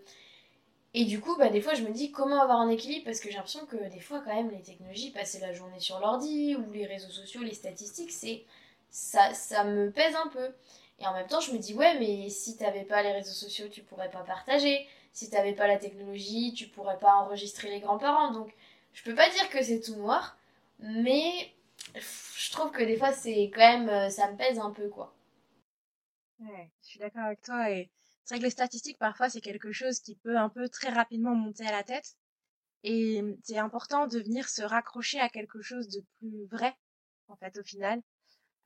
et 0.95 1.05
du 1.05 1.19
coup, 1.19 1.35
bah, 1.37 1.49
des 1.49 1.59
fois, 1.59 1.73
je 1.73 1.81
me 1.81 1.89
dis 1.89 2.11
comment 2.11 2.39
avoir 2.39 2.59
un 2.59 2.69
équilibre? 2.69 3.05
Parce 3.05 3.19
que 3.19 3.27
j'ai 3.29 3.35
l'impression 3.35 3.65
que 3.65 3.77
des 3.89 3.99
fois, 3.99 4.21
quand 4.23 4.33
même, 4.33 4.51
les 4.51 4.61
technologies, 4.61 5.09
passer 5.09 5.39
la 5.39 5.51
journée 5.51 5.79
sur 5.79 5.99
l'ordi 5.99 6.55
ou 6.55 6.71
les 6.71 6.85
réseaux 6.85 7.09
sociaux, 7.09 7.41
les 7.41 7.55
statistiques, 7.55 8.11
c'est 8.11 8.43
ça, 8.93 9.33
ça 9.33 9.63
me 9.65 9.91
pèse 9.91 10.15
un 10.15 10.27
peu. 10.29 10.53
Et 10.99 11.07
en 11.07 11.13
même 11.13 11.27
temps, 11.27 11.41
je 11.41 11.51
me 11.51 11.57
dis, 11.57 11.73
ouais, 11.73 11.99
mais 11.99 12.29
si 12.29 12.55
t'avais 12.57 12.85
pas 12.85 13.03
les 13.03 13.11
réseaux 13.11 13.33
sociaux, 13.33 13.67
tu 13.69 13.81
pourrais 13.83 14.11
pas 14.11 14.23
partager. 14.23 14.87
Si 15.13 15.29
t'avais 15.29 15.53
pas 15.53 15.67
la 15.67 15.77
technologie, 15.77 16.53
tu 16.53 16.67
pourrais 16.67 16.99
pas 16.99 17.15
enregistrer 17.15 17.69
les 17.69 17.79
grands-parents. 17.81 18.31
Donc, 18.31 18.53
je 18.93 19.03
peux 19.03 19.15
pas 19.15 19.29
dire 19.29 19.49
que 19.49 19.63
c'est 19.63 19.81
tout 19.81 19.95
noir, 19.95 20.37
mais 20.79 21.51
je 21.95 22.51
trouve 22.51 22.71
que 22.71 22.83
des 22.83 22.97
fois, 22.97 23.11
c'est 23.11 23.51
quand 23.53 23.61
même, 23.61 23.89
euh, 23.89 24.09
ça 24.09 24.31
me 24.31 24.37
pèse 24.37 24.59
un 24.59 24.71
peu, 24.71 24.89
quoi. 24.89 25.13
Ouais, 26.39 26.69
je 26.83 26.87
suis 26.89 26.99
d'accord 26.99 27.23
avec 27.23 27.41
toi. 27.41 27.71
Et 27.71 27.89
c'est 28.23 28.35
vrai 28.35 28.39
que 28.39 28.45
les 28.45 28.49
statistiques, 28.51 28.99
parfois, 28.99 29.29
c'est 29.29 29.41
quelque 29.41 29.71
chose 29.71 29.99
qui 29.99 30.15
peut 30.15 30.37
un 30.37 30.49
peu 30.49 30.69
très 30.69 30.89
rapidement 30.89 31.35
monter 31.35 31.65
à 31.65 31.71
la 31.71 31.83
tête. 31.83 32.15
Et 32.83 33.23
c'est 33.43 33.57
important 33.59 34.07
de 34.07 34.19
venir 34.19 34.49
se 34.49 34.63
raccrocher 34.63 35.19
à 35.19 35.29
quelque 35.29 35.61
chose 35.61 35.89
de 35.89 36.03
plus 36.19 36.45
vrai, 36.47 36.75
en 37.29 37.35
fait, 37.37 37.57
au 37.57 37.63
final. 37.63 38.01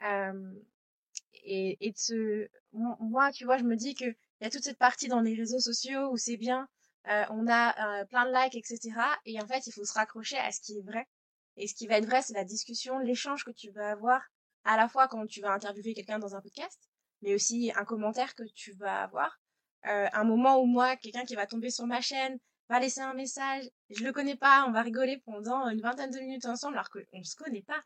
Et, 0.02 1.78
et 1.80 1.92
de 1.92 1.98
se... 1.98 2.50
Moi, 2.74 3.32
tu 3.32 3.46
vois, 3.46 3.58
je 3.58 3.64
me 3.64 3.76
dis 3.76 3.96
que 3.96 4.06
il 4.06 4.44
y 4.44 4.46
a 4.46 4.50
toute 4.50 4.64
cette 4.64 4.78
partie 4.78 5.08
dans 5.08 5.22
les 5.22 5.34
réseaux 5.34 5.60
sociaux 5.60 6.12
où 6.12 6.18
c'est 6.18 6.38
bien, 6.38 6.68
euh, 7.10 7.24
on 7.32 7.48
a 7.48 8.06
plein 8.06 8.26
de 8.26 8.32
likes, 8.32 8.56
etc. 8.56 8.92
Et 9.26 9.42
en 9.42 9.48
fait, 9.48 9.66
il 9.66 9.74
faut 9.74 9.86
se 9.86 9.94
raccrocher 9.94 10.38
à 10.38 10.52
ce 10.52 10.62
qui 10.62 10.78
est 10.78 10.84
vrai. 10.84 11.08
Et 11.56 11.68
ce 11.68 11.74
qui 11.74 11.88
va 11.88 11.98
être 11.98 12.06
vrai, 12.06 12.22
c'est 12.22 12.34
la 12.34 12.44
discussion, 12.44 13.00
l'échange 13.00 13.44
que 13.44 13.52
tu 13.52 13.72
vas 13.72 13.92
avoir 13.92 14.22
à 14.64 14.78
la 14.78 14.88
fois 14.88 15.08
quand 15.08 15.26
tu 15.26 15.42
vas 15.42 15.52
interviewer 15.52 15.94
quelqu'un 15.94 16.20
dans 16.20 16.36
un 16.36 16.42
podcast, 16.42 16.80
mais 17.22 17.34
aussi 17.34 17.72
un 17.76 17.86
commentaire 17.86 18.36
que 18.36 18.44
tu 18.54 18.74
vas 18.74 19.02
avoir. 19.02 19.40
Euh, 19.88 20.08
un 20.14 20.24
moment 20.24 20.60
où 20.62 20.66
moi, 20.66 20.98
quelqu'un 20.98 21.24
qui 21.24 21.36
va 21.36 21.48
tomber 21.48 21.70
sur 21.70 21.88
ma 21.88 22.02
chaîne 22.02 22.38
va 22.70 22.80
laisser 22.80 23.02
un 23.02 23.14
message, 23.14 23.64
je 23.90 24.04
le 24.04 24.12
connais 24.12 24.36
pas, 24.36 24.66
on 24.68 24.72
va 24.72 24.82
rigoler 24.82 25.18
pendant 25.26 25.68
une 25.70 25.82
vingtaine 25.82 26.12
de 26.12 26.20
minutes 26.20 26.46
ensemble 26.46 26.76
alors 26.76 26.90
qu'on 26.90 27.24
se 27.24 27.36
connaît 27.36 27.64
pas 27.64 27.82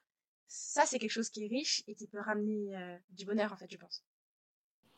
ça, 0.52 0.86
c'est 0.86 1.00
quelque 1.00 1.12
chose 1.12 1.30
qui 1.30 1.46
est 1.46 1.48
riche 1.48 1.82
et 1.88 1.96
qui 1.96 2.08
peut 2.08 2.20
ramener 2.20 2.76
euh, 2.76 2.98
du 3.12 3.24
bonheur, 3.24 3.54
en 3.54 3.56
fait, 3.56 3.72
je 3.72 3.78
pense. 3.78 4.04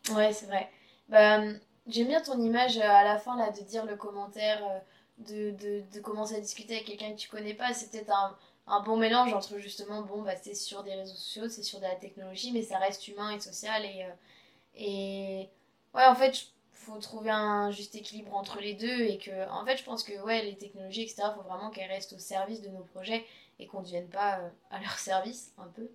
Ouais, 0.10 0.34
c'est 0.34 0.48
vrai. 0.48 0.68
Bah, 1.10 1.44
j'aime 1.86 2.08
bien 2.08 2.22
ton 2.22 2.42
image 2.42 2.78
euh, 2.78 2.82
à 2.82 3.04
la 3.04 3.20
fin, 3.20 3.38
là, 3.38 3.52
de 3.52 3.62
dire 3.62 3.86
le 3.86 3.96
commentaire, 3.96 4.66
euh, 4.66 4.80
de, 5.20 5.52
de, 5.52 5.84
de, 5.94 6.00
commencer 6.00 6.36
à 6.36 6.39
discuter 6.39 6.74
avec 6.74 6.88
quelqu'un 6.88 7.12
que 7.12 7.20
tu 7.20 7.30
connais 7.30 7.54
pas. 7.54 7.72
C'est 7.72 7.92
peut-être 7.92 8.10
un, 8.10 8.36
un, 8.66 8.80
bon 8.80 8.98
mélange 8.98 9.32
entre, 9.32 9.60
justement, 9.60 10.02
bon, 10.02 10.24
bah, 10.24 10.36
c'est 10.42 10.56
sur 10.56 10.84
des 10.84 10.96
réseaux 10.96 11.13
sociaux, 11.13 11.48
c'est 11.48 11.62
sur 11.62 11.78
de 11.78 11.84
la 11.86 11.96
technologie, 11.96 12.52
mais 12.52 12.63
ça 12.63 12.80
reste 12.80 13.08
humain 13.08 13.30
et 13.30 13.39
social. 13.39 13.86
Et, 13.86 14.08
et 14.76 15.50
ouais, 15.94 16.06
en 16.06 16.16
fait, 16.16 16.48
faut 16.72 16.98
trouver 16.98 17.30
un 17.30 17.70
juste 17.70 17.94
équilibre 17.94 18.34
entre 18.34 18.60
les 18.60 18.74
deux 18.74 19.02
et 19.02 19.20
que, 19.20 19.48
en 19.52 19.63
fait, 19.66 19.78
je 19.78 19.84
pense 19.84 20.04
que, 20.04 20.20
ouais, 20.24 20.42
les 20.44 20.58
technologies, 20.58 21.04
etc., 21.04 21.26
faut 21.36 21.44
vraiment 21.44 21.70
qu'elles 21.70 21.92
restent 21.92 22.13
au 22.13 22.20
service 22.20 22.62
de 22.62 22.70
nos 22.70 22.84
projets 22.86 23.24
et 23.63 23.67
qu'on 23.67 23.80
ne 23.80 23.86
devienne 23.86 24.10
pas 24.10 24.39
euh, 24.39 24.49
à 24.69 24.80
leur 24.80 24.97
service 24.99 25.54
un 25.58 25.67
peu. 25.67 25.89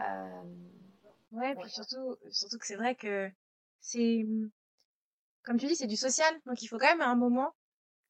Euh... 0.00 0.42
Ouais, 1.32 1.54
puis 1.56 1.70
surtout, 1.70 2.16
surtout 2.30 2.58
que 2.58 2.66
c'est 2.66 2.76
vrai 2.76 2.94
que 2.94 3.30
c'est, 3.80 4.26
comme 5.42 5.58
tu 5.58 5.66
dis, 5.66 5.76
c'est 5.76 5.86
du 5.86 5.96
social, 5.96 6.32
donc 6.46 6.62
il 6.62 6.68
faut 6.68 6.78
quand 6.78 6.90
même 6.90 7.00
à 7.00 7.08
un 7.08 7.16
moment 7.16 7.54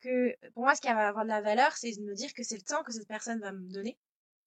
que, 0.00 0.34
pour 0.50 0.64
moi, 0.64 0.74
ce 0.74 0.80
qui 0.80 0.88
va 0.88 1.08
avoir 1.08 1.24
de 1.24 1.30
la 1.30 1.40
valeur, 1.40 1.72
c'est 1.76 1.92
de 1.92 2.02
me 2.02 2.14
dire 2.14 2.32
que 2.34 2.42
c'est 2.42 2.56
le 2.56 2.62
temps 2.62 2.82
que 2.82 2.92
cette 2.92 3.06
personne 3.06 3.40
va 3.40 3.52
me 3.52 3.70
donner, 3.72 3.96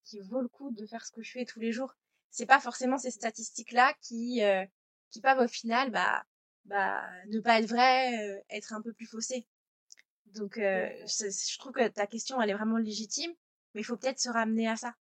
qui 0.03 0.19
vaut 0.19 0.41
le 0.41 0.49
coup 0.49 0.71
de 0.71 0.85
faire 0.85 1.05
ce 1.05 1.11
que 1.11 1.21
je 1.21 1.31
fais 1.31 1.45
tous 1.45 1.59
les 1.59 1.71
jours. 1.71 1.95
C'est 2.31 2.45
pas 2.45 2.59
forcément 2.59 2.97
ces 2.97 3.11
statistiques-là 3.11 3.93
qui, 4.01 4.43
euh, 4.43 4.65
qui 5.09 5.21
peuvent 5.21 5.39
au 5.39 5.47
final, 5.47 5.89
bah, 5.91 6.25
bah, 6.65 7.01
ne 7.27 7.39
pas 7.39 7.59
être 7.59 7.69
vraies, 7.69 8.27
euh, 8.27 8.41
être 8.49 8.73
un 8.73 8.81
peu 8.81 8.91
plus 8.91 9.05
faussées. 9.05 9.47
Donc, 10.25 10.57
euh, 10.57 10.89
je 11.07 11.57
trouve 11.57 11.71
que 11.71 11.87
ta 11.87 12.07
question, 12.07 12.41
elle 12.41 12.49
est 12.49 12.55
vraiment 12.55 12.77
légitime. 12.77 13.31
Mais 13.75 13.81
il 13.81 13.83
faut 13.83 13.97
peut-être 13.97 14.19
se 14.19 14.29
ramener 14.29 14.67
à 14.67 14.77
ça. 14.77 14.93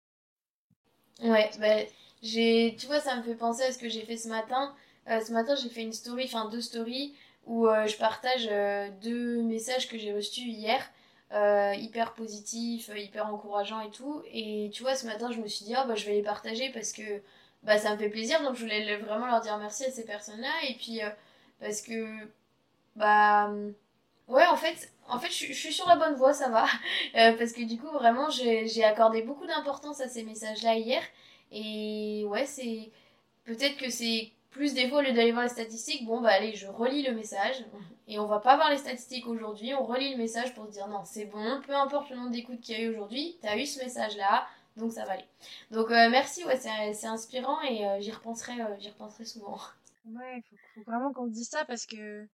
Ouais, 1.22 1.50
bah, 1.60 1.76
j'ai, 2.22 2.76
tu 2.78 2.86
vois, 2.86 3.00
ça 3.00 3.16
me 3.16 3.22
fait 3.22 3.36
penser 3.36 3.62
à 3.62 3.72
ce 3.72 3.78
que 3.78 3.88
j'ai 3.88 4.02
fait 4.02 4.16
ce 4.16 4.28
matin. 4.28 4.74
Euh, 5.08 5.20
ce 5.20 5.32
matin, 5.32 5.54
j'ai 5.54 5.68
fait 5.68 5.82
une 5.82 5.92
story, 5.92 6.24
enfin 6.24 6.48
deux 6.48 6.60
stories, 6.60 7.14
où 7.46 7.68
euh, 7.68 7.86
je 7.86 7.96
partage 7.96 8.48
euh, 8.50 8.88
deux 9.02 9.42
messages 9.42 9.88
que 9.88 9.96
j'ai 9.96 10.12
reçus 10.12 10.40
hier, 10.40 10.90
hyper 11.76 12.14
positifs, 12.14 12.90
hyper 12.94 13.26
encourageants 13.26 13.80
et 13.80 13.90
tout. 13.90 14.22
Et 14.32 14.70
tu 14.72 14.82
vois, 14.82 14.94
ce 14.96 15.06
matin, 15.06 15.30
je 15.32 15.40
me 15.40 15.48
suis 15.48 15.64
dit, 15.64 15.74
oh, 15.78 15.86
bah, 15.86 15.94
je 15.94 16.06
vais 16.06 16.14
les 16.14 16.22
partager 16.22 16.70
parce 16.70 16.92
que 16.92 17.22
bah, 17.62 17.78
ça 17.78 17.92
me 17.94 17.98
fait 17.98 18.08
plaisir. 18.08 18.42
Donc, 18.42 18.56
je 18.56 18.62
voulais 18.62 18.96
vraiment 18.98 19.26
leur 19.26 19.40
dire 19.40 19.56
merci 19.58 19.84
à 19.84 19.90
ces 19.90 20.04
personnes-là. 20.04 20.52
Et 20.68 20.74
puis, 20.74 21.00
parce 21.60 21.80
que, 21.82 22.06
bah, 22.96 23.52
ouais, 24.28 24.46
en 24.46 24.56
fait, 24.56 24.92
en 25.08 25.18
fait, 25.18 25.30
je, 25.30 25.52
suis 25.52 25.72
sur 25.72 25.86
la 25.88 25.96
bonne 25.96 26.14
voie, 26.14 26.32
ça 26.32 26.48
va. 26.48 26.66
Euh, 27.16 27.36
parce 27.38 27.52
que 27.52 27.62
du 27.62 27.78
coup, 27.78 27.90
vraiment, 27.92 28.28
j'ai 28.30 28.84
accordé 28.84 29.22
beaucoup 29.22 29.46
d'importance 29.46 30.00
à 30.00 30.08
ces 30.08 30.24
messages-là 30.24 30.74
hier. 30.76 31.02
Et 31.52 32.24
ouais, 32.26 32.44
c'est. 32.46 32.90
Peut-être 33.44 33.76
que 33.76 33.90
c'est 33.90 34.32
plus 34.50 34.74
des 34.74 34.88
fois, 34.88 34.98
au 34.98 35.02
lieu 35.02 35.12
d'aller 35.12 35.32
voir 35.32 35.44
les 35.44 35.50
statistiques, 35.50 36.04
bon, 36.06 36.20
bah 36.20 36.30
allez, 36.30 36.54
je 36.54 36.66
relis 36.66 37.02
le 37.02 37.12
message. 37.14 37.64
Et 38.08 38.18
on 38.18 38.26
va 38.26 38.40
pas 38.40 38.56
voir 38.56 38.70
les 38.70 38.78
statistiques 38.78 39.26
aujourd'hui. 39.26 39.74
On 39.74 39.84
relit 39.84 40.12
le 40.12 40.18
message 40.18 40.54
pour 40.54 40.66
se 40.66 40.72
dire 40.72 40.88
non, 40.88 41.04
c'est 41.04 41.26
bon, 41.26 41.60
peu 41.66 41.74
importe 41.74 42.10
le 42.10 42.16
nombre 42.16 42.30
d'écoutes 42.30 42.60
qu'il 42.60 42.76
y 42.76 42.80
a 42.80 42.84
eu 42.84 42.90
aujourd'hui, 42.90 43.36
t'as 43.42 43.56
eu 43.56 43.66
ce 43.66 43.78
message-là, 43.82 44.46
donc 44.76 44.92
ça 44.92 45.04
va 45.04 45.12
aller. 45.12 45.24
Donc 45.70 45.90
euh, 45.90 46.08
merci, 46.10 46.44
ouais, 46.44 46.58
c'est 46.58 47.06
inspirant 47.06 47.60
et 47.62 47.86
euh, 47.86 48.00
j'y 48.00 48.12
repenserai, 48.12 48.54
j'y 48.78 48.90
repenserai 48.90 49.24
souvent. 49.24 49.58
Ouais, 50.06 50.36
il 50.38 50.42
faut, 50.42 50.56
faut, 50.74 50.90
vraiment 50.90 51.12
qu'on 51.12 51.26
dise 51.26 51.48
ça 51.48 51.64
parce 51.64 51.86
que 51.86 52.26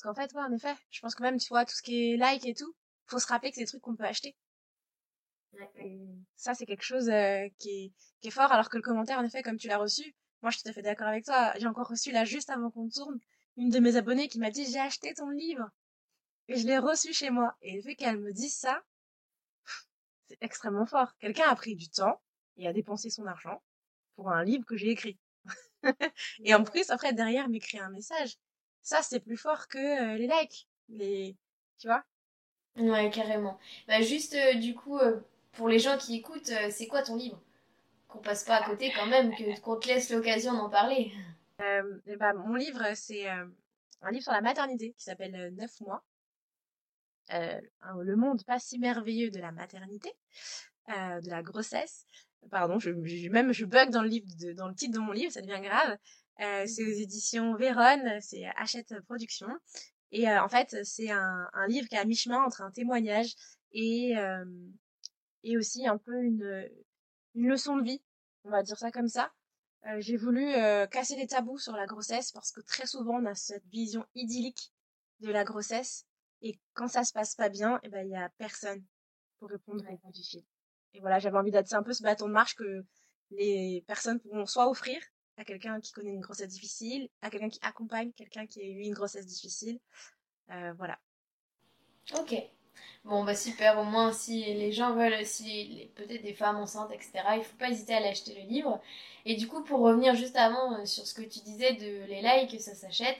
parce 0.00 0.14
qu'en 0.14 0.22
fait, 0.22 0.32
ouais, 0.34 0.42
en 0.42 0.52
effet, 0.52 0.76
je 0.90 1.00
pense 1.00 1.16
que 1.16 1.22
même, 1.24 1.38
tu 1.38 1.48
vois, 1.48 1.64
tout 1.64 1.74
ce 1.74 1.82
qui 1.82 2.12
est 2.12 2.16
like 2.16 2.46
et 2.46 2.54
tout, 2.54 2.72
faut 3.06 3.18
se 3.18 3.26
rappeler 3.26 3.50
que 3.50 3.56
c'est 3.56 3.62
des 3.62 3.66
trucs 3.66 3.82
qu'on 3.82 3.96
peut 3.96 4.04
acheter. 4.04 4.36
Et 5.74 5.98
ça, 6.36 6.54
c'est 6.54 6.66
quelque 6.66 6.84
chose 6.84 7.08
euh, 7.08 7.48
qui, 7.58 7.70
est, 7.70 7.92
qui 8.20 8.28
est 8.28 8.30
fort, 8.30 8.52
alors 8.52 8.68
que 8.68 8.76
le 8.76 8.82
commentaire, 8.82 9.18
en 9.18 9.24
effet, 9.24 9.42
comme 9.42 9.56
tu 9.56 9.66
l'as 9.66 9.78
reçu, 9.78 10.14
moi, 10.40 10.52
je 10.52 10.58
suis 10.58 10.62
tout 10.62 10.68
à 10.68 10.72
fait 10.72 10.82
d'accord 10.82 11.08
avec 11.08 11.24
toi. 11.24 11.52
J'ai 11.58 11.66
encore 11.66 11.88
reçu, 11.88 12.12
là, 12.12 12.24
juste 12.24 12.48
avant 12.48 12.70
qu'on 12.70 12.88
tourne, 12.88 13.18
une 13.56 13.70
de 13.70 13.80
mes 13.80 13.96
abonnées 13.96 14.28
qui 14.28 14.38
m'a 14.38 14.50
dit, 14.50 14.70
j'ai 14.70 14.78
acheté 14.78 15.14
ton 15.14 15.30
livre. 15.30 15.68
Et 16.46 16.56
je 16.56 16.64
l'ai 16.64 16.78
reçu 16.78 17.12
chez 17.12 17.30
moi. 17.30 17.56
Et 17.60 17.74
le 17.74 17.82
fait 17.82 17.96
qu'elle 17.96 18.20
me 18.20 18.32
dise 18.32 18.56
ça, 18.56 18.80
c'est 20.28 20.38
extrêmement 20.40 20.86
fort. 20.86 21.12
Quelqu'un 21.18 21.48
a 21.48 21.56
pris 21.56 21.74
du 21.74 21.90
temps 21.90 22.22
et 22.56 22.68
a 22.68 22.72
dépensé 22.72 23.10
son 23.10 23.26
argent 23.26 23.60
pour 24.14 24.30
un 24.30 24.44
livre 24.44 24.64
que 24.64 24.76
j'ai 24.76 24.90
écrit. 24.90 25.18
et 26.44 26.54
en 26.54 26.62
plus, 26.62 26.88
après, 26.90 27.12
derrière, 27.12 27.48
m'écrit 27.48 27.80
un 27.80 27.90
message 27.90 28.38
ça 28.82 29.02
c'est 29.02 29.20
plus 29.20 29.36
fort 29.36 29.68
que 29.68 29.78
euh, 29.78 30.16
les 30.16 30.26
likes 30.26 30.68
les 30.88 31.36
tu 31.78 31.86
vois? 31.86 32.04
Ouais 32.76 33.10
carrément 33.10 33.58
bah 33.86 34.00
juste 34.00 34.34
euh, 34.34 34.54
du 34.54 34.74
coup 34.74 34.98
euh, 34.98 35.20
pour 35.52 35.68
les 35.68 35.78
gens 35.78 35.98
qui 35.98 36.16
écoutent 36.16 36.52
c'est 36.70 36.86
quoi 36.86 37.02
ton 37.02 37.16
livre? 37.16 37.40
Qu'on 38.08 38.20
passe 38.20 38.44
pas 38.44 38.56
à 38.56 38.64
côté 38.64 38.90
quand 38.96 39.06
même, 39.06 39.36
que 39.36 39.60
qu'on 39.60 39.76
te 39.76 39.86
laisse 39.86 40.10
l'occasion 40.10 40.54
d'en 40.54 40.70
parler. 40.70 41.12
Euh, 41.60 41.98
bah, 42.18 42.32
mon 42.32 42.54
livre, 42.54 42.82
c'est 42.94 43.28
euh, 43.28 43.44
un 44.00 44.10
livre 44.10 44.22
sur 44.22 44.32
la 44.32 44.40
maternité 44.40 44.94
qui 44.96 45.02
s'appelle 45.02 45.34
euh, 45.34 45.50
Neuf 45.50 45.80
mois. 45.80 46.02
le 47.30 48.16
monde 48.16 48.42
pas 48.44 48.58
si 48.58 48.78
merveilleux 48.78 49.30
de 49.30 49.40
la 49.40 49.52
maternité, 49.52 50.10
de 50.88 51.28
la 51.28 51.42
grossesse. 51.42 52.06
Pardon, 52.50 52.78
je, 52.78 52.90
même 53.28 53.52
je 53.52 53.66
bug 53.66 53.90
dans 53.90 54.02
le 54.02 54.08
livre, 54.08 54.26
dans 54.54 54.68
le 54.68 54.74
titre 54.74 54.94
de 54.94 55.00
mon 55.00 55.12
livre, 55.12 55.32
ça 55.32 55.42
devient 55.42 55.60
grave. 55.60 55.98
C'est 56.38 56.84
aux 56.84 57.00
éditions 57.00 57.54
Véronne, 57.56 58.20
c'est 58.20 58.46
Hachette 58.56 58.94
Productions. 59.06 59.54
Et 60.10 60.28
en 60.28 60.48
fait, 60.48 60.84
c'est 60.84 61.10
un, 61.10 61.48
un, 61.52 61.66
livre 61.66 61.88
qui 61.88 61.94
est 61.94 61.98
à 61.98 62.04
mi-chemin 62.04 62.42
entre 62.42 62.62
un 62.62 62.70
témoignage 62.70 63.34
et, 63.72 64.14
et 65.42 65.56
aussi 65.56 65.86
un 65.86 65.98
peu 65.98 66.22
une, 66.22 66.68
une 67.34 67.48
leçon 67.48 67.76
de 67.76 67.84
vie, 67.84 68.02
on 68.44 68.50
va 68.50 68.62
dire 68.62 68.78
ça 68.78 68.90
comme 68.90 69.08
ça. 69.08 69.32
Euh, 69.86 70.00
j'ai 70.00 70.16
voulu 70.16 70.44
euh, 70.54 70.86
casser 70.86 71.16
les 71.16 71.26
tabous 71.26 71.58
sur 71.58 71.72
la 71.72 71.86
grossesse 71.86 72.32
parce 72.32 72.50
que 72.50 72.60
très 72.60 72.86
souvent 72.86 73.20
on 73.20 73.26
a 73.26 73.34
cette 73.34 73.64
vision 73.66 74.04
idyllique 74.14 74.72
de 75.20 75.30
la 75.30 75.44
grossesse 75.44 76.04
et 76.42 76.58
quand 76.74 76.88
ça 76.88 77.04
se 77.04 77.12
passe 77.12 77.34
pas 77.36 77.48
bien, 77.48 77.78
eh 77.84 77.88
ben 77.88 78.06
il 78.06 78.10
y 78.10 78.16
a 78.16 78.28
personne 78.38 78.84
pour 79.38 79.48
répondre 79.48 79.84
au 79.88 79.96
bout 79.98 80.12
du 80.12 80.22
fil. 80.22 80.44
Et 80.94 81.00
voilà, 81.00 81.18
j'avais 81.20 81.38
envie 81.38 81.52
d'être 81.52 81.72
un 81.74 81.82
peu 81.82 81.92
ce 81.92 82.02
bâton 82.02 82.26
de 82.26 82.32
marche 82.32 82.56
que 82.56 82.84
les 83.30 83.84
personnes 83.86 84.20
pourront 84.20 84.46
soit 84.46 84.68
offrir 84.68 85.00
à 85.38 85.44
quelqu'un 85.44 85.80
qui 85.80 85.92
connaît 85.92 86.12
une 86.12 86.20
grossesse 86.20 86.48
difficile, 86.48 87.08
à 87.22 87.30
quelqu'un 87.30 87.48
qui 87.48 87.60
accompagne 87.62 88.12
quelqu'un 88.12 88.46
qui 88.46 88.60
a 88.60 88.64
eu 88.64 88.80
une 88.80 88.92
grossesse 88.92 89.26
difficile. 89.26 89.78
Euh, 90.50 90.72
voilà. 90.76 90.98
Ok. 92.18 92.34
Bon, 93.04 93.24
bah 93.24 93.34
super, 93.34 93.78
au 93.78 93.84
moins 93.84 94.12
si 94.12 94.44
les 94.54 94.72
gens 94.72 94.94
veulent, 94.94 95.24
si 95.24 95.90
peut-être 95.94 96.22
des 96.22 96.34
femmes 96.34 96.56
enceintes, 96.56 96.90
etc., 96.92 97.12
il 97.36 97.44
faut 97.44 97.56
pas 97.56 97.70
hésiter 97.70 97.94
à 97.94 98.00
l'acheter 98.00 98.34
le 98.34 98.48
livre. 98.48 98.80
Et 99.24 99.36
du 99.36 99.46
coup, 99.46 99.62
pour 99.62 99.80
revenir 99.80 100.14
juste 100.14 100.36
avant 100.36 100.74
euh, 100.74 100.84
sur 100.84 101.06
ce 101.06 101.14
que 101.14 101.22
tu 101.22 101.40
disais 101.40 101.74
de 101.74 102.04
les 102.06 102.22
likes, 102.22 102.60
ça 102.60 102.74
s'achète, 102.74 103.18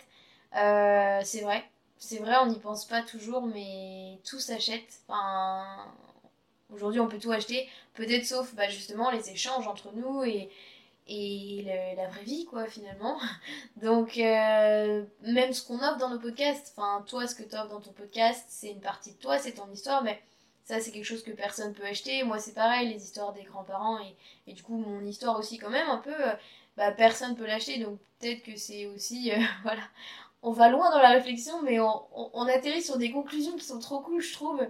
euh, 0.57 1.21
c'est 1.25 1.43
vrai. 1.43 1.65
C'est 1.99 2.19
vrai, 2.19 2.37
on 2.43 2.47
n'y 2.47 2.59
pense 2.59 2.85
pas 2.85 3.03
toujours, 3.03 3.43
mais 3.43 4.19
tout 4.25 4.39
s'achète. 4.39 5.03
Enfin, 5.09 5.65
aujourd'hui, 6.71 7.01
on 7.01 7.09
peut 7.09 7.19
tout 7.19 7.33
acheter, 7.33 7.69
peut-être 7.95 8.27
sauf 8.27 8.55
bah, 8.55 8.69
justement 8.69 9.11
les 9.11 9.31
échanges 9.31 9.67
entre 9.69 9.93
nous 9.93 10.23
et, 10.25 10.51
et 11.09 11.95
la 11.97 12.07
vraie 12.09 12.23
vie, 12.23 12.45
quoi, 12.45 12.67
finalement. 12.67 13.19
Donc, 13.77 14.19
euh, 14.19 15.05
même 15.23 15.53
ce 15.53 15.67
qu'on 15.67 15.77
offre 15.77 15.97
dans 15.97 16.11
nos 16.11 16.19
podcasts, 16.19 16.75
enfin, 16.77 17.05
toi, 17.07 17.27
ce 17.27 17.35
que 17.35 17.43
tu 17.43 17.55
offres 17.55 17.69
dans 17.69 17.81
ton 17.81 17.93
podcast, 17.93 18.45
c'est 18.49 18.71
une 18.71 18.81
partie 18.81 19.13
de 19.13 19.19
toi, 19.19 19.39
c'est 19.39 19.53
ton 19.53 19.71
histoire, 19.73 20.03
mais 20.03 20.21
ça, 20.65 20.81
c'est 20.81 20.91
quelque 20.93 21.05
chose 21.05 21.23
que 21.23 21.31
personne 21.31 21.73
peut 21.73 21.85
acheter. 21.85 22.23
Moi, 22.25 22.39
c'est 22.39 22.55
pareil, 22.55 22.89
les 22.89 23.03
histoires 23.03 23.33
des 23.33 23.43
grands-parents 23.45 23.99
et, 24.01 24.17
et, 24.47 24.53
du 24.53 24.63
coup, 24.63 24.77
mon 24.77 25.05
histoire 25.05 25.39
aussi, 25.39 25.59
quand 25.59 25.71
même, 25.71 25.89
un 25.89 25.99
peu, 25.99 26.13
euh, 26.13 26.35
bah, 26.77 26.93
personne 26.93 27.37
peut 27.37 27.47
l'acheter, 27.47 27.79
donc 27.79 27.99
peut-être 28.21 28.43
que 28.43 28.57
c'est 28.57 28.87
aussi, 28.87 29.33
euh, 29.33 29.39
voilà. 29.63 29.83
On 30.43 30.53
va 30.53 30.69
loin 30.69 30.91
dans 30.93 31.01
la 31.03 31.09
réflexion, 31.11 31.63
mais 31.63 31.81
on, 31.81 32.03
on, 32.15 32.47
atterrit 32.47 32.83
sur 32.83 32.97
des 32.97 33.11
conclusions 33.11 33.57
qui 33.57 33.65
sont 33.65 33.81
trop 33.81 33.99
cool, 34.01 34.21
je 34.23 34.33
trouve. 34.33 34.61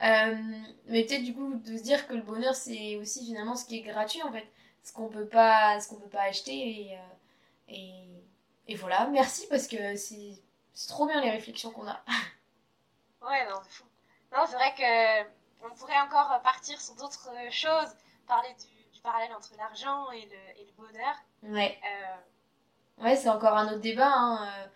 mais 0.00 1.04
peut-être, 1.04 1.24
du 1.24 1.34
coup, 1.34 1.54
de 1.54 1.76
se 1.76 1.82
dire 1.82 2.06
que 2.06 2.14
le 2.14 2.22
bonheur, 2.22 2.54
c'est 2.54 2.96
aussi 2.96 3.26
finalement 3.26 3.56
ce 3.56 3.64
qui 3.64 3.78
est 3.78 3.82
gratuit, 3.82 4.22
en 4.22 4.30
fait 4.30 4.46
ce 4.86 4.92
qu'on 4.92 5.08
peut 5.08 5.26
pas 5.26 5.80
ce 5.80 5.88
qu'on 5.88 5.96
peut 5.96 6.08
pas 6.08 6.22
acheter 6.22 6.52
et, 6.52 6.94
euh, 6.94 7.02
et, 7.68 8.22
et, 8.68 8.76
voilà. 8.76 9.08
Merci 9.08 9.48
parce 9.48 9.66
que 9.66 9.96
c'est 9.96 10.38
trop 10.86 11.06
bien 11.06 11.20
les 11.20 11.30
réflexions 11.30 11.72
qu'on 11.72 11.88
a. 11.88 12.00
Ouais 13.22 13.44
non 13.50 13.56
c'est 13.64 13.72
fou. 13.72 13.84
Non 14.32 14.44
c'est 14.46 14.54
vrai 14.54 14.72
que 14.78 15.28
on 15.66 15.74
pourrait 15.74 15.98
encore 15.98 16.40
partir 16.44 16.80
sur 16.80 16.94
d'autres 16.94 17.28
choses 17.50 17.96
parler 18.28 18.50
du, 18.60 18.92
du 18.94 19.00
parallèle 19.00 19.32
entre 19.36 19.50
l'argent 19.58 20.12
et 20.12 20.20
le, 20.20 20.60
et 20.60 20.64
le, 20.64 20.72
bonheur. 20.76 21.14
Ouais. 21.42 21.76
Euh... 21.82 23.02
ouais 23.04 23.16
c'est 23.16 23.28
encore 23.28 23.56
un 23.56 23.66
autre 23.66 23.80
débat 23.80 24.12
hein, 24.12 24.46
euh, 24.46 24.66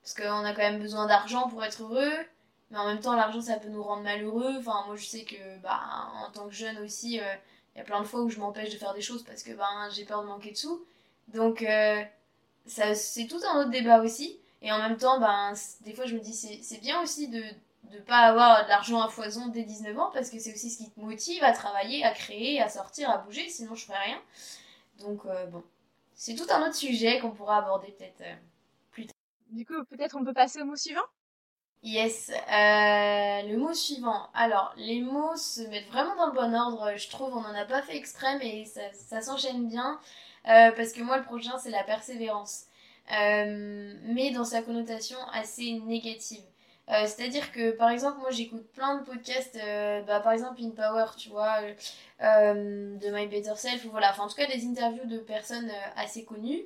parce 0.00 0.14
qu'on 0.14 0.44
a 0.46 0.52
quand 0.54 0.62
même 0.62 0.80
besoin 0.80 1.06
d'argent 1.06 1.50
pour 1.50 1.62
être 1.62 1.82
heureux 1.82 2.26
mais 2.70 2.78
en 2.78 2.86
même 2.86 3.00
temps 3.00 3.14
l'argent 3.14 3.42
ça 3.42 3.58
peut 3.58 3.68
nous 3.68 3.82
rendre 3.82 4.02
malheureux. 4.02 4.56
Enfin 4.58 4.84
moi 4.86 4.96
je 4.96 5.04
sais 5.04 5.24
que 5.24 5.58
bah 5.58 6.10
en 6.24 6.30
tant 6.30 6.46
que 6.48 6.54
jeune 6.54 6.78
aussi 6.78 7.20
euh, 7.20 7.34
y 7.78 7.80
a 7.80 7.84
plein 7.84 8.00
de 8.00 8.06
fois 8.06 8.20
où 8.20 8.28
je 8.28 8.38
m'empêche 8.38 8.70
de 8.70 8.76
faire 8.76 8.94
des 8.94 9.00
choses 9.00 9.22
parce 9.22 9.42
que 9.42 9.52
ben, 9.52 9.88
j'ai 9.92 10.04
peur 10.04 10.22
de 10.22 10.28
manquer 10.28 10.50
de 10.50 10.56
sous. 10.56 10.84
Donc, 11.28 11.62
euh, 11.62 12.02
ça, 12.66 12.94
c'est 12.94 13.26
tout 13.26 13.40
un 13.48 13.60
autre 13.60 13.70
débat 13.70 14.00
aussi. 14.00 14.38
Et 14.62 14.72
en 14.72 14.78
même 14.78 14.96
temps, 14.96 15.20
ben, 15.20 15.54
des 15.82 15.94
fois, 15.94 16.06
je 16.06 16.14
me 16.14 16.20
dis, 16.20 16.34
c'est 16.34 16.80
bien 16.80 17.00
aussi 17.00 17.28
de 17.28 17.42
ne 17.90 17.98
pas 18.00 18.18
avoir 18.18 18.64
de 18.64 18.68
l'argent 18.68 19.00
à 19.00 19.08
foison 19.08 19.46
dès 19.48 19.62
19 19.62 19.98
ans 19.98 20.10
parce 20.12 20.30
que 20.30 20.38
c'est 20.38 20.52
aussi 20.52 20.70
ce 20.70 20.78
qui 20.78 20.90
te 20.90 21.00
motive 21.00 21.42
à 21.44 21.52
travailler, 21.52 22.04
à 22.04 22.10
créer, 22.10 22.60
à 22.60 22.68
sortir, 22.68 23.08
à 23.10 23.18
bouger. 23.18 23.48
Sinon, 23.48 23.74
je 23.74 23.84
ferais 23.84 24.04
rien. 24.04 24.20
Donc, 24.98 25.24
euh, 25.26 25.46
bon. 25.46 25.62
C'est 26.14 26.34
tout 26.34 26.46
un 26.50 26.66
autre 26.66 26.74
sujet 26.74 27.20
qu'on 27.20 27.30
pourra 27.30 27.58
aborder 27.58 27.92
peut-être 27.92 28.22
euh, 28.22 28.34
plus 28.90 29.06
tard. 29.06 29.14
Du 29.50 29.64
coup, 29.64 29.84
peut-être 29.84 30.16
on 30.16 30.24
peut 30.24 30.32
passer 30.32 30.60
au 30.60 30.64
mot 30.64 30.74
suivant? 30.74 31.06
Yes, 31.84 32.30
euh, 32.30 33.42
le 33.48 33.56
mot 33.56 33.72
suivant. 33.72 34.28
Alors, 34.34 34.74
les 34.76 35.00
mots 35.00 35.36
se 35.36 35.60
mettent 35.68 35.86
vraiment 35.86 36.16
dans 36.16 36.26
le 36.26 36.32
bon 36.32 36.54
ordre, 36.54 36.96
je 36.96 37.08
trouve. 37.08 37.36
On 37.36 37.40
n'en 37.40 37.54
a 37.54 37.64
pas 37.64 37.82
fait 37.82 37.96
exprès, 37.96 38.36
mais 38.38 38.64
ça, 38.64 39.20
s'enchaîne 39.20 39.68
bien. 39.68 40.00
Euh, 40.48 40.72
parce 40.72 40.92
que 40.92 41.02
moi, 41.02 41.18
le 41.18 41.24
prochain, 41.24 41.56
c'est 41.58 41.70
la 41.70 41.84
persévérance. 41.84 42.64
Euh, 43.12 43.94
mais 44.02 44.32
dans 44.32 44.44
sa 44.44 44.62
connotation 44.62 45.18
assez 45.32 45.78
négative. 45.80 46.42
C'est-à-dire 46.88 47.52
que, 47.52 47.72
par 47.72 47.90
exemple, 47.90 48.18
moi, 48.20 48.30
j'écoute 48.30 48.66
plein 48.72 48.96
de 48.96 49.04
podcasts, 49.04 49.58
bah, 50.06 50.20
par 50.20 50.32
exemple, 50.32 50.62
In 50.62 50.70
Power, 50.70 51.06
tu 51.18 51.28
vois, 51.28 51.60
de 52.20 53.10
My 53.14 53.26
Better 53.26 53.56
Self, 53.56 53.84
ou 53.84 53.90
voilà. 53.90 54.10
Enfin, 54.10 54.22
en 54.24 54.28
tout 54.28 54.36
cas, 54.36 54.46
des 54.46 54.64
interviews 54.66 55.04
de 55.04 55.18
personnes 55.18 55.70
assez 55.96 56.24
connues. 56.24 56.64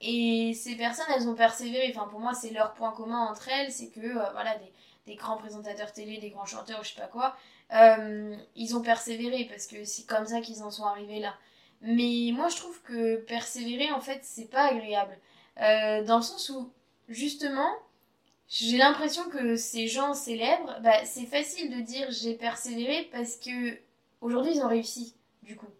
Et 0.00 0.54
ces 0.54 0.76
personnes, 0.76 1.06
elles 1.14 1.28
ont 1.28 1.34
persévéré. 1.34 1.92
Enfin, 1.94 2.08
pour 2.08 2.20
moi, 2.20 2.32
c'est 2.32 2.50
leur 2.50 2.72
point 2.74 2.92
commun 2.92 3.26
entre 3.26 3.48
elles, 3.48 3.70
c'est 3.70 3.88
que, 3.88 4.00
euh, 4.00 4.30
voilà, 4.32 4.56
des, 5.06 5.14
grands 5.16 5.36
présentateurs 5.36 5.92
télé, 5.92 6.18
des 6.18 6.30
grands 6.30 6.46
chanteurs, 6.46 6.84
je 6.84 6.94
sais 6.94 7.00
pas 7.00 7.08
quoi, 7.08 7.36
euh, 7.72 8.36
ils 8.54 8.76
ont 8.76 8.80
persévéré 8.80 9.44
parce 9.50 9.66
que 9.66 9.84
c'est 9.84 10.06
comme 10.06 10.24
ça 10.24 10.40
qu'ils 10.40 10.62
en 10.62 10.70
sont 10.70 10.84
arrivés 10.84 11.18
là. 11.18 11.34
Mais 11.80 12.30
moi, 12.32 12.48
je 12.48 12.56
trouve 12.56 12.80
que 12.82 13.16
persévérer, 13.16 13.90
en 13.90 14.00
fait, 14.00 14.20
c'est 14.22 14.48
pas 14.48 14.68
agréable. 14.68 15.18
Euh, 15.60 16.04
dans 16.04 16.18
le 16.18 16.22
sens 16.22 16.48
où, 16.50 16.72
justement, 17.08 17.70
j'ai 18.48 18.76
l'impression 18.76 19.28
que 19.30 19.56
ces 19.56 19.88
gens 19.88 20.14
célèbres, 20.14 20.78
bah, 20.82 21.04
c'est 21.04 21.26
facile 21.26 21.76
de 21.76 21.80
dire 21.80 22.08
j'ai 22.10 22.34
persévéré 22.34 23.08
parce 23.12 23.36
que 23.36 23.78
aujourd'hui 24.20 24.52
ils 24.54 24.62
ont 24.62 24.68
réussi, 24.68 25.14
du 25.42 25.56
coup. 25.56 25.70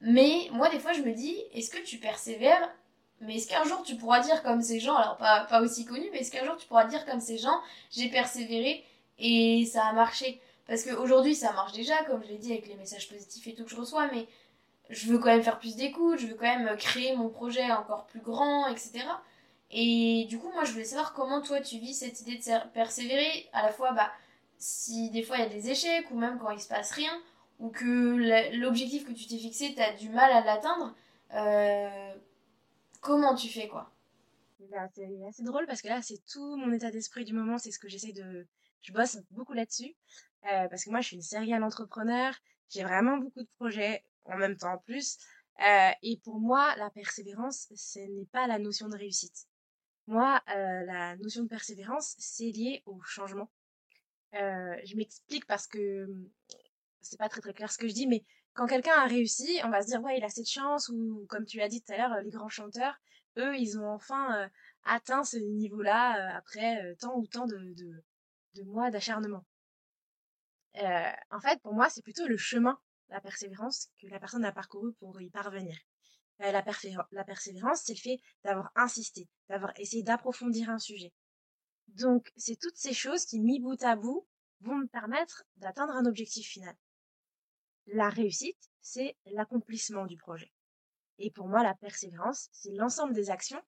Mais 0.00 0.48
moi, 0.52 0.68
des 0.68 0.80
fois, 0.80 0.92
je 0.92 1.02
me 1.02 1.12
dis, 1.12 1.36
est-ce 1.52 1.70
que 1.70 1.82
tu 1.82 1.98
persévères 1.98 2.72
mais 3.22 3.36
est-ce 3.36 3.48
qu'un 3.48 3.64
jour 3.64 3.82
tu 3.82 3.96
pourras 3.96 4.20
dire 4.20 4.42
comme 4.42 4.62
ces 4.62 4.80
gens, 4.80 4.96
alors 4.96 5.16
pas, 5.16 5.44
pas 5.44 5.60
aussi 5.62 5.84
connus, 5.84 6.08
mais 6.12 6.20
est-ce 6.20 6.30
qu'un 6.30 6.44
jour 6.44 6.56
tu 6.56 6.66
pourras 6.66 6.84
dire 6.84 7.04
comme 7.06 7.20
ces 7.20 7.38
gens, 7.38 7.60
j'ai 7.90 8.08
persévéré 8.08 8.84
et 9.18 9.64
ça 9.66 9.86
a 9.86 9.92
marché? 9.92 10.40
Parce 10.66 10.84
qu'aujourd'hui 10.84 11.34
ça 11.34 11.52
marche 11.52 11.72
déjà, 11.72 12.04
comme 12.04 12.22
je 12.22 12.28
l'ai 12.28 12.38
dit, 12.38 12.52
avec 12.52 12.66
les 12.68 12.76
messages 12.76 13.08
positifs 13.08 13.46
et 13.46 13.54
tout 13.54 13.64
que 13.64 13.70
je 13.70 13.76
reçois, 13.76 14.08
mais 14.12 14.26
je 14.90 15.06
veux 15.08 15.18
quand 15.18 15.28
même 15.28 15.42
faire 15.42 15.58
plus 15.58 15.76
d'écoute, 15.76 16.18
je 16.18 16.26
veux 16.26 16.34
quand 16.34 16.58
même 16.58 16.76
créer 16.76 17.16
mon 17.16 17.28
projet 17.28 17.70
encore 17.72 18.06
plus 18.06 18.20
grand, 18.20 18.66
etc. 18.68 19.04
Et 19.70 20.26
du 20.28 20.38
coup, 20.38 20.50
moi 20.52 20.64
je 20.64 20.72
voulais 20.72 20.84
savoir 20.84 21.14
comment 21.14 21.40
toi 21.40 21.60
tu 21.60 21.78
vis 21.78 21.94
cette 21.94 22.20
idée 22.20 22.36
de 22.36 22.68
persévérer, 22.72 23.48
à 23.52 23.62
la 23.62 23.72
fois 23.72 23.92
bah, 23.92 24.10
si 24.58 25.10
des 25.10 25.22
fois 25.22 25.36
il 25.38 25.40
y 25.40 25.46
a 25.46 25.48
des 25.48 25.70
échecs, 25.70 26.10
ou 26.10 26.18
même 26.18 26.38
quand 26.38 26.50
il 26.50 26.60
se 26.60 26.68
passe 26.68 26.90
rien, 26.92 27.12
ou 27.58 27.70
que 27.70 28.56
l'objectif 28.56 29.06
que 29.06 29.12
tu 29.12 29.26
t'es 29.26 29.38
fixé, 29.38 29.74
tu 29.74 29.80
as 29.80 29.92
du 29.92 30.08
mal 30.08 30.30
à 30.32 30.44
l'atteindre. 30.44 30.94
Euh, 31.34 32.14
comment 33.02 33.34
tu 33.34 33.48
fais 33.48 33.68
quoi 33.68 33.92
bah, 34.70 34.88
C'est 34.94 35.06
assez 35.28 35.42
drôle 35.42 35.66
parce 35.66 35.82
que 35.82 35.88
là, 35.88 36.00
c'est 36.00 36.24
tout 36.24 36.56
mon 36.56 36.72
état 36.72 36.90
d'esprit 36.90 37.26
du 37.26 37.34
moment, 37.34 37.58
c'est 37.58 37.70
ce 37.70 37.78
que 37.78 37.88
j'essaie 37.88 38.12
de... 38.12 38.46
Je 38.80 38.92
bosse 38.92 39.18
beaucoup 39.30 39.52
là-dessus, 39.52 39.94
euh, 40.46 40.68
parce 40.68 40.84
que 40.84 40.90
moi, 40.90 41.00
je 41.02 41.08
suis 41.08 41.16
une 41.16 41.22
serial 41.22 41.62
entrepreneur, 41.62 42.34
j'ai 42.70 42.82
vraiment 42.82 43.18
beaucoup 43.18 43.42
de 43.42 43.48
projets 43.58 44.02
en 44.24 44.36
même 44.38 44.56
temps 44.56 44.72
en 44.72 44.78
plus, 44.78 45.18
euh, 45.60 45.90
et 46.02 46.18
pour 46.24 46.40
moi, 46.40 46.74
la 46.76 46.90
persévérance, 46.90 47.68
ce 47.76 47.98
n'est 47.98 48.26
pas 48.26 48.46
la 48.46 48.58
notion 48.58 48.88
de 48.88 48.96
réussite. 48.96 49.46
Moi, 50.06 50.42
euh, 50.48 50.84
la 50.84 51.16
notion 51.16 51.42
de 51.42 51.48
persévérance, 51.48 52.16
c'est 52.18 52.50
lié 52.50 52.82
au 52.86 53.00
changement. 53.02 53.50
je 54.32 54.96
m'explique 54.96 55.46
parce 55.46 55.66
que 55.66 56.08
c'est 57.02 57.18
pas 57.18 57.28
très 57.28 57.40
très 57.40 57.52
clair 57.52 57.70
ce 57.70 57.78
que 57.78 57.86
je 57.86 57.92
dis, 57.92 58.06
mais 58.06 58.24
quand 58.54 58.66
quelqu'un 58.66 58.94
a 58.94 59.06
réussi, 59.06 59.60
on 59.64 59.70
va 59.70 59.82
se 59.82 59.88
dire 59.88 60.02
ouais, 60.02 60.18
il 60.18 60.24
a 60.24 60.28
cette 60.28 60.48
chance 60.48 60.88
ou 60.88 61.26
comme 61.28 61.46
tu 61.46 61.58
l'as 61.58 61.68
dit 61.68 61.82
tout 61.82 61.92
à 61.92 61.96
l'heure, 61.96 62.20
les 62.22 62.30
grands 62.30 62.48
chanteurs, 62.48 62.98
eux, 63.38 63.56
ils 63.56 63.78
ont 63.78 63.88
enfin 63.88 64.42
euh, 64.42 64.48
atteint 64.84 65.24
ce 65.24 65.38
niveau-là 65.38 66.16
euh, 66.16 66.36
après 66.36 66.84
euh, 66.84 66.94
tant 66.98 67.16
ou 67.16 67.26
tant 67.26 67.46
de, 67.46 67.74
de, 68.54 68.62
mois 68.64 68.90
d'acharnement. 68.90 69.44
en 70.74 71.40
fait, 71.40 71.60
pour 71.62 71.74
moi, 71.74 71.88
c'est 71.88 72.02
plutôt 72.02 72.26
le 72.26 72.36
chemin, 72.36 72.78
la 73.08 73.20
persévérance 73.20 73.88
que 74.00 74.06
la 74.08 74.20
personne 74.20 74.44
a 74.44 74.52
parcouru 74.52 74.92
pour 74.94 75.20
y 75.20 75.30
parvenir. 75.30 75.76
La, 76.38 76.52
la 76.52 77.24
persévérance, 77.24 77.82
c'est 77.84 77.94
le 77.94 77.98
fait 77.98 78.18
d'avoir 78.44 78.70
insisté, 78.74 79.28
d'avoir 79.48 79.72
essayé 79.78 80.02
d'approfondir 80.02 80.70
un 80.70 80.78
sujet. 80.78 81.12
Donc, 81.88 82.32
c'est 82.36 82.58
toutes 82.58 82.76
ces 82.76 82.94
choses 82.94 83.24
qui, 83.24 83.40
mis 83.40 83.60
bout 83.60 83.82
à 83.82 83.96
bout, 83.96 84.26
vont 84.60 84.76
me 84.76 84.86
permettre 84.86 85.44
d'atteindre 85.56 85.94
un 85.94 86.06
objectif 86.06 86.46
final. 86.46 86.74
La 87.86 88.08
réussite, 88.08 88.70
c'est 88.80 89.16
l'accomplissement 89.26 90.06
du 90.06 90.16
projet. 90.16 90.52
Et 91.18 91.30
pour 91.30 91.48
moi, 91.48 91.62
la 91.62 91.74
persévérance, 91.74 92.48
c'est 92.52 92.72
l'ensemble 92.72 93.12
des 93.12 93.30
actions 93.30 93.62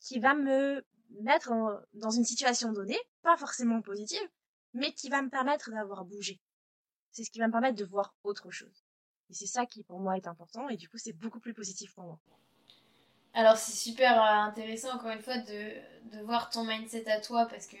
qui 0.00 0.18
va 0.18 0.34
me 0.34 0.84
mettre 1.20 1.52
dans 1.94 2.10
une 2.10 2.24
situation 2.24 2.72
donnée, 2.72 2.98
pas 3.22 3.36
forcément 3.36 3.80
positive, 3.80 4.28
mais 4.72 4.92
qui 4.92 5.08
va 5.08 5.22
me 5.22 5.30
permettre 5.30 5.70
d'avoir 5.70 6.04
bougé. 6.04 6.40
C'est 7.10 7.24
ce 7.24 7.30
qui 7.30 7.38
va 7.38 7.46
me 7.46 7.52
permettre 7.52 7.76
de 7.76 7.84
voir 7.84 8.14
autre 8.24 8.50
chose. 8.50 8.84
Et 9.30 9.34
c'est 9.34 9.46
ça 9.46 9.66
qui 9.66 9.82
pour 9.82 9.98
moi 9.98 10.16
est 10.16 10.28
important 10.28 10.68
et 10.68 10.76
du 10.76 10.88
coup 10.88 10.98
c'est 10.98 11.12
beaucoup 11.12 11.40
plus 11.40 11.54
positif 11.54 11.94
pour 11.94 12.04
moi. 12.04 12.20
Alors 13.34 13.56
c'est 13.56 13.72
super 13.72 14.22
euh, 14.22 14.48
intéressant 14.48 14.94
encore 14.94 15.10
une 15.10 15.20
fois 15.20 15.38
de, 15.38 15.72
de 16.16 16.22
voir 16.24 16.50
ton 16.50 16.64
mindset 16.64 17.10
à 17.10 17.20
toi 17.20 17.46
parce 17.46 17.66
que 17.66 17.76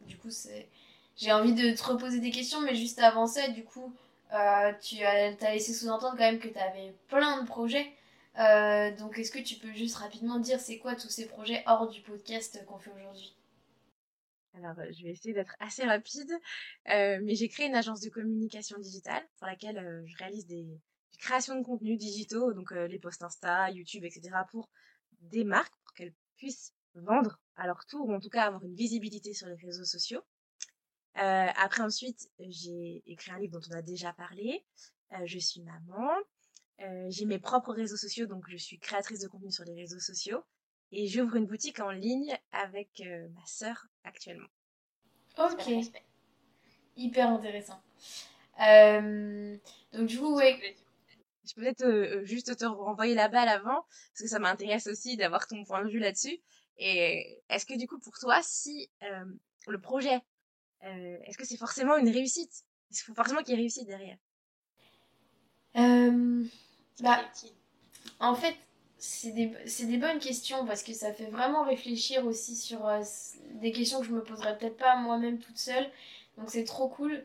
du 0.00 0.16
coup 0.16 0.30
c'est 0.30 0.68
j'ai 1.16 1.32
envie 1.32 1.54
de 1.54 1.74
te 1.74 1.82
reposer 1.82 2.20
des 2.20 2.30
questions 2.30 2.60
mais 2.60 2.74
juste 2.74 2.98
avant 2.98 3.26
ça 3.26 3.48
du 3.48 3.64
coup 3.64 3.92
euh, 4.32 4.72
tu 4.80 5.02
as, 5.02 5.30
laissé 5.52 5.72
sous-entendre 5.72 6.16
quand 6.16 6.24
même 6.24 6.38
que 6.38 6.48
tu 6.48 6.58
avais 6.58 6.94
plein 7.08 7.42
de 7.42 7.46
projets. 7.46 7.92
Euh, 8.38 8.94
donc 8.96 9.18
est-ce 9.18 9.30
que 9.30 9.38
tu 9.38 9.56
peux 9.56 9.72
juste 9.72 9.96
rapidement 9.96 10.38
dire 10.38 10.60
c'est 10.60 10.78
quoi 10.78 10.94
tous 10.94 11.08
ces 11.08 11.26
projets 11.26 11.62
hors 11.66 11.88
du 11.88 12.02
podcast 12.02 12.62
qu'on 12.66 12.78
fait 12.78 12.90
aujourd'hui? 12.90 13.34
Alors, 14.56 14.74
je 14.90 15.02
vais 15.02 15.10
essayer 15.10 15.34
d'être 15.34 15.54
assez 15.60 15.84
rapide, 15.84 16.32
euh, 16.88 17.18
mais 17.22 17.34
j'ai 17.34 17.48
créé 17.48 17.66
une 17.66 17.74
agence 17.74 18.00
de 18.00 18.08
communication 18.08 18.78
digitale 18.78 19.22
pour 19.36 19.46
laquelle 19.46 19.76
euh, 19.76 20.02
je 20.06 20.16
réalise 20.16 20.46
des, 20.46 20.66
créations 21.18 21.58
de 21.58 21.64
contenus 21.64 21.98
digitaux, 21.98 22.52
donc 22.52 22.72
euh, 22.72 22.86
les 22.86 22.98
posts 22.98 23.22
Insta, 23.22 23.70
YouTube, 23.70 24.04
etc., 24.04 24.30
pour 24.50 24.70
des 25.20 25.44
marques, 25.44 25.74
pour 25.82 25.94
qu'elles 25.94 26.14
puissent 26.36 26.74
vendre 26.94 27.38
à 27.56 27.66
leur 27.66 27.84
tour, 27.86 28.08
ou 28.08 28.14
en 28.14 28.20
tout 28.20 28.28
cas 28.28 28.44
avoir 28.44 28.64
une 28.64 28.74
visibilité 28.74 29.32
sur 29.34 29.46
les 29.46 29.56
réseaux 29.56 29.84
sociaux. 29.84 30.22
Après, 31.16 31.82
ensuite, 31.82 32.30
j'ai 32.38 33.02
écrit 33.06 33.30
un 33.30 33.38
livre 33.38 33.58
dont 33.58 33.66
on 33.70 33.76
a 33.76 33.82
déjà 33.82 34.12
parlé. 34.12 34.64
je 35.24 35.38
suis 35.38 35.62
maman. 35.62 36.10
j'ai 37.08 37.24
mes 37.24 37.38
propres 37.38 37.72
réseaux 37.72 37.96
sociaux, 37.96 38.26
donc 38.26 38.44
je 38.48 38.56
suis 38.56 38.78
créatrice 38.78 39.20
de 39.20 39.28
contenu 39.28 39.50
sur 39.50 39.64
les 39.64 39.74
réseaux 39.74 40.00
sociaux 40.00 40.44
et 40.92 41.06
j'ouvre 41.06 41.36
une 41.36 41.46
boutique 41.46 41.80
en 41.80 41.90
ligne 41.90 42.36
avec 42.52 43.00
euh, 43.00 43.28
ma 43.34 43.44
sœur 43.46 43.86
actuellement. 44.04 44.48
Ok. 45.38 45.68
Hyper 46.96 47.28
intéressant. 47.28 47.80
Euh, 48.66 49.56
donc 49.92 50.06
du 50.06 50.18
coup, 50.18 50.34
ouais. 50.36 50.76
Je 51.46 51.54
peux 51.54 51.60
peut-être 51.60 51.84
euh, 51.84 52.24
juste 52.24 52.56
te 52.56 52.64
renvoyer 52.64 53.14
la 53.14 53.28
balle 53.28 53.48
avant, 53.48 53.84
parce 53.84 54.22
que 54.22 54.28
ça 54.28 54.38
m'intéresse 54.38 54.86
aussi 54.86 55.16
d'avoir 55.16 55.46
ton 55.46 55.62
point 55.64 55.84
de 55.84 55.90
vue 55.90 55.98
là-dessus. 55.98 56.40
Et 56.78 57.40
est-ce 57.48 57.66
que 57.66 57.78
du 57.78 57.86
coup, 57.86 57.98
pour 57.98 58.18
toi, 58.18 58.40
si 58.42 58.90
le 59.66 59.80
projet, 59.80 60.20
est-ce 61.24 61.36
que 61.36 61.46
c'est 61.46 61.56
forcément 61.56 61.96
une 61.96 62.08
réussite? 62.08 62.64
Est-ce 62.90 63.02
qu'il 63.02 63.06
faut 63.06 63.14
forcément 63.14 63.42
qu'il 63.42 63.50
y 63.50 63.52
ait 63.54 63.60
réussite 63.60 63.86
derrière 63.86 64.16
bah, 67.00 67.20
En 68.20 68.34
fait, 68.34 68.56
c'est 68.98 69.32
des, 69.32 69.46
des, 69.46 69.96
bonnes 69.98 70.18
questions 70.18 70.64
parce 70.66 70.82
que 70.82 70.92
ça 70.92 71.12
fait 71.12 71.26
vraiment 71.26 71.64
réfléchir 71.64 72.24
aussi 72.26 72.56
sur 72.56 72.86
euh, 72.86 73.02
des 73.54 73.72
questions 73.72 74.00
que 74.00 74.06
je 74.06 74.12
me 74.12 74.22
poserais 74.22 74.56
peut-être 74.56 74.76
pas 74.76 74.96
moi-même 74.96 75.38
toute 75.38 75.58
seule. 75.58 75.90
Donc 76.38 76.50
c'est 76.50 76.64
trop 76.64 76.88
cool. 76.88 77.22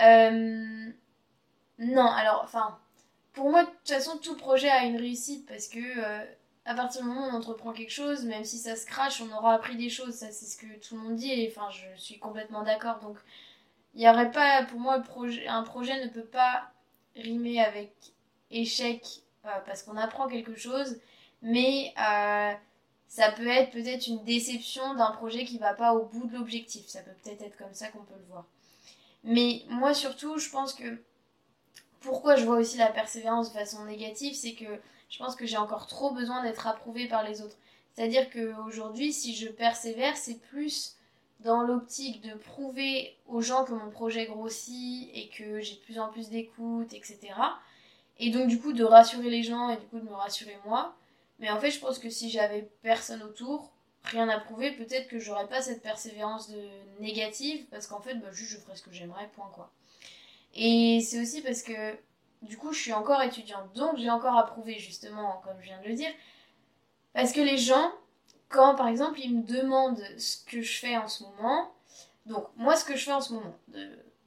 Euh, 0.00 0.90
non, 1.78 2.06
alors, 2.06 2.42
enfin, 2.44 2.78
pour 3.32 3.50
moi, 3.50 3.64
de 3.64 3.68
toute 3.68 3.88
façon, 3.88 4.18
tout 4.18 4.36
projet 4.36 4.68
a 4.68 4.84
une 4.84 4.96
réussite 4.96 5.46
parce 5.46 5.68
que 5.68 5.78
euh, 5.78 6.24
à 6.68 6.74
partir 6.74 7.02
du 7.02 7.08
moment 7.08 7.26
où 7.26 7.30
on 7.30 7.36
entreprend 7.36 7.72
quelque 7.72 7.92
chose, 7.92 8.24
même 8.24 8.44
si 8.44 8.58
ça 8.58 8.76
se 8.76 8.86
crache, 8.86 9.20
on 9.20 9.36
aura 9.36 9.54
appris 9.54 9.76
des 9.76 9.90
choses. 9.90 10.14
Ça, 10.14 10.30
c'est 10.30 10.46
ce 10.46 10.56
que 10.56 10.78
tout 10.78 10.96
le 10.96 11.02
monde 11.02 11.16
dit 11.16 11.32
et 11.32 11.50
enfin, 11.50 11.68
je 11.70 12.00
suis 12.00 12.18
complètement 12.18 12.62
d'accord. 12.62 13.00
Donc, 13.00 13.18
il 13.94 14.00
n'y 14.00 14.08
aurait 14.08 14.30
pas, 14.30 14.64
pour 14.64 14.78
moi, 14.78 15.02
un 15.48 15.62
projet 15.62 16.04
ne 16.04 16.10
peut 16.10 16.24
pas 16.24 16.70
rimer 17.16 17.60
avec 17.60 17.92
échec 18.50 19.22
parce 19.42 19.82
qu'on 19.82 19.96
apprend 19.96 20.28
quelque 20.28 20.56
chose 20.56 20.98
mais 21.42 21.92
euh, 21.98 22.52
ça 23.06 23.32
peut 23.32 23.46
être 23.46 23.70
peut-être 23.70 24.06
une 24.06 24.24
déception 24.24 24.94
d'un 24.94 25.12
projet 25.12 25.44
qui 25.44 25.58
va 25.58 25.74
pas 25.74 25.94
au 25.94 26.04
bout 26.04 26.26
de 26.26 26.36
l'objectif. 26.36 26.86
Ça 26.88 27.00
peut 27.02 27.12
peut-être 27.22 27.42
être 27.42 27.56
comme 27.56 27.74
ça 27.74 27.88
qu'on 27.88 28.04
peut 28.04 28.18
le 28.18 28.26
voir. 28.28 28.44
Mais 29.24 29.62
moi 29.68 29.94
surtout, 29.94 30.38
je 30.38 30.50
pense 30.50 30.72
que 30.72 31.02
pourquoi 32.00 32.36
je 32.36 32.44
vois 32.44 32.58
aussi 32.58 32.78
la 32.78 32.88
persévérance 32.88 33.52
de 33.52 33.58
façon 33.58 33.84
négative, 33.84 34.34
c'est 34.34 34.54
que 34.54 34.80
je 35.08 35.18
pense 35.18 35.36
que 35.36 35.46
j'ai 35.46 35.56
encore 35.56 35.86
trop 35.86 36.12
besoin 36.12 36.42
d'être 36.42 36.66
approuvée 36.66 37.08
par 37.08 37.22
les 37.22 37.42
autres. 37.42 37.56
C'est-à-dire 37.94 38.30
qu'aujourd'hui, 38.30 39.12
si 39.12 39.34
je 39.34 39.48
persévère, 39.48 40.16
c'est 40.16 40.40
plus 40.40 40.96
dans 41.40 41.62
l'optique 41.62 42.20
de 42.22 42.34
prouver 42.34 43.16
aux 43.26 43.40
gens 43.40 43.64
que 43.64 43.72
mon 43.72 43.90
projet 43.90 44.26
grossit 44.26 45.10
et 45.14 45.28
que 45.28 45.60
j'ai 45.60 45.74
de 45.74 45.80
plus 45.80 45.98
en 45.98 46.08
plus 46.08 46.30
d'écoute, 46.30 46.92
etc. 46.92 47.18
Et 48.18 48.30
donc 48.30 48.48
du 48.48 48.60
coup 48.60 48.72
de 48.72 48.84
rassurer 48.84 49.30
les 49.30 49.42
gens 49.42 49.70
et 49.70 49.76
du 49.76 49.86
coup 49.86 50.00
de 50.00 50.04
me 50.04 50.14
rassurer 50.14 50.58
moi. 50.64 50.96
Mais 51.38 51.50
en 51.50 51.60
fait, 51.60 51.70
je 51.70 51.78
pense 51.78 51.98
que 51.98 52.10
si 52.10 52.30
j'avais 52.30 52.68
personne 52.82 53.22
autour, 53.22 53.70
rien 54.04 54.28
à 54.28 54.38
prouver, 54.40 54.72
peut-être 54.72 55.08
que 55.08 55.18
j'aurais 55.18 55.46
pas 55.46 55.62
cette 55.62 55.82
persévérance 55.82 56.50
de 56.50 56.60
négative, 57.00 57.66
parce 57.70 57.86
qu'en 57.86 58.00
fait, 58.00 58.14
bah, 58.16 58.32
juste 58.32 58.50
je 58.52 58.58
ferais 58.58 58.76
ce 58.76 58.82
que 58.82 58.92
j'aimerais, 58.92 59.28
point 59.34 59.50
quoi. 59.54 59.70
Et 60.54 61.00
c'est 61.00 61.20
aussi 61.20 61.42
parce 61.42 61.62
que, 61.62 61.96
du 62.42 62.56
coup, 62.56 62.72
je 62.72 62.80
suis 62.80 62.92
encore 62.92 63.22
étudiante, 63.22 63.72
donc 63.74 63.96
j'ai 63.98 64.10
encore 64.10 64.36
à 64.36 64.46
prouver, 64.46 64.78
justement, 64.78 65.40
comme 65.44 65.56
je 65.60 65.66
viens 65.66 65.80
de 65.80 65.88
le 65.88 65.94
dire. 65.94 66.10
Parce 67.12 67.32
que 67.32 67.40
les 67.40 67.58
gens, 67.58 67.92
quand 68.48 68.74
par 68.74 68.88
exemple 68.88 69.18
ils 69.20 69.34
me 69.34 69.42
demandent 69.42 70.02
ce 70.18 70.44
que 70.44 70.62
je 70.62 70.78
fais 70.78 70.96
en 70.96 71.08
ce 71.08 71.24
moment, 71.24 71.72
donc 72.26 72.46
moi 72.56 72.76
ce 72.76 72.84
que 72.84 72.96
je 72.96 73.04
fais 73.04 73.12
en 73.12 73.20
ce 73.20 73.32
moment, 73.32 73.54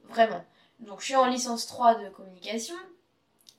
vraiment, 0.04 0.44
donc 0.80 1.00
je 1.00 1.06
suis 1.06 1.16
en 1.16 1.26
licence 1.26 1.66
3 1.66 1.96
de 1.96 2.08
communication, 2.10 2.74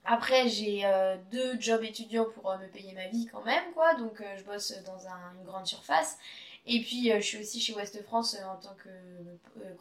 après, 0.06 0.50
j'ai 0.50 0.86
euh, 0.86 1.16
deux 1.32 1.60
jobs 1.60 1.84
étudiants 1.84 2.26
pour 2.36 2.52
euh, 2.52 2.58
me 2.58 2.68
payer 2.68 2.92
ma 2.94 3.08
vie 3.08 3.26
quand 3.32 3.44
même, 3.44 3.64
quoi. 3.74 3.94
Donc, 3.96 4.20
euh, 4.20 4.38
je 4.38 4.44
bosse 4.44 4.74
dans 4.86 5.00
une 5.08 5.46
grande 5.46 5.66
surface. 5.66 6.18
Et 6.66 6.82
puis, 6.82 7.12
je 7.14 7.20
suis 7.20 7.40
aussi 7.40 7.60
chez 7.60 7.74
Ouest 7.74 8.02
France 8.04 8.38
en 8.46 8.56
tant 8.56 8.76
que 8.76 8.90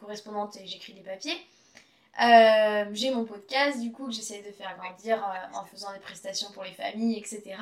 correspondante 0.00 0.56
et 0.56 0.66
j'écris 0.66 0.94
des 0.94 1.02
papiers. 1.02 1.36
J'ai 2.18 3.10
mon 3.10 3.24
podcast, 3.24 3.80
du 3.80 3.92
coup, 3.92 4.06
que 4.06 4.12
j'essaie 4.12 4.42
de 4.42 4.52
faire 4.52 4.76
grandir 4.76 5.24
en 5.54 5.64
faisant 5.64 5.92
des 5.92 6.00
prestations 6.00 6.50
pour 6.52 6.64
les 6.64 6.72
familles, 6.72 7.18
etc. 7.18 7.56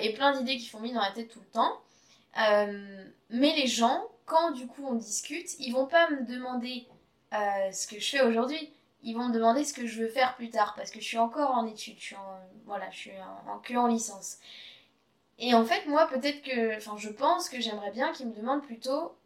et 0.00 0.12
plein 0.12 0.36
d'idées 0.36 0.56
qui 0.56 0.68
font 0.68 0.80
mis 0.80 0.92
dans 0.92 1.02
la 1.02 1.12
tête 1.12 1.28
tout 1.28 1.40
le 1.40 1.52
temps. 1.52 1.80
mais 3.30 3.54
les 3.56 3.66
gens, 3.66 4.04
quand 4.26 4.52
du 4.52 4.66
coup 4.66 4.86
on 4.86 4.94
discute, 4.94 5.58
ils 5.58 5.72
vont 5.72 5.86
pas 5.86 6.10
me 6.10 6.24
demander 6.26 6.86
ce 7.32 7.86
que 7.86 8.00
je 8.00 8.10
fais 8.10 8.22
aujourd'hui 8.22 8.72
ils 9.02 9.14
vont 9.14 9.28
me 9.28 9.34
demander 9.34 9.64
ce 9.64 9.72
que 9.72 9.86
je 9.86 10.02
veux 10.02 10.08
faire 10.08 10.34
plus 10.36 10.50
tard 10.50 10.74
parce 10.76 10.90
que 10.90 11.00
je 11.00 11.04
suis 11.04 11.18
encore 11.18 11.52
en 11.52 11.66
études, 11.66 11.98
je 11.98 12.04
suis 12.04 12.16
voilà, 12.66 12.90
je 12.90 12.96
suis 12.96 13.12
en, 13.46 13.78
en 13.78 13.86
licence. 13.86 14.38
Et 15.38 15.54
en 15.54 15.64
fait, 15.64 15.86
moi, 15.86 16.06
peut-être 16.08 16.42
que, 16.42 16.76
enfin, 16.76 16.96
je 16.98 17.08
pense 17.08 17.48
que 17.48 17.60
j'aimerais 17.60 17.90
bien 17.92 18.12
qu'ils 18.12 18.28
me 18.28 18.34
demandent 18.34 18.62
plutôt 18.62 19.16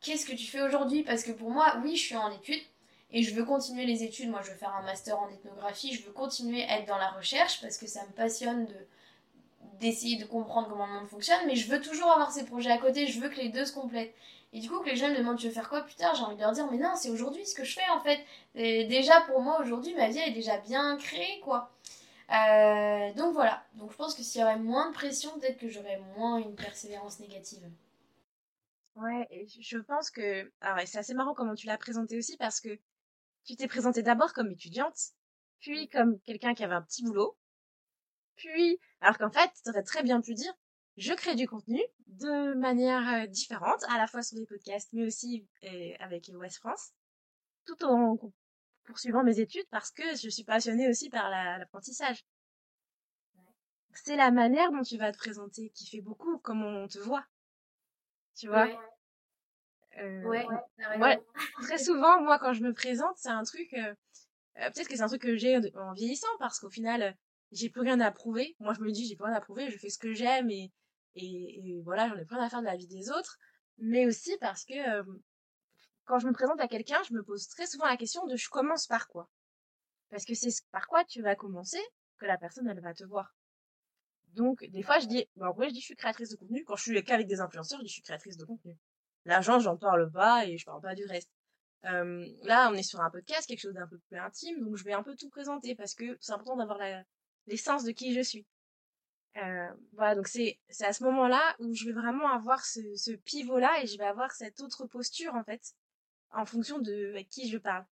qu'est-ce 0.00 0.26
que 0.26 0.32
tu 0.34 0.46
fais 0.46 0.62
aujourd'hui? 0.62 1.04
Parce 1.04 1.22
que 1.22 1.30
pour 1.30 1.50
moi, 1.50 1.76
oui, 1.84 1.96
je 1.96 2.02
suis 2.02 2.16
en 2.16 2.30
études 2.32 2.62
et 3.14 3.22
je 3.22 3.34
veux 3.34 3.44
continuer 3.44 3.86
les 3.86 4.02
études. 4.02 4.28
Moi, 4.28 4.40
je 4.44 4.50
veux 4.50 4.56
faire 4.56 4.74
un 4.74 4.82
master 4.82 5.18
en 5.18 5.28
ethnographie, 5.30 5.94
je 5.94 6.04
veux 6.04 6.12
continuer 6.12 6.64
à 6.64 6.80
être 6.80 6.86
dans 6.86 6.98
la 6.98 7.10
recherche 7.10 7.62
parce 7.62 7.78
que 7.78 7.86
ça 7.86 8.04
me 8.06 8.12
passionne 8.12 8.66
de 8.66 8.74
d'essayer 9.80 10.16
de 10.16 10.24
comprendre 10.24 10.68
comment 10.68 10.86
le 10.86 10.92
monde 10.92 11.08
fonctionne, 11.08 11.40
mais 11.46 11.56
je 11.56 11.68
veux 11.68 11.80
toujours 11.80 12.10
avoir 12.10 12.30
ces 12.30 12.44
projets 12.44 12.70
à 12.70 12.78
côté, 12.78 13.08
je 13.08 13.18
veux 13.18 13.28
que 13.28 13.40
les 13.40 13.48
deux 13.48 13.64
se 13.64 13.72
complètent. 13.72 14.14
Et 14.52 14.60
du 14.60 14.68
coup, 14.70 14.78
que 14.78 14.88
les 14.88 14.94
jeunes 14.96 15.12
me 15.14 15.18
demandent 15.18 15.36
tu 15.36 15.48
veux 15.48 15.52
faire 15.52 15.68
quoi 15.68 15.80
plus 15.80 15.96
tard, 15.96 16.14
j'ai 16.14 16.22
envie 16.22 16.36
de 16.36 16.40
leur 16.40 16.52
dire 16.52 16.70
mais 16.70 16.78
non, 16.78 16.92
c'est 16.94 17.10
aujourd'hui 17.10 17.44
ce 17.44 17.54
que 17.54 17.64
je 17.64 17.74
fais 17.74 17.88
en 17.92 18.00
fait. 18.00 18.20
déjà 18.54 19.20
pour 19.22 19.40
moi 19.40 19.60
aujourd'hui, 19.60 19.94
ma 19.94 20.08
vie 20.08 20.18
est 20.18 20.30
déjà 20.32 20.58
bien 20.58 20.96
créée 20.96 21.40
quoi. 21.42 21.70
Euh, 22.30 23.12
donc 23.14 23.32
voilà. 23.34 23.64
Donc 23.74 23.92
je 23.92 23.96
pense 23.96 24.14
que 24.14 24.22
s'il 24.22 24.40
y 24.40 24.44
aurait 24.44 24.58
moins 24.58 24.90
de 24.90 24.94
pression, 24.94 25.30
peut-être 25.38 25.58
que 25.58 25.68
j'aurais 25.68 26.00
moins 26.16 26.38
une 26.38 26.54
persévérance 26.54 27.20
négative. 27.20 27.68
Ouais, 28.96 29.26
et 29.30 29.46
je 29.60 29.78
pense 29.78 30.10
que. 30.10 30.50
Alors, 30.60 30.78
c'est 30.86 30.98
assez 30.98 31.14
marrant 31.14 31.34
comment 31.34 31.54
tu 31.54 31.66
l'as 31.66 31.78
présenté 31.78 32.16
aussi 32.16 32.36
parce 32.36 32.60
que 32.60 32.78
tu 33.44 33.56
t'es 33.56 33.68
présentée 33.68 34.02
d'abord 34.02 34.32
comme 34.32 34.50
étudiante, 34.50 34.98
puis 35.60 35.88
comme 35.88 36.20
quelqu'un 36.20 36.54
qui 36.54 36.64
avait 36.64 36.74
un 36.74 36.82
petit 36.82 37.02
boulot, 37.02 37.36
puis. 38.36 38.78
Alors 39.00 39.18
qu'en 39.18 39.30
fait, 39.30 39.50
tu 39.62 39.70
aurais 39.70 39.82
très 39.82 40.02
bien 40.02 40.20
pu 40.20 40.34
dire 40.34 40.52
je 40.96 41.12
crée 41.12 41.34
du 41.34 41.48
contenu 41.48 41.80
de 42.06 42.54
manière 42.54 43.24
euh, 43.24 43.26
différente, 43.26 43.82
à 43.88 43.98
la 43.98 44.06
fois 44.06 44.22
sur 44.22 44.38
les 44.38 44.46
podcasts, 44.46 44.92
mais 44.92 45.04
aussi 45.04 45.46
euh, 45.64 45.92
avec 45.98 46.30
West 46.34 46.58
France, 46.58 46.92
tout 47.66 47.84
en 47.84 48.16
poursuivant 48.84 49.24
mes 49.24 49.40
études 49.40 49.66
parce 49.70 49.90
que 49.90 50.14
je 50.14 50.28
suis 50.28 50.44
passionnée 50.44 50.88
aussi 50.88 51.10
par 51.10 51.30
l'apprentissage. 51.30 52.24
C'est 53.94 54.16
la 54.16 54.30
manière 54.30 54.70
dont 54.72 54.82
tu 54.82 54.96
vas 54.96 55.12
te 55.12 55.18
présenter 55.18 55.70
qui 55.70 55.88
fait 55.88 56.00
beaucoup 56.00 56.38
comment 56.38 56.68
on 56.68 56.88
te 56.88 56.98
voit. 56.98 57.24
Tu 58.36 58.48
vois? 58.48 58.68
Ouais. 60.98 61.18
très 61.62 61.78
souvent, 61.78 62.20
moi, 62.22 62.38
quand 62.38 62.52
je 62.52 62.62
me 62.62 62.72
présente, 62.72 63.16
c'est 63.16 63.28
un 63.28 63.44
truc. 63.44 63.70
Peut-être 64.54 64.88
que 64.88 64.96
c'est 64.96 65.02
un 65.02 65.08
truc 65.08 65.22
que 65.22 65.36
j'ai 65.36 65.56
en 65.74 65.92
vieillissant 65.92 66.28
parce 66.38 66.60
qu'au 66.60 66.70
final, 66.70 67.16
j'ai 67.52 67.70
plus 67.70 67.80
rien 67.80 68.00
à 68.00 68.10
prouver. 68.10 68.56
Moi, 68.60 68.74
je 68.74 68.80
me 68.80 68.90
dis, 68.90 69.06
j'ai 69.06 69.16
plus 69.16 69.24
rien 69.24 69.34
à 69.34 69.40
prouver, 69.40 69.70
je 69.70 69.78
fais 69.78 69.90
ce 69.90 69.98
que 69.98 70.12
j'aime 70.12 70.50
et, 70.50 70.72
et, 71.16 71.80
voilà, 71.84 72.08
j'en 72.08 72.16
ai 72.16 72.24
plus 72.24 72.36
rien 72.36 72.44
à 72.44 72.50
faire 72.50 72.60
de 72.60 72.66
la 72.66 72.76
vie 72.76 72.88
des 72.88 73.10
autres. 73.10 73.38
Mais 73.78 74.06
aussi 74.06 74.36
parce 74.40 74.64
que 74.64 74.74
euh, 74.74 75.04
quand 76.04 76.18
je 76.18 76.26
me 76.26 76.32
présente 76.32 76.60
à 76.60 76.68
quelqu'un, 76.68 77.02
je 77.08 77.14
me 77.14 77.22
pose 77.22 77.48
très 77.48 77.66
souvent 77.66 77.86
la 77.86 77.96
question 77.96 78.26
de 78.26 78.36
je 78.36 78.48
commence 78.48 78.86
par 78.86 79.08
quoi? 79.08 79.28
Parce 80.10 80.24
que 80.24 80.34
c'est 80.34 80.50
par 80.70 80.86
quoi 80.86 81.04
tu 81.04 81.22
vas 81.22 81.34
commencer 81.34 81.80
que 82.18 82.26
la 82.26 82.38
personne, 82.38 82.68
elle 82.68 82.80
va 82.80 82.94
te 82.94 83.04
voir. 83.04 83.34
Donc, 84.34 84.64
des 84.64 84.82
fois, 84.82 84.98
je 84.98 85.06
dis, 85.06 85.26
bah, 85.36 85.50
en 85.50 85.52
vrai, 85.52 85.68
je 85.68 85.74
dis, 85.74 85.80
je 85.80 85.86
suis 85.86 85.96
créatrice 85.96 86.30
de 86.30 86.36
contenu. 86.36 86.64
Quand 86.64 86.76
je 86.76 86.82
suis 86.82 87.04
qu'avec 87.04 87.26
des 87.26 87.40
influenceurs, 87.40 87.78
je 87.78 87.84
dis, 87.84 87.88
je 87.88 87.94
suis 87.94 88.02
créatrice 88.02 88.36
de 88.36 88.44
contenu. 88.44 88.76
L'argent, 89.24 89.58
j'en 89.58 89.76
parle 89.76 90.10
pas 90.10 90.46
et 90.46 90.58
je 90.58 90.64
parle 90.64 90.82
pas 90.82 90.94
du 90.94 91.04
reste. 91.06 91.30
Euh, 91.86 92.26
là, 92.42 92.70
on 92.70 92.74
est 92.74 92.82
sur 92.82 93.00
un 93.00 93.10
podcast, 93.10 93.46
quelque 93.46 93.60
chose 93.60 93.74
d'un 93.74 93.86
peu 93.86 93.98
plus 93.98 94.18
intime, 94.18 94.64
donc 94.64 94.76
je 94.76 94.84
vais 94.84 94.92
un 94.92 95.02
peu 95.02 95.14
tout 95.16 95.28
présenter 95.28 95.74
parce 95.74 95.94
que 95.94 96.16
c'est 96.20 96.32
important 96.32 96.56
d'avoir 96.56 96.78
l'essence 97.46 97.84
de 97.84 97.90
qui 97.90 98.14
je 98.14 98.20
suis. 98.20 98.46
Euh, 99.36 99.68
voilà, 99.94 100.14
donc 100.14 100.28
c'est 100.28 100.58
à 100.80 100.92
ce 100.92 101.02
moment-là 101.04 101.56
où 101.58 101.74
je 101.74 101.86
vais 101.86 101.92
vraiment 101.92 102.28
avoir 102.28 102.64
ce, 102.64 103.16
pivot-là 103.16 103.82
et 103.82 103.86
je 103.86 103.98
vais 103.98 104.04
avoir 104.04 104.30
cette 104.32 104.60
autre 104.60 104.86
posture 104.86 105.34
en 105.34 105.42
fait, 105.42 105.74
en 106.32 106.46
fonction 106.46 106.78
de 106.78 107.10
avec 107.10 107.28
qui 107.28 107.48
je 107.48 107.58
parle. 107.58 107.84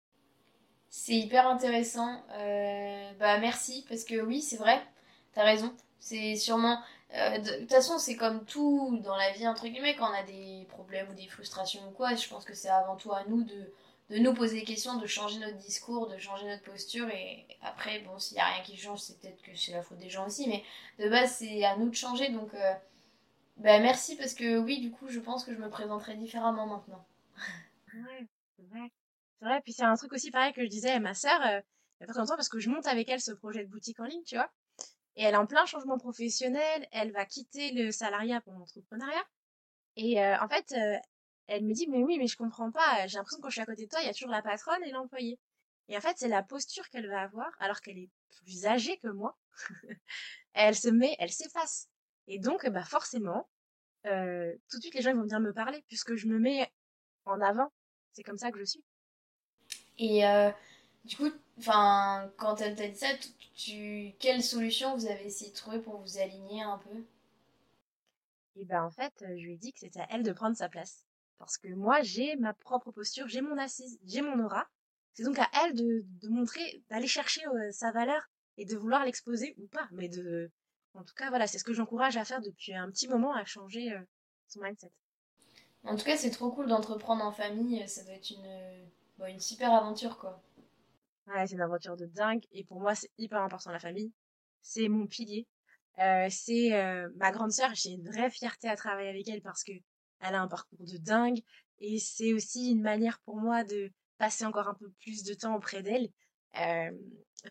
C'est 0.89 1.15
hyper 1.15 1.48
intéressant. 1.48 2.24
Euh, 2.32 3.13
bah 3.13 3.39
merci 3.39 3.86
parce 3.89 4.04
que 4.04 4.22
oui, 4.22 4.41
c'est 4.41 4.58
vrai, 4.58 4.82
t'as 5.34 5.44
raison. 5.44 5.76
C'est 6.00 6.36
sûrement. 6.36 6.84
Euh, 7.13 7.39
de 7.39 7.60
toute 7.60 7.71
façon, 7.71 7.97
c'est 7.97 8.15
comme 8.15 8.45
tout 8.45 9.00
dans 9.04 9.15
la 9.17 9.32
vie, 9.32 9.47
entre 9.47 9.67
guillemets, 9.67 9.95
quand 9.95 10.10
on 10.10 10.13
a 10.13 10.24
des 10.24 10.65
problèmes 10.69 11.10
ou 11.10 11.13
des 11.13 11.28
frustrations 11.28 11.86
ou 11.88 11.91
quoi. 11.91 12.15
Je 12.15 12.28
pense 12.28 12.45
que 12.45 12.54
c'est 12.54 12.69
avant 12.69 12.95
tout 12.95 13.12
à 13.12 13.26
nous 13.26 13.43
de, 13.43 13.74
de 14.10 14.17
nous 14.17 14.34
poser 14.34 14.60
des 14.60 14.65
questions, 14.65 14.97
de 14.97 15.06
changer 15.08 15.39
notre 15.39 15.58
discours, 15.58 16.08
de 16.08 16.17
changer 16.17 16.47
notre 16.47 16.63
posture. 16.63 17.10
Et 17.10 17.45
après, 17.62 18.00
bon, 18.00 18.17
s'il 18.17 18.36
n'y 18.36 18.41
a 18.41 18.45
rien 18.45 18.63
qui 18.63 18.78
change, 18.78 19.00
c'est 19.00 19.19
peut-être 19.19 19.41
que 19.41 19.56
c'est 19.56 19.74
la 19.74 19.84
faute 19.84 19.97
des 19.97 20.10
gens 20.10 20.26
aussi. 20.26 20.47
Mais 20.47 20.63
de 21.04 21.10
base, 21.10 21.36
c'est 21.38 21.65
à 21.65 21.76
nous 21.76 21.89
de 21.89 21.95
changer. 21.95 22.30
Donc, 22.30 22.54
euh, 22.54 22.74
ben 23.58 23.82
merci 23.82 24.15
parce 24.15 24.34
que 24.34 24.58
oui, 24.58 24.80
du 24.80 24.91
coup, 24.91 25.10
je 25.10 25.19
pense 25.19 25.43
que 25.43 25.54
je 25.54 25.60
me 25.60 25.69
présenterai 25.69 26.15
différemment 26.15 26.67
maintenant. 26.67 27.06
c'est 29.41 29.45
vrai. 29.45 29.62
Puis 29.63 29.74
c'est 29.74 29.84
un 29.84 29.95
truc 29.95 30.13
aussi 30.13 30.32
pareil 30.32 30.54
que 30.54 30.63
je 30.63 30.69
disais 30.69 30.91
à 30.91 31.00
ma 31.00 31.13
sœur 31.13 31.39
euh, 31.45 31.60
il 32.02 32.08
y 32.08 32.10
a 32.10 32.13
pas 32.13 32.19
longtemps 32.19 32.36
parce 32.36 32.50
que 32.50 32.60
je 32.60 32.69
monte 32.69 32.88
avec 32.88 33.10
elle 33.10 33.21
ce 33.21 33.32
projet 33.32 33.63
de 33.63 33.69
boutique 33.69 34.00
en 34.00 34.06
ligne, 34.06 34.24
tu 34.24 34.36
vois. 34.36 34.50
Elle 35.24 35.36
est 35.36 35.38
en 35.38 35.46
plein 35.46 35.68
changement 35.68 36.00
professionnel, 36.00 36.88
elle 36.92 37.12
va 37.12 37.26
quitter 37.26 37.72
le 37.74 37.92
salariat 37.92 38.42
pour 38.42 38.54
l'entrepreneuriat. 38.54 39.24
Et 39.96 40.20
euh, 40.20 40.36
en 40.40 40.48
fait, 40.48 40.72
euh, 40.72 40.98
elle 41.46 41.64
me 41.64 41.74
dit, 41.74 41.88
mais 41.88 42.02
oui, 42.02 42.18
mais 42.18 42.26
je 42.26 42.36
comprends 42.36 42.72
pas, 42.72 43.06
j'ai 43.06 43.18
l'impression 43.18 43.38
que 43.38 43.44
quand 43.44 43.50
je 43.50 43.54
suis 43.54 43.62
à 43.62 43.68
côté 43.68 43.86
de 43.86 43.90
toi, 43.90 44.00
il 44.02 44.08
y 44.08 44.10
a 44.10 44.14
toujours 44.14 44.32
la 44.32 44.42
patronne 44.42 44.84
et 44.84 44.90
l'employé. 44.90 45.38
Et 45.90 45.98
en 45.98 46.02
fait, 46.02 46.18
c'est 46.18 46.28
la 46.28 46.42
posture 46.42 46.90
qu'elle 46.90 47.08
va 47.08 47.22
avoir, 47.22 47.52
alors 47.60 47.82
qu'elle 47.82 48.00
est 48.00 48.10
plus 48.44 48.66
âgée 48.66 48.98
que 48.98 49.10
moi. 49.10 49.38
elle 50.54 50.76
se 50.76 50.90
met, 50.90 51.16
elle 51.20 51.32
s'efface. 51.32 51.88
Et 52.28 52.40
donc, 52.40 52.68
bah 52.70 52.84
forcément, 52.84 53.48
euh, 54.08 54.52
tout 54.72 54.78
de 54.78 54.82
suite, 54.82 54.96
les 54.96 55.02
gens 55.04 55.14
vont 55.14 55.22
venir 55.22 55.40
me 55.40 55.54
parler, 55.54 55.84
puisque 55.88 56.16
je 56.16 56.26
me 56.26 56.40
mets 56.40 56.72
en 57.26 57.40
avant. 57.42 57.72
C'est 58.14 58.24
comme 58.24 58.38
ça 58.38 58.52
que 58.52 58.58
je 58.58 58.64
suis. 58.64 58.84
Et 60.00 60.24
du 61.06 61.16
coup, 61.16 61.32
enfin, 61.62 62.32
quand 62.38 62.62
elle 62.62 62.76
t'a 62.76 62.88
dit 62.88 62.97
ça, 62.97 63.08
tu, 63.56 64.13
quelle 64.19 64.43
solution 64.43 64.95
vous 64.95 65.06
avez 65.06 65.26
essayé 65.26 65.52
de 65.52 65.56
trouver 65.56 65.80
pour 65.80 65.97
vous 65.97 66.17
aligner 66.17 66.62
un 66.63 66.78
peu? 66.78 67.04
Et 68.56 68.65
ben 68.65 68.84
en 68.84 68.91
fait, 68.91 69.13
je 69.19 69.43
lui 69.45 69.54
ai 69.54 69.58
dit 69.58 69.71
que 69.71 69.80
c'était 69.80 70.02
à 70.02 70.08
elle 70.10 70.24
de 70.24 70.34
prendre 70.34 70.58
sa 70.58 70.69
place. 70.69 71.06
Parce 71.39 71.58
que 71.58 71.69
moi, 71.69 72.02
j'ai 72.02 72.36
ma 72.36 72.54
propre 72.54 72.91
posture, 72.91 73.28
j'ai 73.28 73.41
mon 73.41 73.58
assise, 73.58 74.00
j'ai 74.06 74.21
mon 74.21 74.43
aura. 74.43 74.67
C'est 75.13 75.24
donc 75.24 75.39
à 75.39 75.50
elle 75.63 75.74
de, 75.74 76.06
de 76.21 76.30
montrer, 76.30 76.84
d'aller 76.89 77.08
chercher 77.08 77.45
euh, 77.47 77.71
sa 77.71 77.91
valeur 77.91 78.21
et 78.58 78.65
de 78.65 78.78
vouloir 78.78 79.06
l'exposer 79.06 79.56
ou 79.58 79.67
pas. 79.67 79.88
Mais 79.91 80.08
de, 80.08 80.52
en 80.93 81.04
tout 81.04 81.15
cas, 81.15 81.30
voilà, 81.30 81.47
c'est 81.47 81.58
ce 81.58 81.63
que 81.63 81.74
j'encourage 81.74 82.17
à 82.17 82.26
faire 82.26 82.41
depuis 82.41 82.74
un 82.74 82.89
petit 82.91 83.08
moment, 83.08 83.34
à 83.34 83.43
changer 83.45 83.91
euh, 83.91 84.00
son 84.47 84.62
mindset. 84.62 84.91
En 85.84 85.95
tout 85.95 86.06
cas, 86.06 86.17
c'est 86.17 86.30
trop 86.30 86.52
cool 86.52 86.67
d'entreprendre 86.67 87.24
en 87.24 87.32
famille. 87.32 87.88
Ça 87.88 88.04
doit 88.04 88.13
être 88.13 88.30
une, 88.30 88.88
bon, 89.17 89.26
une 89.26 89.39
super 89.39 89.74
aventure, 89.74 90.17
quoi. 90.19 90.41
Ouais, 91.28 91.48
c'est 91.48 91.56
une 91.56 91.62
aventure 91.62 91.96
de 91.98 92.06
dingue. 92.06 92.44
Et 92.52 92.64
pour 92.64 92.80
moi, 92.80 92.96
c'est 92.96 93.12
hyper 93.18 93.42
important 93.42 93.72
la 93.72 93.80
famille. 93.80 94.12
C'est 94.62 94.88
mon 94.90 95.08
pilier. 95.08 95.48
Euh, 96.00 96.28
c'est 96.30 96.74
euh, 96.74 97.10
ma 97.16 97.32
grande 97.32 97.52
sœur. 97.52 97.74
J'ai 97.74 97.92
une 97.92 98.08
vraie 98.08 98.30
fierté 98.30 98.68
à 98.68 98.76
travailler 98.76 99.10
avec 99.10 99.28
elle 99.28 99.42
parce 99.42 99.64
que 99.64 99.74
elle 100.20 100.36
a 100.36 100.42
un 100.42 100.48
parcours 100.48 100.86
de 100.86 100.98
dingue. 100.98 101.42
Et 101.80 102.00
c'est 102.00 102.34
aussi 102.34 102.72
une 102.72 102.82
manière 102.82 103.20
pour 103.26 103.38
moi 103.38 103.64
de 103.64 103.92
passer 104.18 104.46
encore 104.46 104.68
un 104.68 104.76
peu 104.76 104.90
plus 105.02 105.24
de 105.24 105.34
temps 105.34 105.56
auprès 105.56 105.82
d'elle. 105.82 106.10
Euh, 106.60 106.92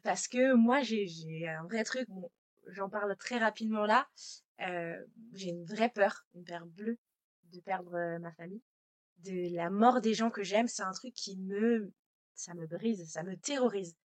parce 0.02 0.28
que 0.28 0.54
moi, 0.54 0.82
j'ai 0.82 1.48
un 1.48 1.64
vrai 1.64 1.84
truc. 1.84 2.08
Bon, 2.08 2.30
j'en 2.68 2.88
parle 2.88 3.16
très 3.16 3.38
rapidement 3.38 3.84
là. 3.84 4.08
Euh, 4.60 4.96
j'ai 5.32 5.48
une 5.50 5.64
vraie 5.64 5.88
peur, 5.88 6.26
une 6.34 6.44
peur 6.44 6.66
bleue 6.66 6.98
de 7.52 7.60
perdre 7.60 7.94
euh, 7.94 8.18
ma 8.18 8.32
famille. 8.32 8.62
De 9.18 9.54
la 9.54 9.70
mort 9.70 10.00
des 10.00 10.14
gens 10.14 10.30
que 10.30 10.42
j'aime, 10.42 10.68
c'est 10.68 10.82
un 10.82 10.92
truc 10.92 11.12
qui 11.14 11.36
me 11.38 11.92
ça 12.40 12.54
me 12.54 12.66
brise, 12.66 13.08
ça 13.10 13.22
me 13.22 13.36
terrorise. 13.36 13.96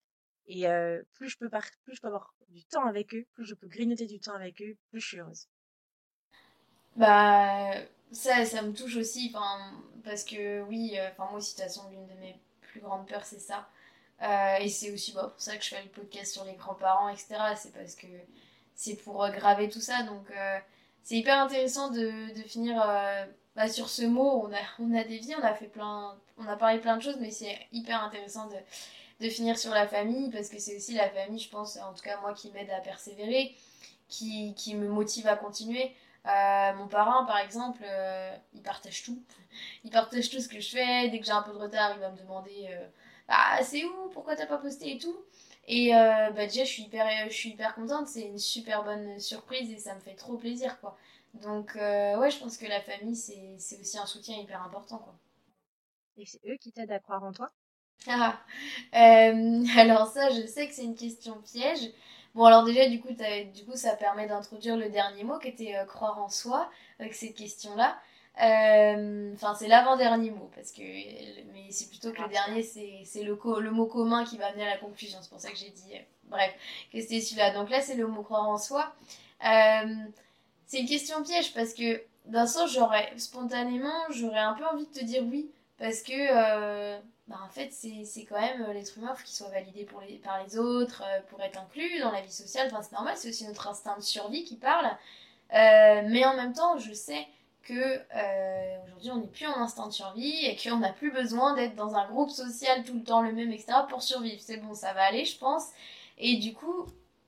Et 0.48 0.66
plus 1.14 1.30
je 1.30 1.38
peux 1.38 1.50
plus 1.50 1.96
je 1.96 2.02
peux 2.02 2.08
avoir 2.08 2.34
du 2.50 2.64
temps 2.66 2.86
avec 2.86 3.16
eux, 3.16 3.26
plus 3.34 3.46
je 3.46 3.56
peux 3.56 3.68
grignoter 3.68 4.06
du 4.06 4.20
temps 4.20 4.36
avec 4.36 4.62
eux, 4.62 4.78
plus 4.90 5.00
je 5.00 5.08
suis 5.08 5.20
heureuse. 5.20 5.48
Bah 6.96 7.72
ça, 8.12 8.46
ça 8.46 8.62
me 8.62 8.72
touche 8.74 8.96
aussi, 8.98 9.34
parce 10.04 10.24
que 10.24 10.62
oui, 10.64 10.98
moi 11.18 11.34
aussi 11.34 11.56
de 11.56 11.62
toute 11.62 11.66
façon 11.66 11.90
l'une 11.90 12.06
de 12.06 12.14
mes 12.20 12.40
plus 12.62 12.80
grandes 12.80 13.08
peurs 13.08 13.26
c'est 13.26 13.40
ça. 13.40 13.68
Et 14.62 14.70
c'est 14.70 14.92
aussi 14.92 15.14
bah, 15.14 15.30
pour 15.30 15.42
ça 15.42 15.58
que 15.58 15.64
je 15.64 15.70
fais 15.70 15.84
le 15.84 15.90
podcast 15.90 16.32
sur 16.32 16.44
les 16.46 16.54
grands-parents, 16.54 17.10
etc. 17.10 17.36
C'est 17.56 17.74
parce 17.74 17.96
que 17.96 18.08
c'est 18.76 18.96
pour 18.96 19.28
graver 19.30 19.70
tout 19.70 19.82
ça, 19.82 20.04
donc 20.04 20.32
c'est 21.02 21.16
hyper 21.16 21.40
intéressant 21.40 21.90
de 21.90 22.12
finir 22.46 22.80
bah, 23.56 23.68
sur 23.68 23.90
ce 23.90 24.04
mot. 24.04 24.44
On 24.46 24.54
a, 24.54 24.60
on 24.80 24.94
a 24.96 25.04
dévié, 25.04 25.36
on 25.36 25.44
a 25.44 25.54
fait 25.54 25.68
plein, 25.68 26.16
on 26.38 26.48
a 26.48 26.56
parlé 26.56 26.80
plein 26.80 26.98
de 26.98 27.02
choses, 27.02 27.18
mais 27.20 27.32
c'est 27.32 27.58
hyper 27.72 28.04
intéressant 28.04 28.48
de, 28.48 28.56
de 29.26 29.30
finir 29.30 29.58
sur 29.58 29.72
la 29.72 29.88
famille 29.88 30.30
parce 30.32 30.50
que 30.50 30.60
c'est 30.60 30.78
aussi 30.78 30.94
la 30.94 31.10
famille, 31.10 31.40
je 31.40 31.50
pense, 31.50 31.78
en 31.78 31.94
tout 31.94 32.04
cas 32.04 32.20
moi, 32.22 32.34
qui 32.34 32.52
m'aide 32.52 32.70
à 32.72 32.80
persévérer, 32.82 33.56
qui, 34.10 34.54
qui 34.56 34.76
me 34.76 34.88
motive 34.88 35.28
à 35.28 35.36
continuer. 35.36 35.92
Euh, 36.28 36.74
mon 36.76 36.88
parent, 36.88 37.26
par 37.26 37.38
exemple, 37.40 37.82
euh, 37.86 38.36
il 38.54 38.62
partage 38.62 39.04
tout. 39.04 39.22
Il 39.86 39.90
partage 39.92 40.30
tout 40.30 40.42
ce 40.42 40.50
que 40.50 40.60
je 40.60 40.70
fais. 40.70 41.08
Dès 41.10 41.20
que 41.20 41.26
j'ai 41.26 41.32
un 41.32 41.42
peu 41.42 41.54
de 41.54 41.58
retard, 41.58 41.94
il 41.96 42.02
va 42.02 42.10
me 42.12 42.18
demander 42.18 42.70
Ah, 43.30 43.60
c'est 43.64 43.86
où? 43.86 44.10
Pourquoi 44.12 44.36
t'as 44.36 44.48
pas 44.48 44.58
posté 44.58 44.96
et 44.96 44.98
tout 44.98 45.16
Et 45.68 45.92
bah, 45.92 46.46
déjà, 46.46 46.66
je 46.66 46.70
suis 46.70 46.84
hyper, 46.84 47.08
je 47.30 47.34
suis 47.34 47.52
hyper 47.52 47.74
contente. 47.74 48.08
C'est 48.08 48.24
une 48.24 48.38
super 48.38 48.84
bonne 48.84 49.18
surprise 49.20 49.72
et 49.72 49.78
ça 49.78 49.96
me 49.96 50.02
fait 50.02 50.16
trop 50.16 50.36
plaisir, 50.36 50.78
quoi. 50.82 50.98
Donc, 51.42 51.76
ouais, 51.76 52.32
je 52.32 52.40
pense 52.40 52.58
que 52.58 52.66
la 52.66 52.82
famille, 52.82 53.16
c'est 53.16 53.80
aussi 53.80 53.98
un 53.98 54.06
soutien 54.06 54.38
hyper 54.38 54.62
important, 54.64 54.98
quoi. 54.98 55.16
Et 56.18 56.26
c'est 56.26 56.42
eux 56.46 56.58
qui 56.58 56.72
t'aident 56.74 56.92
à 56.92 57.00
croire 57.00 57.24
en 57.24 57.32
toi? 57.32 57.52
Ah, 58.08 58.40
euh, 58.96 59.64
alors 59.78 60.08
ça, 60.08 60.30
je 60.30 60.46
sais 60.48 60.68
que 60.68 60.74
c'est 60.74 60.84
une 60.84 60.96
question 60.96 61.42
piège. 61.42 61.92
Bon, 62.36 62.46
alors 62.46 62.64
déjà, 62.64 62.88
du 62.90 63.00
coup, 63.02 63.10
du 63.54 63.66
coup 63.66 63.76
ça 63.76 63.96
permet 63.96 64.28
d'introduire 64.28 64.78
le 64.78 64.90
dernier 64.90 65.24
mot 65.24 65.40
qui 65.40 65.48
était 65.50 65.76
euh, 65.78 65.86
croire 65.86 66.20
en 66.20 66.30
soi, 66.30 66.70
avec 67.00 67.14
cette 67.14 67.36
question-là. 67.36 67.98
Euh, 68.42 69.34
enfin, 69.34 69.56
c'est 69.56 69.68
l'avant-dernier 69.70 70.32
mot, 70.32 70.52
parce 70.54 70.72
que, 70.72 70.82
mais 70.82 71.72
c'est 71.72 71.90
plutôt 71.90 72.12
que 72.12 72.22
le 72.22 72.28
dernier, 72.28 72.64
c'est 72.64 73.24
le, 73.24 73.40
le 73.62 73.72
mot 73.72 73.86
commun 73.86 74.26
qui 74.26 74.38
va 74.38 74.48
amener 74.48 74.64
à 74.68 74.72
la 74.72 74.78
conclusion. 74.78 75.20
C'est 75.22 75.30
pour 75.30 75.40
ça 75.40 75.50
que 75.52 75.58
j'ai 75.58 75.70
dit, 75.70 75.94
bref, 76.26 76.54
que 76.92 77.00
c'était 77.00 77.22
celui-là. 77.22 77.52
Donc 77.52 77.70
là, 77.70 77.82
c'est 77.82 77.96
le 77.96 78.08
mot 78.08 78.24
croire 78.24 78.48
en 78.50 78.58
soi. 78.58 78.94
C'est 80.68 80.80
une 80.80 80.88
question 80.88 81.24
piège, 81.24 81.54
parce 81.54 81.74
que 81.74 82.02
d'un 82.26 82.48
sens, 82.48 82.74
j'aurais, 82.74 83.12
spontanément, 83.18 83.94
j'aurais 84.10 84.40
un 84.40 84.54
peu 84.54 84.66
envie 84.66 84.86
de 84.86 85.00
te 85.00 85.04
dire 85.04 85.24
oui, 85.24 85.50
parce 85.78 86.02
que, 86.02 86.14
euh, 86.14 87.00
bah, 87.28 87.38
en 87.46 87.50
fait, 87.50 87.72
c'est 87.72 88.26
quand 88.26 88.40
même 88.40 88.62
euh, 88.64 88.74
l'être 88.74 88.98
humain, 88.98 89.16
qu'il 89.24 89.36
soit 89.36 89.50
validé 89.50 89.88
par 90.24 90.44
les 90.44 90.58
autres, 90.58 91.04
euh, 91.06 91.22
pour 91.30 91.42
être 91.42 91.60
inclus 91.60 92.00
dans 92.00 92.12
la 92.12 92.22
vie 92.22 92.32
sociale. 92.32 92.68
Enfin, 92.72 92.82
c'est 92.82 92.94
normal, 92.94 93.16
c'est 93.18 93.30
aussi 93.30 93.46
notre 93.46 93.68
instinct 93.68 93.98
de 93.98 94.04
survie 94.04 94.44
qui 94.44 94.56
parle. 94.56 94.88
mais 95.52 96.26
en 96.26 96.36
même 96.36 96.54
temps, 96.54 96.78
je 96.78 96.94
sais 96.94 97.28
que 97.64 98.00
aujourd'hui, 98.88 99.12
on 99.12 99.18
n'est 99.18 99.28
plus 99.28 99.48
en 99.48 99.58
instinct 99.58 99.88
de 99.88 99.94
survie 99.94 100.46
et 100.46 100.56
qu'on 100.56 100.78
n'a 100.78 100.94
plus 100.94 101.12
besoin 101.12 101.56
d'être 101.56 101.76
dans 101.76 101.96
un 101.96 102.08
groupe 102.08 102.30
social 102.30 102.84
tout 102.84 102.94
le 102.94 103.04
temps 103.04 103.22
le 103.22 103.34
même, 103.34 103.52
etc. 103.52 103.74
pour 103.90 104.02
survivre. 104.04 104.42
C'est 104.42 104.58
bon, 104.58 104.74
ça 104.74 104.94
va 104.94 105.04
aller, 105.04 105.26
je 105.26 105.38
pense. 105.38 105.70
Et 106.18 106.38
du 106.38 106.54
coup, 106.54 106.86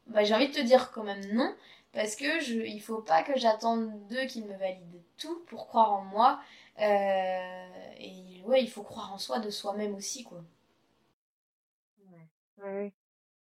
bah, 0.08 0.24
j'ai 0.24 0.34
envie 0.34 0.48
de 0.48 0.54
te 0.54 0.62
dire 0.62 0.92
quand 0.92 1.04
même 1.04 1.26
non. 1.34 1.54
Parce 1.98 2.16
que 2.16 2.40
je, 2.42 2.60
il 2.60 2.80
faut 2.80 3.02
pas 3.02 3.24
que 3.24 3.36
j'attende 3.40 4.08
d'eux 4.08 4.28
qu'ils 4.28 4.46
me 4.46 4.56
valident 4.56 5.02
tout 5.18 5.44
pour 5.48 5.66
croire 5.66 5.94
en 5.94 6.04
moi. 6.04 6.40
Euh, 6.78 7.92
et 7.98 8.44
ouais, 8.44 8.62
il 8.62 8.70
faut 8.70 8.84
croire 8.84 9.12
en 9.12 9.18
soi 9.18 9.40
de 9.40 9.50
soi-même 9.50 9.96
aussi, 9.96 10.24
quoi. 10.24 10.46
Ouais. 12.60 12.94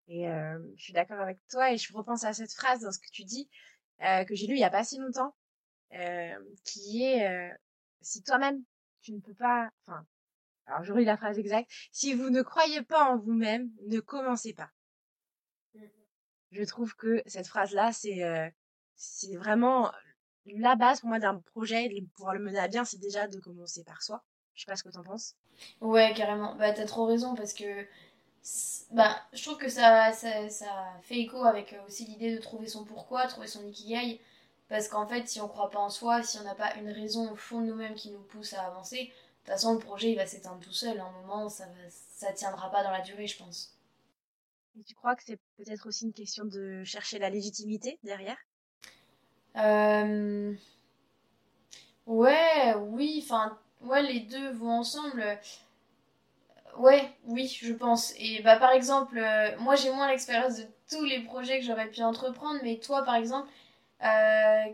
Et 0.09 0.29
euh, 0.29 0.59
je 0.75 0.83
suis 0.83 0.93
d'accord 0.93 1.21
avec 1.21 1.39
toi 1.49 1.71
et 1.71 1.79
je 1.79 1.93
repense 1.93 2.25
à 2.25 2.33
cette 2.33 2.53
phrase 2.53 2.81
dans 2.81 2.91
ce 2.91 2.99
que 2.99 3.11
tu 3.13 3.23
dis, 3.23 3.49
euh, 4.03 4.25
que 4.25 4.35
j'ai 4.35 4.49
lu 4.49 4.55
il 4.55 4.61
y 4.61 4.65
a 4.65 4.71
pas 4.71 4.83
si 4.83 4.99
longtemps, 4.99 5.33
qui 6.65 7.05
est 7.05 7.53
si 8.01 8.25
toi-même 8.25 8.65
tu 9.01 9.13
ne 9.13 9.21
peux 9.21 9.35
pas, 9.35 9.71
enfin, 9.87 10.05
alors 10.67 10.83
je 10.83 10.93
relis 10.93 11.05
la 11.05 11.17
phrase 11.17 11.39
exacte, 11.39 11.71
si 11.93 12.15
vous 12.15 12.31
ne 12.31 12.43
croyez 12.43 12.83
pas 12.83 13.13
en 13.13 13.17
vous-même, 13.17 13.71
ne 13.87 14.01
commencez 14.01 14.55
pas. 14.55 14.73
Je 16.51 16.65
trouve 16.65 16.95
que 16.97 17.23
cette 17.27 17.47
phrase-là, 17.47 17.93
c'est 17.93 18.53
c'est 18.97 19.37
vraiment 19.37 19.91
la 20.47 20.77
base 20.77 21.01
pour 21.01 21.09
moi 21.09 21.19
d'un 21.19 21.39
projet, 21.39 21.89
de 21.89 22.07
pouvoir 22.15 22.35
le 22.35 22.41
mener 22.41 22.59
à 22.59 22.69
bien, 22.69 22.85
c'est 22.85 22.99
déjà 22.99 23.29
de 23.29 23.39
commencer 23.39 23.85
par 23.85 24.03
soi. 24.03 24.23
Je 24.55 24.63
sais 24.63 24.71
pas 24.71 24.77
ce 24.77 24.83
que 24.83 24.91
t'en 24.91 25.03
penses. 25.03 25.35
Ouais, 25.81 26.13
carrément. 26.15 26.55
Bah, 26.57 26.73
t'as 26.73 26.87
trop 26.87 27.07
raison 27.07 27.35
parce 27.35 27.53
que 27.53 27.87
bah, 28.91 29.17
je 29.33 29.43
trouve 29.43 29.59
que 29.59 29.69
ça, 29.69 30.13
ça, 30.13 30.49
ça 30.49 30.67
fait 31.03 31.19
écho 31.19 31.45
avec 31.45 31.77
aussi 31.87 32.05
l'idée 32.05 32.35
de 32.35 32.41
trouver 32.41 32.67
son 32.67 32.85
pourquoi, 32.85 33.27
trouver 33.27 33.47
son 33.47 33.65
ikigai. 33.67 34.21
Parce 34.69 34.89
qu'en 34.89 35.07
fait, 35.07 35.29
si 35.29 35.41
on 35.41 35.49
croit 35.49 35.71
pas 35.71 35.81
en 35.81 35.91
soi, 35.91 36.23
si 36.23 36.39
on 36.39 36.45
n'a 36.45 36.55
pas 36.55 36.75
une 36.77 36.91
raison 36.91 37.33
au 37.33 37.37
fond 37.37 37.61
de 37.61 37.67
nous-mêmes 37.67 37.95
qui 37.95 38.11
nous 38.11 38.21
pousse 38.23 38.55
à 38.55 38.63
avancer, 38.63 39.05
de 39.05 39.09
toute 39.09 39.47
façon, 39.47 39.73
le 39.73 39.79
projet 39.79 40.13
il 40.13 40.17
va 40.17 40.27
s'éteindre 40.27 40.61
tout 40.61 40.73
seul. 40.73 40.99
À 41.01 41.05
un 41.05 41.11
moment, 41.23 41.49
ça 41.49 41.67
va, 41.67 41.91
ça 41.91 42.33
tiendra 42.33 42.71
pas 42.71 42.85
dans 42.85 42.91
la 42.91 43.01
durée, 43.01 43.27
je 43.27 43.37
pense. 43.37 43.75
Tu 44.87 44.95
crois 44.97 45.15
que 45.15 45.23
c'est 45.25 45.39
peut-être 45.59 45.87
aussi 45.87 46.07
une 46.07 46.13
question 46.13 46.45
de 46.45 46.83
chercher 46.83 47.21
la 47.21 47.31
légitimité 47.31 48.01
derrière? 48.03 48.37
Euh... 49.57 50.55
Ouais, 52.07 52.75
oui, 52.79 53.21
enfin, 53.23 53.59
ouais, 53.83 54.03
les 54.03 54.21
deux 54.21 54.51
vont 54.51 54.81
ensemble. 54.81 55.39
Ouais, 56.77 57.11
oui, 57.27 57.47
je 57.63 57.73
pense. 57.73 58.13
Et 58.19 58.41
bah 58.43 58.57
par 58.57 58.71
exemple, 58.73 59.19
euh, 59.19 59.57
moi 59.59 59.75
j'ai 59.77 59.91
moins 59.93 60.09
l'expérience 60.09 60.57
de 60.59 60.67
tous 60.91 61.05
les 61.05 61.21
projets 61.21 61.59
que 61.61 61.67
j'aurais 61.67 61.89
pu 61.91 62.03
entreprendre, 62.03 62.61
mais 62.63 62.79
toi 62.79 63.03
par 63.05 63.17
exemple, 63.17 63.49
euh, 64.03 64.65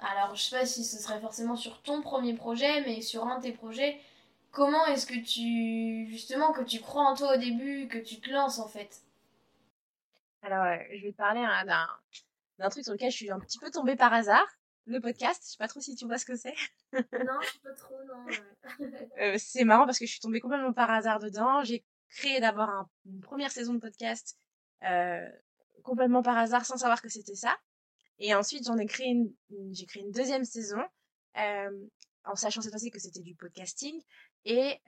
alors 0.00 0.34
je 0.36 0.42
sais 0.42 0.58
pas 0.58 0.66
si 0.66 0.84
ce 0.84 0.98
serait 0.98 1.20
forcément 1.20 1.56
sur 1.56 1.82
ton 1.82 2.02
premier 2.02 2.34
projet, 2.34 2.82
mais 2.82 3.02
sur 3.02 3.26
un 3.26 3.38
de 3.38 3.42
tes 3.44 3.52
projets, 3.52 4.00
comment 4.52 4.86
est-ce 4.86 5.06
que 5.06 5.14
tu, 5.24 6.08
justement, 6.10 6.52
que 6.52 6.62
tu 6.64 6.80
crois 6.80 7.04
en 7.04 7.14
toi 7.16 7.34
au 7.36 7.38
début, 7.38 7.88
que 7.88 7.98
tu 7.98 8.20
te 8.20 8.30
lances 8.30 8.58
en 8.60 8.68
fait? 8.68 9.02
Alors, 10.42 10.64
euh, 10.64 10.76
je 10.96 11.02
vais 11.04 11.12
te 11.12 11.16
parler 11.16 11.40
hein, 11.40 11.64
d'un 12.58 12.68
truc 12.68 12.84
sur 12.84 12.92
lequel 12.92 13.10
je 13.10 13.16
suis 13.16 13.30
un 13.30 13.40
petit 13.40 13.58
peu 13.58 13.70
tombée 13.70 13.96
par 13.96 14.12
hasard 14.12 14.46
le 14.86 15.00
podcast. 15.00 15.42
Je 15.44 15.50
sais 15.50 15.56
pas 15.58 15.68
trop 15.68 15.80
si 15.80 15.94
tu 15.94 16.06
vois 16.06 16.18
ce 16.18 16.24
que 16.24 16.36
c'est. 16.36 16.54
non, 16.92 17.38
pas 17.62 17.74
trop, 17.74 18.02
non. 18.04 18.26
euh, 19.20 19.36
c'est 19.38 19.64
marrant 19.64 19.84
parce 19.84 19.98
que 19.98 20.06
je 20.06 20.12
suis 20.12 20.20
tombée 20.20 20.40
complètement 20.40 20.72
par 20.72 20.90
hasard 20.90 21.18
dedans. 21.18 21.62
J'ai 21.62 21.84
créé 22.10 22.40
d'abord 22.40 22.68
un, 22.68 22.88
une 23.06 23.20
première 23.20 23.50
saison 23.50 23.74
de 23.74 23.80
podcast 23.80 24.38
euh, 24.84 25.28
complètement 25.82 26.22
par 26.22 26.38
hasard 26.38 26.64
sans 26.64 26.76
savoir 26.76 27.02
que 27.02 27.08
c'était 27.08 27.34
ça. 27.34 27.56
Et 28.18 28.34
ensuite, 28.34 28.66
j'en 28.66 28.78
ai 28.78 28.86
créé 28.86 29.08
une, 29.08 29.32
j'ai 29.72 29.86
créé 29.86 30.02
une 30.02 30.10
deuxième 30.10 30.44
saison 30.44 30.82
en 32.24 32.34
sachant 32.34 32.60
cette 32.60 32.72
fois-ci 32.72 32.90
que 32.90 32.98
c'était 32.98 33.22
du 33.22 33.34
podcasting. 33.36 34.00
Et, 34.44 34.80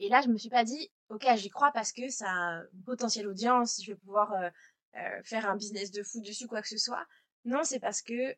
et 0.00 0.08
là, 0.08 0.22
je 0.22 0.28
me 0.28 0.38
suis 0.38 0.48
pas 0.48 0.64
dit, 0.64 0.90
ok, 1.10 1.26
j'y 1.36 1.50
crois 1.50 1.70
parce 1.72 1.92
que 1.92 2.08
ça 2.08 2.26
a 2.28 2.62
une 2.72 2.82
potentielle 2.84 3.28
audience, 3.28 3.80
je 3.84 3.92
vais 3.92 3.98
pouvoir 3.98 4.32
euh, 4.32 4.50
euh, 4.96 5.22
faire 5.22 5.48
un 5.48 5.56
business 5.56 5.90
de 5.90 6.02
foot 6.02 6.22
dessus, 6.24 6.46
quoi 6.48 6.62
que 6.62 6.68
ce 6.68 6.78
soit. 6.78 7.06
Non, 7.44 7.62
c'est 7.64 7.80
parce 7.80 8.02
que 8.02 8.34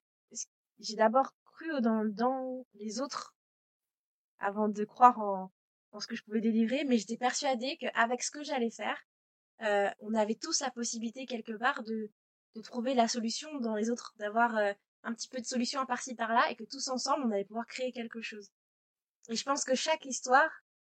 j'ai 0.81 0.97
d'abord 0.97 1.33
cru 1.45 1.81
dans, 1.81 2.05
dans 2.05 2.67
les 2.75 3.01
autres 3.01 3.35
avant 4.41 4.69
de 4.69 4.85
croire 4.85 5.19
en, 5.21 5.53
en 5.93 6.01
ce 6.01 6.07
que 6.07 6.17
je 6.17 6.25
pouvais 6.25 6.41
délivrer, 6.41 6.85
mais 6.85 6.99
j'étais 6.99 7.17
persuadée 7.17 7.77
qu'avec 7.79 8.23
ce 8.23 8.31
que 8.31 8.43
j'allais 8.43 8.71
faire, 8.71 9.01
euh, 9.63 9.89
on 10.01 10.15
avait 10.15 10.35
tous 10.35 10.61
la 10.61 10.71
possibilité 10.71 11.27
quelque 11.27 11.53
part 11.53 11.83
de, 11.85 12.11
de 12.57 12.61
trouver 12.61 12.95
la 12.95 13.07
solution 13.07 13.49
dans 13.61 13.77
les 13.77 13.91
autres, 13.91 14.15
d'avoir 14.19 14.57
euh, 14.57 14.73
un 15.05 15.15
petit 15.15 15.29
peu 15.29 15.41
de 15.41 15.47
solution 15.47 15.87
par-ci 15.87 16.15
par-là, 16.17 16.51
et 16.51 16.57
que 16.57 16.65
tous 16.65 16.89
ensemble, 16.89 17.25
on 17.27 17.31
allait 17.31 17.45
pouvoir 17.45 17.67
créer 17.67 17.93
quelque 17.93 18.21
chose. 18.21 18.51
Et 19.29 19.37
je 19.37 19.45
pense 19.45 19.65
que 19.65 19.75
chaque 19.75 20.05
histoire, 20.05 20.51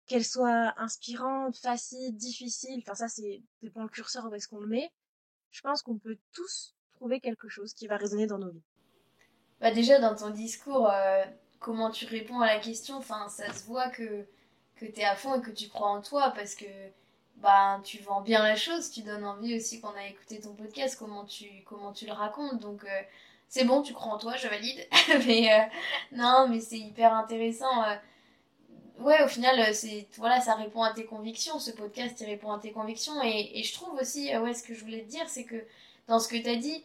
qu'elle 0.09 0.25
soit 0.25 0.73
inspirante, 0.77 1.55
facile, 1.57 2.17
difficile, 2.17 2.81
enfin 2.81 2.95
ça 2.95 3.07
c'est 3.07 3.41
dépend 3.61 3.83
le 3.83 3.89
curseur 3.89 4.25
où 4.25 4.33
est-ce 4.33 4.47
qu'on 4.47 4.59
le 4.59 4.67
met, 4.67 4.91
je 5.51 5.61
pense 5.61 5.83
qu'on 5.83 5.97
peut 5.97 6.17
tous 6.33 6.75
trouver 6.95 7.21
quelque 7.21 7.47
chose 7.47 7.73
qui 7.73 7.87
va 7.87 7.95
résonner 7.95 8.25
dans 8.25 8.39
nos 8.39 8.49
vies. 8.49 8.63
Bah 9.61 9.71
déjà 9.71 9.99
dans 9.99 10.15
ton 10.15 10.31
discours, 10.31 10.89
euh, 10.89 11.23
comment 11.59 11.91
tu 11.91 12.05
réponds 12.05 12.41
à 12.41 12.47
la 12.47 12.59
question, 12.59 12.95
enfin 12.95 13.29
ça 13.29 13.53
se 13.53 13.63
voit 13.65 13.89
que 13.89 14.25
que 14.75 14.85
t'es 14.85 15.03
à 15.03 15.15
fond 15.15 15.39
et 15.39 15.41
que 15.41 15.51
tu 15.51 15.69
crois 15.69 15.89
en 15.89 16.01
toi 16.01 16.31
parce 16.35 16.55
que 16.55 16.65
bah 17.37 17.79
tu 17.83 17.99
vends 17.99 18.21
bien 18.21 18.41
la 18.41 18.55
chose, 18.55 18.89
tu 18.89 19.03
donnes 19.03 19.25
envie 19.25 19.55
aussi 19.55 19.79
qu'on 19.79 19.89
a 19.89 20.07
écouté 20.07 20.39
ton 20.39 20.55
podcast, 20.55 20.97
comment 20.97 21.25
tu 21.25 21.63
comment 21.65 21.93
tu 21.93 22.07
le 22.07 22.13
racontes, 22.13 22.59
donc 22.59 22.83
euh, 22.83 23.01
c'est 23.47 23.65
bon, 23.65 23.83
tu 23.83 23.93
crois 23.93 24.13
en 24.13 24.17
toi, 24.17 24.35
je 24.37 24.47
valide. 24.47 24.87
mais 25.27 25.53
euh, 25.53 25.65
non, 26.13 26.47
mais 26.49 26.59
c'est 26.59 26.79
hyper 26.79 27.13
intéressant. 27.13 27.83
Euh. 28.99 29.03
Ouais, 29.03 29.23
au 29.23 29.27
final, 29.27 29.73
c'est 29.73 30.07
voilà, 30.17 30.41
ça 30.41 30.55
répond 30.55 30.83
à 30.83 30.93
tes 30.93 31.05
convictions. 31.05 31.59
Ce 31.59 31.71
podcast, 31.71 32.19
il 32.21 32.25
répond 32.27 32.51
à 32.51 32.59
tes 32.59 32.71
convictions. 32.71 33.21
Et, 33.23 33.63
je 33.63 33.73
trouve 33.73 33.93
aussi, 33.99 34.35
ouais, 34.37 34.53
ce 34.53 34.63
que 34.63 34.73
je 34.73 34.81
voulais 34.81 35.01
te 35.01 35.09
dire, 35.09 35.27
c'est 35.27 35.45
que 35.45 35.63
dans 36.07 36.19
ce 36.19 36.27
que 36.27 36.37
tu 36.37 36.49
as 36.49 36.55
dit, 36.55 36.83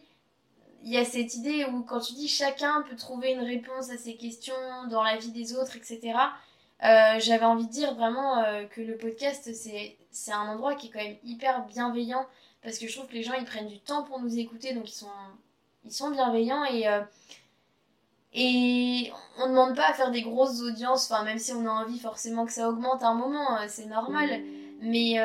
il 0.83 0.91
y 0.91 0.97
a 0.97 1.03
cette 1.03 1.35
idée 1.35 1.65
où 1.65 1.81
quand 1.81 1.99
tu 1.99 2.13
dis 2.13 2.27
chacun 2.27 2.83
peut 2.87 2.95
trouver 2.95 3.31
une 3.31 3.41
réponse 3.41 3.89
à 3.89 3.97
ses 3.97 4.15
questions 4.15 4.53
dans 4.89 5.03
la 5.03 5.17
vie 5.17 5.31
des 5.31 5.55
autres, 5.55 5.75
etc. 5.75 6.13
Euh, 6.83 7.19
j'avais 7.19 7.45
envie 7.45 7.65
de 7.65 7.71
dire 7.71 7.95
vraiment 7.95 8.43
euh, 8.43 8.65
que 8.65 8.81
le 8.81 8.97
podcast 8.97 9.49
c'est 9.53 10.31
un 10.31 10.49
endroit 10.49 10.75
qui 10.75 10.87
est 10.87 10.89
quand 10.91 11.03
même 11.03 11.15
hyper 11.23 11.65
bienveillant 11.65 12.25
parce 12.61 12.77
que 12.77 12.87
je 12.87 12.95
trouve 12.95 13.07
que 13.07 13.13
les 13.13 13.23
gens 13.23 13.33
ils 13.33 13.45
prennent 13.45 13.67
du 13.67 13.79
temps 13.79 14.03
pour 14.03 14.19
nous 14.19 14.37
écouter 14.37 14.73
donc 14.73 14.89
ils 14.89 14.93
sont 14.93 15.07
ils 15.85 15.93
sont 15.93 16.11
bienveillants 16.11 16.65
et 16.65 16.87
euh, 16.87 16.99
et 18.37 19.11
on 19.39 19.47
demande 19.47 19.75
pas 19.75 19.89
à 19.89 19.93
faire 19.93 20.11
des 20.11 20.21
grosses 20.21 20.61
audiences 20.61 21.09
enfin 21.09 21.23
même 21.23 21.39
si 21.39 21.53
on 21.53 21.65
a 21.65 21.71
envie 21.71 21.99
forcément 21.99 22.45
que 22.45 22.51
ça 22.51 22.69
augmente 22.69 23.01
à 23.01 23.07
un 23.07 23.15
moment 23.15 23.57
c'est 23.67 23.85
normal 23.85 24.41
mais 24.81 25.17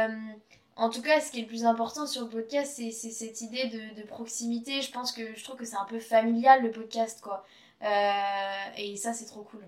en 0.80 0.88
tout 0.88 1.02
cas, 1.02 1.20
ce 1.20 1.30
qui 1.30 1.40
est 1.40 1.42
le 1.42 1.46
plus 1.46 1.66
important 1.66 2.06
sur 2.06 2.22
le 2.22 2.30
podcast, 2.30 2.72
c'est 2.74 2.90
cette 2.90 3.42
idée 3.42 3.68
de, 3.68 4.00
de, 4.00 4.06
proximité. 4.06 4.80
Je 4.80 4.90
pense 4.90 5.12
que 5.12 5.34
je 5.34 5.44
trouve 5.44 5.56
que 5.56 5.66
c'est 5.66 5.76
un 5.76 5.84
peu 5.84 5.98
familial 5.98 6.62
le 6.62 6.70
podcast, 6.70 7.20
quoi. 7.20 7.44
Euh, 7.82 8.76
et 8.78 8.96
ça, 8.96 9.12
c'est 9.12 9.26
trop 9.26 9.42
cool. 9.42 9.62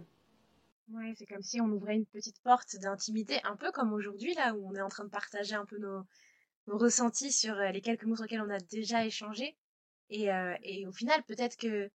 Ouais, 0.91 1.13
c'est 1.19 1.27
comme 1.27 1.43
si 1.43 1.61
on 1.61 1.67
ouvrait 1.67 1.97
une 1.97 2.07
petite 2.07 2.41
porte 2.41 2.77
d'intimité, 2.77 3.41
un 3.45 3.57
peu 3.57 3.71
comme 3.73 3.93
aujourd'hui, 3.93 4.33
là, 4.33 4.55
où 4.55 4.67
on 4.67 4.75
est 4.75 4.81
en 4.81 4.89
train 4.89 5.05
de 5.05 5.11
partager 5.11 5.55
un 5.55 5.67
peu 5.67 5.77
nos, 5.77 6.03
nos 6.67 6.79
ressentis 6.79 7.31
sur 7.31 7.57
euh, 7.57 7.71
les 7.73 7.83
quelques 7.83 8.05
mots 8.05 8.17
sur 8.17 8.25
lesquels 8.25 8.41
on 8.41 8.51
a 8.51 8.61
déjà 8.61 9.05
échangé. 9.05 9.55
Et, 10.09 10.33
euh, 10.33 10.55
et 10.63 10.87
au 10.87 10.93
final, 10.93 11.23
peut-être 11.25 11.59
que 11.59 11.91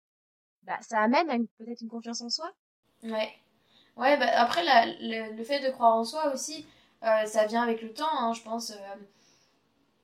bah, 0.67 0.77
ça 0.81 0.99
amène 0.99 1.47
peut-être 1.57 1.81
une 1.81 1.89
confiance 1.89 2.21
en 2.21 2.29
soi. 2.29 2.51
Ouais. 3.03 3.33
Ouais, 3.95 4.17
bah, 4.17 4.27
après, 4.35 4.63
le, 4.63 5.35
le, 5.35 5.43
fait 5.43 5.61
de 5.61 5.71
croire 5.71 5.95
en 5.95 6.03
soi 6.03 6.31
aussi, 6.33 6.67
euh, 7.03 7.25
ça 7.25 7.45
vient 7.47 7.63
avec 7.63 7.81
le 7.81 7.93
temps, 7.93 8.05
hein, 8.11 8.33
je 8.33 8.41
pense. 8.41 8.71
Euh, 8.71 8.75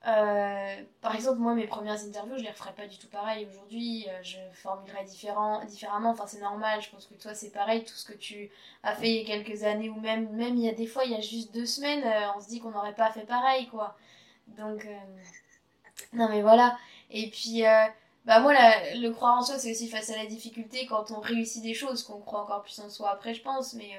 euh, 0.06 0.82
par 1.00 1.14
exemple, 1.14 1.38
moi, 1.38 1.54
mes 1.54 1.66
premières 1.66 2.02
interviews, 2.02 2.38
je 2.38 2.42
les 2.42 2.50
referais 2.50 2.72
pas 2.72 2.86
du 2.86 2.98
tout 2.98 3.08
pareil 3.08 3.46
aujourd'hui. 3.48 4.06
je 4.22 4.38
formulerais 4.52 5.04
différent, 5.04 5.64
différemment. 5.64 6.10
Enfin, 6.10 6.26
c'est 6.26 6.40
normal. 6.40 6.80
Je 6.82 6.90
pense 6.90 7.06
que 7.06 7.14
toi, 7.14 7.34
c'est 7.34 7.50
pareil. 7.50 7.84
Tout 7.84 7.94
ce 7.94 8.06
que 8.06 8.16
tu 8.16 8.50
as 8.82 8.94
fait 8.94 9.10
il 9.10 9.28
y 9.28 9.32
a 9.32 9.36
quelques 9.36 9.64
années, 9.64 9.88
ou 9.90 10.00
même, 10.00 10.30
même 10.30 10.56
il 10.56 10.64
y 10.64 10.68
a 10.68 10.74
des 10.74 10.86
fois, 10.86 11.04
il 11.04 11.12
y 11.12 11.14
a 11.14 11.20
juste 11.20 11.54
deux 11.54 11.66
semaines, 11.66 12.04
on 12.36 12.40
se 12.40 12.48
dit 12.48 12.60
qu'on 12.60 12.70
n'aurait 12.70 12.94
pas 12.94 13.12
fait 13.12 13.26
pareil, 13.26 13.68
quoi. 13.68 13.96
Donc, 14.48 14.86
non, 16.12 16.28
mais 16.28 16.42
voilà. 16.42 16.78
Et 17.10 17.30
puis, 17.30 17.64
bah, 18.24 18.40
moi, 18.40 18.52
la, 18.52 18.94
le 18.96 19.10
croire 19.10 19.38
en 19.38 19.42
soi, 19.42 19.58
c'est 19.58 19.70
aussi 19.70 19.88
face 19.88 20.10
à 20.10 20.16
la 20.16 20.26
difficulté 20.26 20.86
quand 20.86 21.10
on 21.10 21.20
réussit 21.20 21.62
des 21.62 21.74
choses, 21.74 22.02
qu'on 22.02 22.20
croit 22.20 22.42
encore 22.42 22.62
plus 22.62 22.78
en 22.80 22.88
soi 22.88 23.10
après, 23.10 23.34
je 23.34 23.42
pense. 23.42 23.74
Mais 23.74 23.90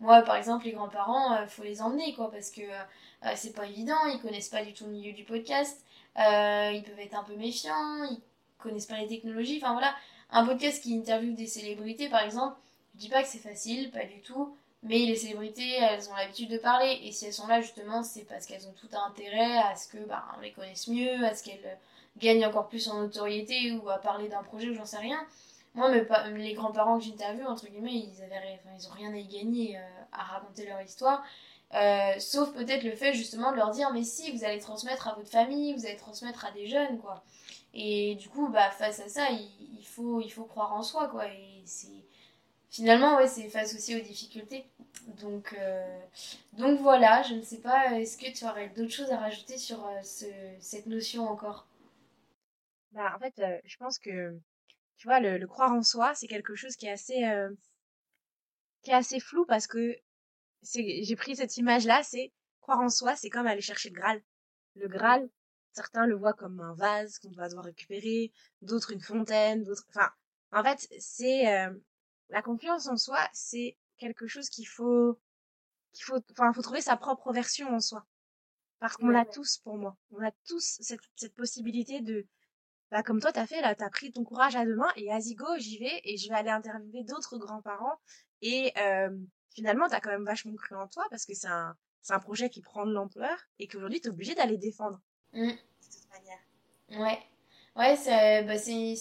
moi, 0.00 0.22
par 0.22 0.36
exemple, 0.36 0.66
les 0.66 0.72
grands-parents, 0.72 1.34
euh, 1.34 1.46
faut 1.46 1.62
les 1.62 1.80
emmener, 1.80 2.14
quoi, 2.14 2.30
parce 2.30 2.50
que 2.50 2.60
euh, 2.60 3.32
c'est 3.34 3.54
pas 3.54 3.66
évident, 3.66 4.06
ils 4.12 4.20
connaissent 4.20 4.48
pas 4.48 4.64
du 4.64 4.72
tout 4.74 4.84
le 4.84 4.92
milieu 4.92 5.12
du 5.12 5.24
podcast, 5.24 5.84
euh, 6.18 6.72
ils 6.74 6.82
peuvent 6.82 7.00
être 7.00 7.14
un 7.14 7.24
peu 7.24 7.34
méfiants, 7.36 8.04
ils 8.04 8.20
connaissent 8.58 8.86
pas 8.86 8.98
les 8.98 9.08
technologies, 9.08 9.58
enfin 9.62 9.72
voilà. 9.72 9.94
Un 10.30 10.44
podcast 10.44 10.82
qui 10.82 10.96
interviewe 10.96 11.34
des 11.34 11.46
célébrités, 11.46 12.08
par 12.08 12.22
exemple, 12.22 12.56
je 12.94 13.00
dis 13.00 13.08
pas 13.08 13.22
que 13.22 13.28
c'est 13.28 13.38
facile, 13.38 13.90
pas 13.90 14.04
du 14.04 14.20
tout, 14.20 14.56
mais 14.82 14.98
les 14.98 15.16
célébrités, 15.16 15.76
elles 15.76 16.10
ont 16.10 16.14
l'habitude 16.14 16.50
de 16.50 16.58
parler, 16.58 17.00
et 17.04 17.12
si 17.12 17.26
elles 17.26 17.32
sont 17.32 17.46
là, 17.46 17.60
justement, 17.60 18.02
c'est 18.02 18.24
parce 18.24 18.46
qu'elles 18.46 18.66
ont 18.66 18.74
tout 18.74 18.88
intérêt 18.92 19.58
à 19.58 19.76
ce 19.76 19.88
que, 19.88 19.98
bah, 19.98 20.24
on 20.36 20.40
les 20.40 20.52
connaisse 20.52 20.88
mieux, 20.88 21.24
à 21.24 21.34
ce 21.34 21.42
qu'elles 21.42 21.78
gagnent 22.18 22.46
encore 22.46 22.68
plus 22.68 22.88
en 22.88 23.00
notoriété, 23.00 23.72
ou 23.72 23.88
à 23.90 23.98
parler 23.98 24.28
d'un 24.28 24.42
projet, 24.42 24.68
ou 24.70 24.74
j'en 24.74 24.86
sais 24.86 24.98
rien. 24.98 25.18
Moi, 25.74 25.90
les 25.90 26.54
grands-parents 26.54 26.98
que 26.98 27.04
j'interviewe, 27.04 27.46
entre 27.46 27.66
guillemets, 27.66 27.94
ils, 27.94 28.22
avaient, 28.22 28.58
enfin, 28.64 28.94
rien 28.94 29.12
à 29.12 29.18
y 29.18 29.26
gagner 29.26 29.76
euh, 29.76 29.80
à 30.12 30.22
raconter 30.22 30.66
leur 30.66 30.80
histoire. 30.80 31.22
Euh, 31.74 32.14
sauf 32.20 32.52
peut-être 32.52 32.84
le 32.84 32.92
fait 32.92 33.12
justement 33.12 33.50
de 33.50 33.56
leur 33.56 33.72
dire 33.72 33.92
mais 33.92 34.04
si 34.04 34.30
vous 34.30 34.44
allez 34.44 34.60
transmettre 34.60 35.08
à 35.08 35.14
votre 35.14 35.28
famille, 35.28 35.74
vous 35.74 35.84
allez 35.84 35.96
transmettre 35.96 36.44
à 36.44 36.52
des 36.52 36.68
jeunes 36.68 36.98
quoi. 37.00 37.24
Et 37.74 38.14
du 38.14 38.28
coup 38.28 38.48
bah 38.48 38.70
face 38.70 39.00
à 39.00 39.08
ça 39.08 39.26
il, 39.30 39.84
faut 39.84 40.20
il 40.20 40.30
faut 40.30 40.44
croire 40.44 40.72
en 40.74 40.82
soi 40.84 41.08
quoi 41.08 41.26
et 41.26 41.62
c'est 41.64 42.06
finalement 42.70 43.16
ouais 43.16 43.26
c'est 43.26 43.48
face 43.48 43.74
aussi 43.74 43.96
aux 43.96 44.00
difficultés. 44.00 44.64
Donc 45.20 45.56
euh, 45.58 46.00
donc 46.52 46.78
voilà 46.80 47.22
je 47.22 47.34
ne 47.34 47.42
sais 47.42 47.58
pas 47.58 47.98
est-ce 47.98 48.16
que 48.16 48.30
tu 48.32 48.44
aurais 48.44 48.68
d'autres 48.68 48.92
choses 48.92 49.10
à 49.10 49.18
rajouter 49.18 49.58
sur 49.58 49.84
ce, 50.04 50.26
cette 50.60 50.86
notion 50.86 51.28
encore? 51.28 51.66
Bah 52.96 53.12
en 53.14 53.18
fait 53.20 53.34
je 53.64 53.76
pense 53.76 53.98
que 53.98 54.40
tu 54.96 55.06
vois, 55.08 55.20
le, 55.20 55.38
le 55.38 55.46
croire 55.46 55.72
en 55.72 55.82
soi, 55.82 56.14
c'est 56.14 56.26
quelque 56.26 56.54
chose 56.54 56.76
qui 56.76 56.86
est 56.86 56.90
assez, 56.90 57.24
euh, 57.24 57.50
qui 58.82 58.90
est 58.90 58.94
assez 58.94 59.20
flou 59.20 59.44
parce 59.46 59.66
que 59.66 59.94
c'est, 60.62 61.02
j'ai 61.02 61.16
pris 61.16 61.36
cette 61.36 61.56
image-là, 61.56 62.02
c'est 62.02 62.32
croire 62.60 62.80
en 62.80 62.88
soi, 62.88 63.14
c'est 63.16 63.30
comme 63.30 63.46
aller 63.46 63.60
chercher 63.60 63.90
le 63.90 63.96
Graal. 63.96 64.22
Le 64.74 64.88
Graal, 64.88 65.28
certains 65.72 66.06
le 66.06 66.16
voient 66.16 66.32
comme 66.32 66.60
un 66.60 66.74
vase 66.74 67.18
qu'on 67.18 67.30
va 67.32 67.48
devoir 67.48 67.66
récupérer, 67.66 68.32
d'autres 68.62 68.92
une 68.92 69.00
fontaine, 69.00 69.64
d'autres, 69.64 69.84
enfin, 69.90 70.10
en 70.52 70.62
fait, 70.64 70.88
c'est 70.98 71.52
euh, 71.54 71.74
la 72.30 72.42
confiance 72.42 72.86
en 72.86 72.96
soi, 72.96 73.18
c'est 73.32 73.76
quelque 73.98 74.26
chose 74.26 74.48
qu'il 74.48 74.66
faut, 74.66 75.20
qu'il 75.92 76.04
faut, 76.04 76.20
enfin, 76.32 76.52
faut 76.54 76.62
trouver 76.62 76.80
sa 76.80 76.96
propre 76.96 77.32
version 77.32 77.68
en 77.68 77.80
soi. 77.80 78.06
Parce 78.78 78.96
qu'on 78.96 79.08
l'a 79.08 79.24
tous 79.24 79.58
pour 79.58 79.76
moi. 79.76 79.96
On 80.10 80.22
a 80.22 80.30
tous 80.46 80.78
cette, 80.80 81.00
cette 81.16 81.34
possibilité 81.34 82.02
de, 82.02 82.26
bah, 82.90 83.02
comme 83.02 83.20
toi 83.20 83.32
t'as 83.32 83.46
fait 83.46 83.60
là, 83.60 83.74
t'as 83.74 83.90
pris 83.90 84.12
ton 84.12 84.24
courage 84.24 84.56
à 84.56 84.64
deux 84.64 84.76
mains 84.76 84.92
et 84.96 85.08
vas-y 85.08 85.34
go, 85.34 85.46
j'y 85.58 85.78
vais 85.78 86.00
et 86.04 86.16
je 86.16 86.28
vais 86.28 86.34
aller 86.34 86.50
interviewer 86.50 87.02
d'autres 87.02 87.36
grands-parents 87.36 87.98
et 88.42 88.72
euh, 88.78 89.10
finalement 89.50 89.88
t'as 89.88 90.00
quand 90.00 90.10
même 90.10 90.24
vachement 90.24 90.54
cru 90.54 90.76
en 90.76 90.86
toi 90.86 91.04
parce 91.10 91.24
que 91.24 91.34
c'est 91.34 91.48
un, 91.48 91.76
c'est 92.02 92.12
un 92.12 92.20
projet 92.20 92.48
qui 92.48 92.62
prend 92.62 92.86
de 92.86 92.92
l'ampleur 92.92 93.36
et 93.58 93.66
qu'aujourd'hui 93.66 94.00
t'es 94.00 94.08
obligé 94.08 94.34
d'aller 94.34 94.56
défendre. 94.56 95.00
Mm. 95.32 95.48
De 95.48 95.52
toute 95.52 96.10
manière. 96.12 97.04
Ouais. 97.04 97.18
Ouais, 97.74 97.96
c'est, 97.96 98.42
bah, 98.44 98.56
c'est, 98.56 98.94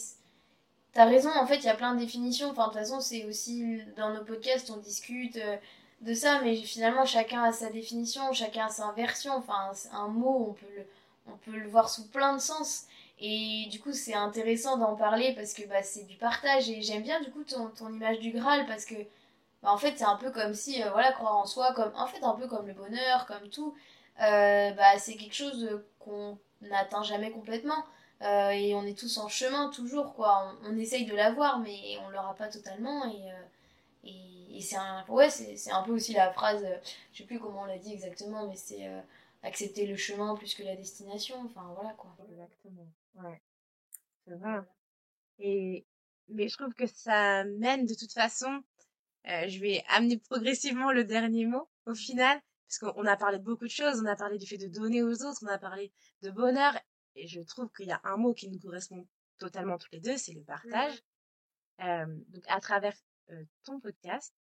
t'as 0.92 1.06
raison, 1.06 1.30
en 1.30 1.46
fait 1.46 1.58
il 1.58 1.66
y 1.66 1.70
a 1.70 1.76
plein 1.76 1.94
de 1.94 2.00
définitions, 2.00 2.50
enfin 2.50 2.68
de 2.68 2.74
toute 2.74 2.80
façon 2.80 3.02
c'est 3.02 3.26
aussi 3.26 3.82
dans 3.96 4.14
nos 4.14 4.24
podcasts 4.24 4.70
on 4.72 4.78
discute 4.78 5.38
euh, 5.38 5.58
de 6.02 6.14
ça, 6.14 6.42
mais 6.42 6.56
finalement 6.56 7.06
chacun 7.06 7.44
a 7.44 7.52
sa 7.52 7.70
définition, 7.70 8.34
chacun 8.34 8.66
a 8.66 8.70
sa 8.70 8.92
version, 8.94 9.34
enfin 9.34 9.72
un 9.92 10.08
mot 10.08 10.48
on 10.50 10.54
peut 10.54 10.66
le, 10.76 10.86
on 11.28 11.38
peut 11.38 11.58
le 11.58 11.70
voir 11.70 11.90
sous 11.90 12.08
plein 12.10 12.34
de 12.34 12.42
sens. 12.42 12.88
Et 13.20 13.68
du 13.72 13.80
coup, 13.80 13.94
c'est 13.94 14.14
intéressant 14.14 14.78
d'en 14.78 14.96
parler 14.96 15.34
parce 15.36 15.54
que 15.54 15.66
bah, 15.68 15.84
c'est 15.84 16.04
du 16.04 16.18
partage. 16.18 16.70
Et 16.70 16.82
j'aime 16.82 17.04
bien 17.04 17.22
du 17.22 17.32
coup 17.32 17.44
ton, 17.44 17.70
ton, 17.70 17.90
image 17.90 18.20
du 18.20 18.32
Graal 18.32 18.66
parce 18.66 18.86
que 18.86 18.96
bah, 19.64 19.72
en 19.72 19.78
fait, 19.78 19.94
c'est 19.98 20.06
un 20.06 20.18
peu 20.18 20.32
comme 20.32 20.54
si, 20.54 20.84
euh, 20.84 20.90
voilà, 20.92 21.12
croire 21.14 21.38
en 21.38 21.46
soi, 21.46 21.74
comme, 21.74 21.92
en 21.96 22.08
fait, 22.08 22.24
un 22.24 22.34
peu 22.34 22.48
comme 22.48 22.68
le 22.68 22.74
bonheur, 22.74 23.26
comme 23.26 23.50
tout. 23.50 23.76
Euh, 24.22 24.72
bah, 24.72 24.98
c'est 25.00 25.16
quelque 25.16 25.36
chose 25.36 25.82
qu'on 26.00 26.38
n'atteint 26.62 27.04
jamais 27.04 27.32
complètement. 27.32 27.86
Euh, 28.22 28.50
et 28.50 28.76
on 28.76 28.84
est 28.86 28.98
tous 28.98 29.18
en 29.18 29.28
chemin 29.28 29.70
toujours, 29.70 30.14
quoi. 30.16 30.56
On, 30.66 30.78
essaye 30.78 31.06
de 31.06 31.16
l'avoir, 31.16 31.60
mais 31.60 31.98
on 32.06 32.10
l'aura 32.10 32.34
pas 32.36 32.48
totalement. 32.48 33.06
Et, 34.04 34.10
et, 34.56 34.62
c'est 34.62 34.78
un, 34.78 35.00
un 35.00 35.84
peu 35.84 35.94
aussi 35.94 36.14
la 36.14 36.32
phrase, 36.32 36.66
je 37.14 37.18
sais 37.20 37.24
plus 37.26 37.40
comment 37.40 37.64
on 37.64 37.66
l'a 37.66 37.78
dit 37.78 37.92
exactement, 37.94 38.48
mais 38.48 38.56
c'est 38.56 38.90
accepter 39.46 39.86
le 39.86 39.96
chemin 39.96 40.36
plus 40.36 40.54
que 40.56 40.64
la 40.64 40.76
destination. 40.76 41.36
Enfin, 41.46 41.72
voilà 41.74 41.94
quoi. 41.94 42.16
Exactement. 42.30 42.88
Ouais. 43.16 43.42
C'est 44.26 44.36
vrai. 44.36 44.60
Et, 45.40 45.86
mais 46.28 46.48
je 46.48 46.58
trouve 46.58 46.74
que 46.74 46.88
ça 46.88 47.44
mène 47.44 47.86
de 47.86 47.94
toute 47.94 48.12
façon, 48.12 48.64
euh, 49.28 49.48
je 49.48 49.60
vais 49.60 49.84
amener 49.90 50.18
progressivement 50.18 50.92
le 50.92 51.04
dernier 51.04 51.46
mot 51.46 51.70
au 51.86 51.94
final, 51.94 52.42
parce 52.68 52.80
qu'on 52.80 53.06
a 53.06 53.18
parlé 53.18 53.38
de 53.38 53.44
beaucoup 53.44 53.66
de 53.66 53.70
choses, 53.70 54.02
on 54.02 54.06
a 54.06 54.16
parlé 54.16 54.38
du 54.38 54.48
fait 54.48 54.58
de 54.58 54.68
donner 54.68 55.04
aux 55.04 55.24
autres, 55.24 55.40
on 55.44 55.48
a 55.48 55.60
parlé 55.60 55.92
de 56.22 56.32
bonheur, 56.32 56.74
et 57.16 57.28
je 57.28 57.42
trouve 57.42 57.70
qu'il 57.72 57.88
y 57.88 57.92
a 57.92 58.02
un 58.04 58.18
mot 58.18 58.34
qui 58.34 58.50
nous 58.50 58.60
correspond 58.60 59.08
totalement 59.38 59.78
tous 59.78 59.90
les 59.92 60.00
deux, 60.00 60.18
c'est 60.18 60.34
le 60.34 60.42
partage. 60.42 61.04
Euh, 61.82 62.06
donc 62.30 62.44
à 62.48 62.60
travers 62.60 62.96
euh, 63.30 63.44
ton 63.64 63.80
podcast, 63.80 64.34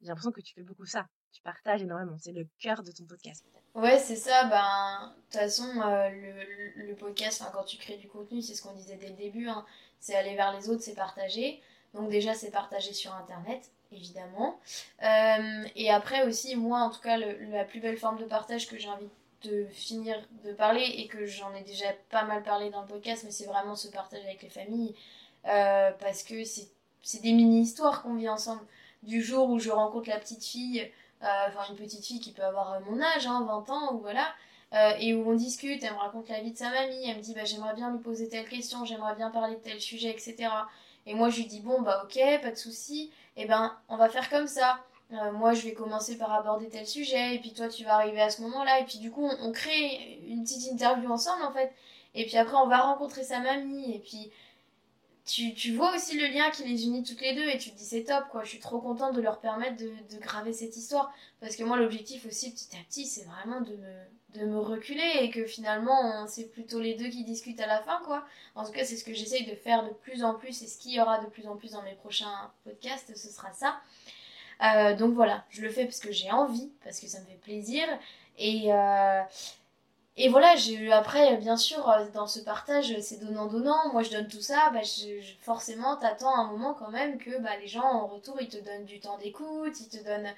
j'ai 0.00 0.08
l'impression 0.08 0.32
que 0.32 0.40
tu 0.40 0.54
fais 0.54 0.62
beaucoup 0.62 0.86
ça. 0.86 1.06
Tu 1.32 1.42
partages 1.42 1.82
énormément, 1.82 2.16
c'est 2.18 2.32
le 2.32 2.46
cœur 2.58 2.82
de 2.82 2.92
ton 2.92 3.04
podcast. 3.04 3.44
Ouais, 3.74 3.98
c'est 3.98 4.16
ça. 4.16 4.44
Ben, 4.44 5.08
de 5.08 5.22
toute 5.22 5.40
façon, 5.40 5.80
euh, 5.80 6.10
le, 6.10 6.86
le, 6.86 6.94
podcast, 6.94 7.42
quand 7.54 7.64
tu 7.64 7.78
crées 7.78 7.96
du 7.96 8.06
contenu, 8.06 8.42
c'est 8.42 8.54
ce 8.54 8.62
qu'on 8.62 8.74
disait 8.74 8.96
dès 8.96 9.08
le 9.08 9.16
début, 9.16 9.48
hein, 9.48 9.64
c'est 9.98 10.14
aller 10.14 10.34
vers 10.36 10.52
les 10.54 10.68
autres, 10.68 10.82
c'est 10.82 10.94
partager. 10.94 11.62
Donc 11.94 12.10
déjà, 12.10 12.34
c'est 12.34 12.50
partager 12.50 12.92
sur 12.92 13.14
Internet, 13.14 13.70
évidemment. 13.92 14.58
Euh, 15.02 15.64
et 15.74 15.90
après 15.90 16.26
aussi, 16.26 16.56
moi, 16.56 16.80
en 16.80 16.90
tout 16.90 17.00
cas, 17.00 17.16
la 17.16 17.64
plus 17.64 17.80
belle 17.80 17.98
forme 17.98 18.18
de 18.18 18.24
partage 18.24 18.68
que 18.68 18.78
j'ai 18.78 18.88
envie 18.88 19.08
de 19.44 19.66
finir 19.72 20.16
de 20.44 20.52
parler 20.52 20.84
et 20.84 21.08
que 21.08 21.26
j'en 21.26 21.52
ai 21.54 21.62
déjà 21.62 21.86
pas 22.10 22.24
mal 22.24 22.42
parlé 22.42 22.70
dans 22.70 22.82
le 22.82 22.86
podcast, 22.86 23.22
mais 23.24 23.30
c'est 23.30 23.46
vraiment 23.46 23.74
ce 23.74 23.88
partage 23.88 24.22
avec 24.24 24.42
les 24.42 24.48
familles. 24.48 24.94
Euh, 25.46 25.90
parce 25.98 26.22
que 26.22 26.44
c'est 26.44 27.22
des 27.22 27.32
mini-histoires 27.32 28.02
qu'on 28.02 28.14
vit 28.14 28.28
ensemble. 28.28 28.62
Du 29.02 29.20
jour 29.22 29.50
où 29.50 29.58
je 29.58 29.70
rencontre 29.70 30.08
la 30.08 30.18
petite 30.18 30.44
fille 30.44 30.90
enfin 31.22 31.64
une 31.70 31.76
petite 31.76 32.04
fille 32.04 32.20
qui 32.20 32.32
peut 32.32 32.42
avoir 32.42 32.74
euh, 32.74 32.80
mon 32.88 33.00
âge, 33.00 33.26
hein, 33.26 33.44
20 33.46 33.70
ans, 33.70 33.94
ou 33.94 34.00
voilà, 34.00 34.26
euh, 34.74 34.92
et 34.98 35.14
où 35.14 35.28
on 35.30 35.34
discute, 35.34 35.82
elle 35.82 35.92
me 35.92 35.98
raconte 35.98 36.28
la 36.28 36.40
vie 36.40 36.52
de 36.52 36.58
sa 36.58 36.70
mamie, 36.70 37.08
elle 37.08 37.16
me 37.16 37.22
dit 37.22 37.34
bah, 37.34 37.44
j'aimerais 37.44 37.74
bien 37.74 37.90
lui 37.90 38.00
poser 38.00 38.28
telle 38.28 38.48
question, 38.48 38.84
j'aimerais 38.84 39.14
bien 39.14 39.30
parler 39.30 39.56
de 39.56 39.60
tel 39.60 39.80
sujet, 39.80 40.10
etc. 40.10 40.48
Et 41.06 41.14
moi 41.14 41.30
je 41.30 41.38
lui 41.38 41.46
dis 41.46 41.60
bon 41.60 41.82
bah 41.82 42.02
ok, 42.04 42.18
pas 42.42 42.50
de 42.50 42.56
souci, 42.56 43.10
et 43.36 43.42
eh 43.42 43.46
ben 43.46 43.76
on 43.88 43.96
va 43.96 44.08
faire 44.08 44.30
comme 44.30 44.46
ça. 44.46 44.78
moi 45.32 45.52
je 45.52 45.62
vais 45.62 45.72
commencer 45.72 46.16
par 46.16 46.32
aborder 46.32 46.68
tel 46.68 46.86
sujet, 46.86 47.34
et 47.34 47.38
puis 47.40 47.52
toi 47.52 47.68
tu 47.68 47.84
vas 47.84 47.94
arriver 47.96 48.20
à 48.22 48.30
ce 48.30 48.40
moment-là, 48.42 48.80
et 48.80 48.84
puis 48.84 48.98
du 48.98 49.10
coup 49.10 49.28
on 49.40 49.52
crée 49.52 50.20
une 50.28 50.44
petite 50.44 50.70
interview 50.70 51.10
ensemble 51.10 51.42
en 51.44 51.52
fait. 51.52 51.72
Et 52.14 52.24
puis 52.26 52.36
après 52.36 52.56
on 52.56 52.68
va 52.68 52.78
rencontrer 52.82 53.24
sa 53.24 53.40
mamie, 53.40 53.94
et 53.94 53.98
puis 53.98 54.30
tu, 55.24 55.54
tu, 55.54 55.74
vois 55.74 55.94
aussi 55.94 56.18
le 56.18 56.26
lien 56.26 56.50
qui 56.50 56.64
les 56.64 56.84
unit 56.84 57.04
toutes 57.04 57.20
les 57.20 57.34
deux 57.34 57.48
et 57.48 57.58
tu 57.58 57.70
te 57.70 57.76
dis 57.76 57.84
c'est 57.84 58.04
top 58.04 58.24
quoi, 58.30 58.42
je 58.42 58.50
suis 58.50 58.58
trop 58.58 58.80
contente 58.80 59.14
de 59.14 59.20
leur 59.20 59.40
permettre 59.40 59.76
de, 59.76 59.92
de 60.10 60.20
graver 60.20 60.52
cette 60.52 60.76
histoire 60.76 61.12
parce 61.40 61.54
que 61.56 61.62
moi 61.62 61.76
l'objectif 61.76 62.26
aussi 62.26 62.52
petit 62.52 62.76
à 62.76 62.82
petit 62.88 63.06
c'est 63.06 63.24
vraiment 63.24 63.60
de 63.60 63.76
me, 63.76 64.40
de 64.40 64.46
me 64.46 64.58
reculer 64.58 65.18
et 65.20 65.30
que 65.30 65.44
finalement 65.44 66.26
c'est 66.26 66.50
plutôt 66.50 66.80
les 66.80 66.94
deux 66.94 67.08
qui 67.08 67.24
discutent 67.24 67.60
à 67.60 67.66
la 67.66 67.80
fin 67.82 68.00
quoi. 68.04 68.24
En 68.54 68.64
tout 68.64 68.72
cas 68.72 68.84
c'est 68.84 68.96
ce 68.96 69.04
que 69.04 69.14
j'essaye 69.14 69.46
de 69.46 69.54
faire 69.54 69.84
de 69.84 69.90
plus 69.90 70.24
en 70.24 70.34
plus 70.34 70.60
et 70.62 70.66
ce 70.66 70.78
qu'il 70.78 70.92
y 70.92 71.00
aura 71.00 71.18
de 71.18 71.26
plus 71.26 71.46
en 71.46 71.56
plus 71.56 71.72
dans 71.72 71.82
mes 71.82 71.94
prochains 71.94 72.50
podcasts 72.64 73.16
ce 73.16 73.28
sera 73.28 73.52
ça. 73.52 73.80
Euh, 74.62 74.94
donc 74.94 75.14
voilà, 75.14 75.44
je 75.50 75.62
le 75.62 75.70
fais 75.70 75.84
parce 75.84 75.98
que 75.98 76.12
j'ai 76.12 76.30
envie, 76.30 76.70
parce 76.84 77.00
que 77.00 77.08
ça 77.08 77.20
me 77.20 77.26
fait 77.26 77.40
plaisir 77.42 77.84
et, 78.38 78.72
euh, 78.72 79.22
et 80.16 80.28
voilà, 80.28 80.56
j'ai 80.56 80.92
après, 80.92 81.36
bien 81.38 81.56
sûr, 81.56 81.88
euh, 81.88 82.06
dans 82.12 82.26
ce 82.26 82.40
partage, 82.40 82.98
c'est 83.00 83.18
donnant-donnant. 83.18 83.92
Moi, 83.92 84.02
je 84.02 84.10
donne 84.10 84.28
tout 84.28 84.42
ça. 84.42 84.70
Bah, 84.70 84.80
forcément, 85.40 85.96
t'attends 85.96 86.36
un 86.36 86.50
moment 86.50 86.74
quand 86.74 86.90
même 86.90 87.18
que 87.18 87.38
bah, 87.38 87.56
les 87.58 87.66
gens, 87.66 87.82
en 87.82 88.06
retour, 88.08 88.36
ils 88.40 88.48
te 88.48 88.58
donnent 88.58 88.84
du 88.84 89.00
temps 89.00 89.16
d'écoute. 89.18 89.80
Ils 89.80 89.88
te 89.88 90.04
donnent... 90.04 90.30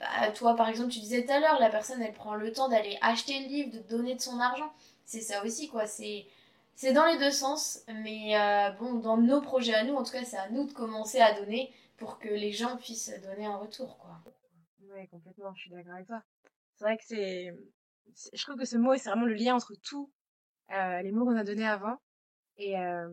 Bah, 0.00 0.30
toi, 0.34 0.56
par 0.56 0.68
exemple, 0.68 0.90
tu 0.90 0.98
disais 0.98 1.24
tout 1.24 1.32
à 1.32 1.38
l'heure, 1.38 1.60
la 1.60 1.70
personne, 1.70 2.02
elle 2.02 2.12
prend 2.12 2.34
le 2.34 2.52
temps 2.52 2.68
d'aller 2.68 2.98
acheter 3.02 3.38
le 3.40 3.46
livre, 3.46 3.70
de 3.72 3.78
donner 3.88 4.16
de 4.16 4.20
son 4.20 4.40
argent. 4.40 4.72
C'est 5.04 5.20
ça 5.20 5.44
aussi, 5.44 5.68
quoi. 5.68 5.86
C'est... 5.86 6.26
C'est 6.76 6.92
dans 6.92 7.06
les 7.06 7.18
deux 7.18 7.30
sens, 7.30 7.82
mais 7.86 8.36
euh, 8.36 8.70
bon, 8.80 8.94
dans 8.94 9.16
nos 9.16 9.40
projets 9.40 9.74
à 9.74 9.84
nous, 9.84 9.94
en 9.94 10.02
tout 10.02 10.10
cas, 10.10 10.24
c'est 10.24 10.36
à 10.36 10.48
nous 10.50 10.66
de 10.66 10.72
commencer 10.72 11.20
à 11.20 11.32
donner 11.32 11.72
pour 11.98 12.18
que 12.18 12.28
les 12.28 12.50
gens 12.50 12.76
puissent 12.76 13.12
donner 13.22 13.46
un 13.46 13.56
retour, 13.56 13.96
quoi. 13.98 14.18
Ouais, 14.92 15.06
complètement, 15.06 15.54
je 15.54 15.60
suis 15.60 15.70
d'accord 15.70 15.94
avec 15.94 16.08
toi. 16.08 16.20
C'est 16.76 16.84
vrai 16.84 16.96
que 16.96 17.04
c'est 17.06 17.54
je 18.32 18.42
trouve 18.42 18.56
que 18.56 18.64
ce 18.64 18.76
mot, 18.76 18.94
c'est 18.96 19.10
vraiment 19.10 19.26
le 19.26 19.34
lien 19.34 19.54
entre 19.54 19.74
tous 19.82 20.10
euh, 20.72 21.02
les 21.02 21.12
mots 21.12 21.24
qu'on 21.24 21.36
a 21.36 21.44
donnés 21.44 21.66
avant. 21.66 21.96
Et 22.56 22.78
euh, 22.78 23.08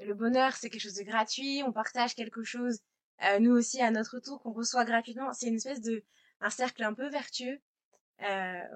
le 0.00 0.14
bonheur, 0.14 0.54
c'est 0.54 0.70
quelque 0.70 0.80
chose 0.80 0.94
de 0.94 1.04
gratuit. 1.04 1.62
On 1.66 1.72
partage 1.72 2.14
quelque 2.14 2.42
chose, 2.42 2.80
euh, 3.24 3.38
nous 3.38 3.52
aussi, 3.52 3.80
à 3.82 3.90
notre 3.90 4.18
tour, 4.20 4.40
qu'on 4.40 4.52
reçoit 4.52 4.84
gratuitement. 4.84 5.32
C'est 5.32 5.48
une 5.48 5.56
espèce 5.56 5.80
de 5.80 6.02
un 6.40 6.50
cercle 6.50 6.82
un 6.82 6.94
peu 6.94 7.08
vertueux. 7.08 7.60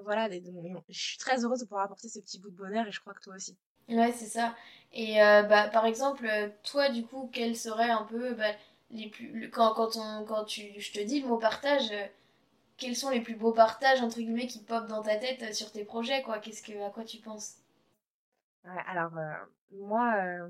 Voilà, 0.05 0.29
je 0.31 1.01
suis 1.01 1.19
très 1.19 1.45
heureuse 1.45 1.61
de 1.61 1.65
pouvoir 1.65 1.85
apporter 1.85 2.09
ce 2.09 2.21
petit 2.21 2.39
bout 2.39 2.51
de 2.51 2.57
bonheur 2.57 2.87
et 2.87 2.93
je 2.93 3.01
crois 3.01 3.15
que 3.15 3.23
toi 3.23 3.35
aussi. 3.35 3.57
Ouais, 3.89 4.13
c'est 4.13 4.27
ça. 4.27 4.55
Et 4.93 5.17
bah, 5.17 5.69
par 5.69 5.87
exemple, 5.87 6.29
toi, 6.63 6.91
du 6.91 7.05
coup, 7.05 7.31
quel 7.33 7.57
serait 7.57 7.91
un 7.91 8.05
peu 8.05 8.35
bah, 8.35 8.53
les 8.91 9.09
plus 9.09 9.51
quand 9.51 9.73
quand 9.75 9.97
on 9.97 10.25
quand 10.25 10.45
tu 10.45 10.79
je 10.79 10.93
te 10.93 11.01
dis 11.01 11.21
le 11.21 11.29
mot 11.29 11.39
partage 11.39 11.91
quels 12.81 12.97
sont 12.97 13.11
les 13.11 13.21
plus 13.21 13.37
beaux 13.37 13.53
partages 13.53 14.01
entre 14.01 14.17
guillemets 14.17 14.47
qui 14.47 14.65
popent 14.65 14.89
dans 14.89 15.03
ta 15.03 15.17
tête 15.17 15.43
euh, 15.43 15.53
sur 15.53 15.71
tes 15.71 15.85
projets 15.85 16.23
quoi? 16.23 16.41
Qu'est-ce 16.41 16.63
que 16.63 16.73
à 16.83 16.91
quoi 16.91 17.05
tu 17.05 17.19
penses? 17.19 17.59
Alors 18.65 19.17
euh, 19.17 19.33
moi, 19.71 20.17
euh, 20.17 20.49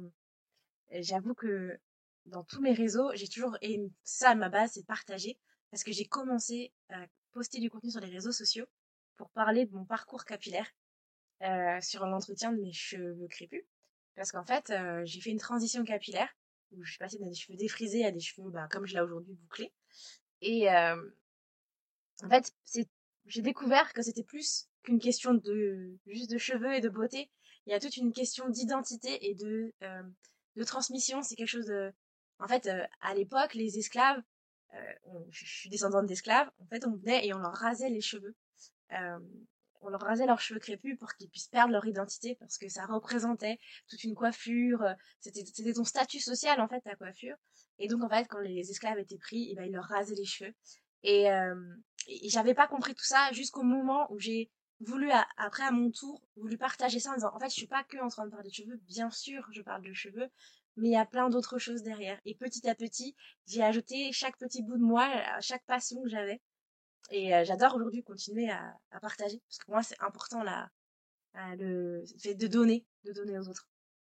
j'avoue 0.93 1.35
que 1.35 1.79
dans 2.27 2.45
tous 2.45 2.61
mes 2.63 2.73
réseaux, 2.73 3.11
j'ai 3.15 3.29
toujours 3.29 3.57
et 3.61 3.81
ça 4.03 4.35
ma 4.35 4.49
base 4.49 4.73
c'est 4.75 4.87
partager 4.87 5.39
parce 5.71 5.85
que 5.85 5.93
j'ai 5.93 6.07
commencé 6.07 6.73
à 6.89 7.05
poster 7.33 7.61
du 7.61 7.71
contenu 7.71 7.91
sur 7.91 8.01
les 8.01 8.11
réseaux 8.11 8.33
sociaux 8.33 8.67
pour 9.17 9.31
parler 9.31 9.67
de 9.67 9.75
mon 9.75 9.85
parcours 9.85 10.25
capillaire 10.25 10.71
sur 11.81 12.07
l'entretien 12.07 12.53
de 12.53 12.61
mes 12.61 12.73
cheveux 12.73 13.27
crépus. 13.29 13.65
Parce 14.17 14.33
qu'en 14.33 14.45
fait 14.45 14.73
j'ai 15.05 15.21
fait 15.21 15.31
une 15.31 15.39
transition 15.39 15.85
capillaire 15.85 16.29
où 16.73 16.83
je 16.83 16.91
suis 16.91 16.99
passée 16.99 17.19
des 17.19 17.35
cheveux 17.35 17.57
défrisés 17.57 18.05
à 18.05 18.11
des 18.11 18.21
cheveux 18.21 18.51
bah, 18.51 18.69
comme 18.71 18.87
je 18.87 18.95
l'ai 18.95 19.01
aujourd'hui 19.01 19.35
bouclés. 19.35 19.73
Et 20.43 20.69
en 22.23 22.29
fait, 22.29 22.53
j'ai 23.27 23.43
découvert 23.43 23.93
que 23.93 24.03
c'était 24.03 24.25
plus 24.25 24.69
qu'une 24.83 24.99
question 24.99 25.35
de 25.35 25.99
juste 26.07 26.31
de 26.31 26.39
cheveux 26.39 26.75
et 26.75 26.81
de 26.81 26.89
beauté. 26.89 27.31
Il 27.67 27.73
y 27.73 27.75
a 27.75 27.81
toute 27.81 27.97
une 27.97 28.13
question 28.13 28.49
d'identité 28.49 29.31
et 29.31 29.35
de 29.35 29.73
euh, 29.83 30.03
de 30.57 30.65
transmission. 30.65 31.23
C'est 31.23 31.37
quelque 31.37 31.49
chose 31.49 31.67
de, 31.67 31.93
en 32.39 32.49
fait, 32.49 32.67
euh, 32.67 32.85
à 33.01 33.15
l'époque, 33.15 33.55
les 33.55 33.79
esclaves, 33.79 34.21
euh, 34.75 34.79
je 35.31 35.45
suis 35.45 35.71
descendante 35.71 36.07
d'esclaves. 36.07 36.51
En 36.59 36.67
fait, 36.67 36.87
on 36.87 36.97
venait 36.97 37.27
et 37.27 37.35
on 37.35 37.39
leur 37.39 37.55
rasait 37.55 37.91
les 37.91 38.01
cheveux. 38.01 38.35
Euh, 38.93 39.19
on 39.83 39.89
leur 39.89 40.01
rasait 40.03 40.27
leurs 40.27 40.41
cheveux 40.41 40.61
crépus 40.61 40.99
pour 40.99 41.15
qu'ils 41.15 41.31
puissent 41.31 41.49
perdre 41.49 41.73
leur 41.73 41.87
identité 41.87 42.37
parce 42.39 42.59
que 42.59 42.69
ça 42.69 42.85
représentait 42.85 43.59
toute 43.89 44.05
une 44.05 44.15
coiffure. 44.15 44.85
C'était 45.21 45.43
c'était 45.47 45.73
ton 45.73 45.85
statut 45.85 46.21
social 46.21 46.61
en 46.61 46.69
fait 46.69 46.83
ta 46.83 46.97
coiffure. 46.97 47.37
Et 47.79 47.89
donc 47.89 48.03
en 48.05 48.09
fait, 48.11 48.27
quand 48.29 48.41
les 48.41 48.71
esclaves 48.71 48.99
étaient 48.99 49.17
pris, 49.17 49.49
eh 49.51 49.55
ben 49.55 49.65
ils 49.65 49.73
leur 49.73 49.85
rasaient 49.85 50.15
les 50.15 50.27
cheveux. 50.27 50.53
Et, 51.03 51.31
euh, 51.31 51.55
et 52.11 52.29
j'avais 52.29 52.55
pas 52.55 52.67
compris 52.67 52.95
tout 52.95 53.05
ça 53.05 53.31
jusqu'au 53.33 53.63
moment 53.63 54.11
où 54.13 54.19
j'ai 54.19 54.51
voulu, 54.81 55.11
après 55.37 55.63
à 55.65 55.71
mon 55.71 55.91
tour, 55.91 56.23
voulu 56.37 56.57
partager 56.57 56.99
ça 56.99 57.11
en 57.11 57.15
disant, 57.15 57.35
en 57.35 57.39
fait, 57.39 57.51
je 57.51 57.55
suis 57.55 57.67
pas 57.67 57.85
que 57.85 57.99
en 57.99 58.09
train 58.09 58.25
de 58.25 58.31
parler 58.31 58.49
de 58.49 58.55
cheveux, 58.55 58.81
bien 58.87 59.11
sûr, 59.11 59.47
je 59.53 59.63
parle 59.63 59.83
de 59.83 59.93
cheveux, 59.93 60.29
mais 60.77 60.89
il 60.89 60.93
y 60.93 60.97
a 60.97 61.07
plein 61.07 61.29
d'autres 61.29 61.59
choses 61.59 61.83
derrière. 61.83 62.19
Et 62.25 62.35
petit 62.35 62.69
à 62.69 62.75
petit, 62.75 63.15
j'ai 63.47 63.63
ajouté 63.63 64.11
chaque 64.13 64.39
petit 64.39 64.63
bout 64.63 64.77
de 64.77 64.83
moi, 64.83 65.05
à 65.05 65.41
chaque 65.41 65.65
passion 65.67 66.03
que 66.03 66.09
j'avais. 66.09 66.41
Et 67.11 67.35
euh, 67.35 67.45
j'adore 67.45 67.75
aujourd'hui 67.75 68.03
continuer 68.03 68.51
à, 68.51 68.75
partager, 69.01 69.41
parce 69.49 69.59
que 69.59 69.65
pour 69.67 69.75
moi, 69.75 69.83
c'est 69.83 70.01
important 70.01 70.43
la, 70.43 70.71
le 71.57 72.05
fait 72.19 72.35
de 72.35 72.47
donner, 72.47 72.87
de 73.05 73.13
donner 73.13 73.39
aux 73.39 73.49
autres. 73.49 73.69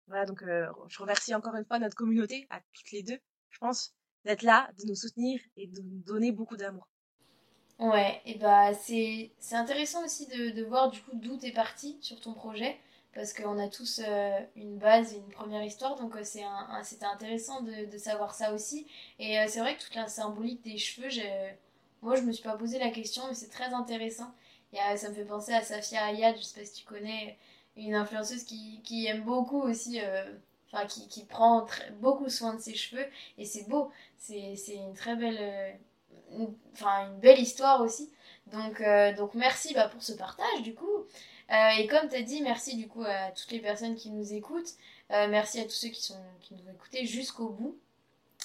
Voilà, 0.08 0.26
donc 0.26 0.44
je 0.44 1.00
remercie 1.00 1.36
encore 1.36 1.56
une 1.56 1.66
fois 1.66 1.80
notre 1.80 1.96
communauté, 1.96 2.48
à 2.50 2.62
toutes 2.74 2.92
les 2.92 3.04
deux, 3.04 3.20
je 3.50 3.58
pense, 3.60 3.94
d'être 4.26 4.42
là, 4.42 4.70
de 4.80 4.88
nous 4.88 4.96
soutenir 4.96 5.40
et 5.56 5.68
de 5.68 5.82
nous 5.82 6.02
donner 6.04 6.32
beaucoup 6.32 6.58
d'amour. 6.58 6.88
Ouais, 7.80 8.22
et 8.26 8.36
bah 8.36 8.74
c'est 8.74 9.32
intéressant 9.54 10.04
aussi 10.04 10.28
de, 10.28 10.50
de 10.50 10.64
voir 10.66 10.90
du 10.92 11.02
coup 11.02 11.12
d'où 11.14 11.38
t'es 11.38 11.52
parti 11.52 11.98
sur 12.02 12.20
ton 12.20 12.34
projet 12.34 12.78
parce 13.14 13.34
qu'on 13.34 13.58
a 13.58 13.68
tous 13.68 14.02
euh, 14.06 14.40
une 14.56 14.78
base, 14.78 15.14
une 15.14 15.30
première 15.30 15.64
histoire, 15.64 15.96
donc 15.96 16.16
euh, 16.16 16.24
c'était 16.24 17.06
intéressant 17.06 17.62
de, 17.62 17.86
de, 17.92 17.98
savoir 17.98 18.34
ça 18.36 18.54
aussi. 18.54 18.88
Et 19.18 19.40
euh, 19.40 19.46
c'est 19.48 19.60
vrai 19.60 19.76
que 19.76 19.82
toute 19.84 19.96
la 19.96 20.08
symbolique 20.08 20.62
des 20.64 20.78
cheveux, 20.78 21.10
moi 22.02 22.16
je 22.16 22.22
me 22.22 22.32
suis 22.32 22.44
pas 22.44 22.56
posé 22.58 22.80
la 22.80 22.90
question, 22.92 23.24
mais 23.28 23.34
c'est 23.34 23.50
très 23.50 23.74
intéressant. 23.74 24.32
Et, 24.74 24.78
ça 24.98 25.10
me 25.10 25.16
fait 25.16 25.26
penser 25.26 25.54
à 25.54 25.62
Safia 25.64 26.06
Ayad, 26.06 26.38
je 26.38 26.44
sais 26.44 26.60
pas 26.60 26.66
si 26.66 26.74
tu 26.74 26.86
connais, 26.86 27.38
une 27.76 27.96
influenceuse 27.96 28.44
qui, 28.44 28.82
qui 28.84 29.08
aime 29.08 29.24
beaucoup 29.24 29.62
aussi, 29.62 30.00
enfin 30.72 30.86
qui, 30.86 31.08
qui 31.08 31.26
prend 31.26 31.66
beaucoup 32.00 32.30
soin 32.30 32.54
de 32.56 32.62
ses 32.62 32.76
cheveux, 32.76 33.06
et 33.38 33.46
c'est 33.46 33.68
beau, 33.68 33.92
c'est 34.18 34.56
une 34.76 34.94
très 34.94 35.16
belle, 35.16 35.80
enfin 36.74 37.08
une, 37.08 37.20
belle 37.20 37.40
histoire 37.40 37.82
aussi. 37.82 38.10
Donc, 38.48 38.82
donc 39.18 39.36
merci 39.36 39.74
bah, 39.74 39.88
pour 39.88 40.02
ce 40.02 40.14
partage 40.14 40.62
du 40.64 40.74
coup. 40.74 41.06
Euh, 41.52 41.70
et 41.80 41.88
comme 41.88 42.08
tu 42.08 42.16
as 42.16 42.22
dit, 42.22 42.42
merci 42.42 42.76
du 42.76 42.88
coup 42.88 43.04
à 43.04 43.32
toutes 43.32 43.52
les 43.52 43.60
personnes 43.60 43.96
qui 43.96 44.12
nous 44.12 44.34
écoutent. 44.34 44.74
Euh, 45.12 45.28
merci 45.28 45.60
à 45.60 45.64
tous 45.64 45.72
ceux 45.72 45.90
qui, 45.90 46.14
nous 46.52 46.70
ont 46.70 46.74
écoutés 46.74 47.06
jusqu'au 47.06 47.50
bout. 47.50 47.78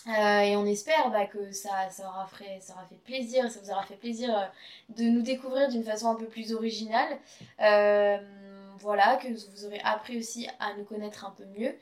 Euh, 0.07 0.41
et 0.41 0.57
on 0.57 0.67
espère 0.67 1.11
bah, 1.11 1.27
que 1.27 1.51
ça, 1.53 1.89
ça, 1.91 2.27
fait, 2.33 2.61
ça 2.61 2.75
aura 2.75 2.85
fait 2.87 2.97
plaisir, 2.97 3.51
ça 3.51 3.61
vous 3.61 3.71
aura 3.71 3.85
fait 3.85 3.97
plaisir 3.97 4.53
de 4.91 5.05
nous 5.05 5.23
découvrir 5.23 5.69
d'une 5.69 5.85
façon 5.85 6.09
un 6.09 6.15
peu 6.15 6.27
plus 6.27 6.53
originale. 6.53 7.19
voilà, 7.59 9.17
que 9.17 9.29
vous 9.29 9.65
aurez 9.65 9.81
appris 9.81 10.19
aussi 10.19 10.49
à 10.59 10.75
nous 10.75 10.85
connaître 10.85 11.25
un 11.25 11.31
peu 11.31 11.45
mieux 11.59 11.75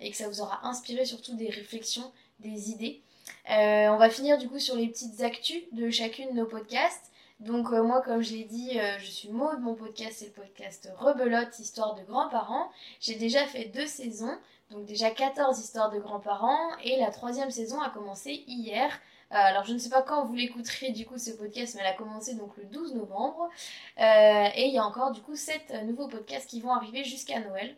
et 0.00 0.10
que 0.10 0.16
ça 0.16 0.28
vous 0.28 0.40
aura 0.40 0.66
inspiré 0.66 1.04
surtout 1.04 1.34
des 1.36 1.48
réflexions, 1.48 2.10
des 2.40 2.70
idées. 2.70 3.02
On 3.48 3.96
va 3.96 4.10
finir 4.10 4.38
du 4.38 4.48
coup 4.48 4.58
sur 4.58 4.76
les 4.76 4.88
petites 4.88 5.22
actus 5.22 5.62
de 5.72 5.90
chacune 5.90 6.30
de 6.30 6.40
nos 6.40 6.46
podcasts. 6.46 7.12
Donc 7.42 7.72
euh, 7.72 7.82
moi, 7.82 8.02
comme 8.02 8.22
je 8.22 8.34
l'ai 8.34 8.44
dit, 8.44 8.78
euh, 8.78 8.98
je 9.00 9.06
suis 9.06 9.28
Maud, 9.28 9.58
mon 9.60 9.74
podcast 9.74 10.18
c'est 10.18 10.26
le 10.26 10.30
podcast 10.30 10.88
Rebelote, 10.96 11.58
Histoire 11.58 11.96
de 11.96 12.02
grands-parents. 12.04 12.70
J'ai 13.00 13.16
déjà 13.16 13.44
fait 13.46 13.64
deux 13.64 13.88
saisons, 13.88 14.38
donc 14.70 14.84
déjà 14.84 15.10
14 15.10 15.58
histoires 15.58 15.90
de 15.90 15.98
grands-parents, 15.98 16.70
et 16.84 17.00
la 17.00 17.10
troisième 17.10 17.50
saison 17.50 17.80
a 17.80 17.90
commencé 17.90 18.44
hier. 18.46 18.92
Euh, 19.32 19.34
alors 19.34 19.64
je 19.64 19.72
ne 19.72 19.78
sais 19.78 19.88
pas 19.88 20.02
quand 20.02 20.24
vous 20.24 20.34
l'écouterez 20.34 20.92
du 20.92 21.04
coup 21.04 21.18
ce 21.18 21.32
podcast, 21.32 21.74
mais 21.74 21.80
elle 21.80 21.92
a 21.92 21.96
commencé 21.96 22.34
donc 22.34 22.56
le 22.58 22.64
12 22.64 22.94
novembre. 22.94 23.50
et 23.98 24.66
il 24.68 24.72
y 24.72 24.78
a 24.78 24.84
encore 24.84 25.10
du 25.10 25.20
coup 25.20 25.34
7 25.34 25.82
nouveaux 25.84 26.06
podcasts 26.06 26.48
qui 26.48 26.60
vont 26.60 26.72
arriver 26.72 27.02
jusqu'à 27.02 27.40
Noël, 27.40 27.74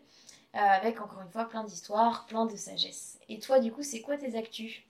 avec 0.53 1.01
encore 1.01 1.21
une 1.23 1.31
fois 1.31 1.45
plein 1.45 1.63
d'histoires, 1.63 2.27
plein 2.27 2.45
de 2.45 2.55
sagesse. 2.55 3.17
Et 3.29 3.39
toi 3.39 3.59
du 3.59 3.71
coup, 3.71 3.81
c'est 3.81 4.01
quoi 4.01 4.15
tes 4.15 4.37
actus? 4.37 4.83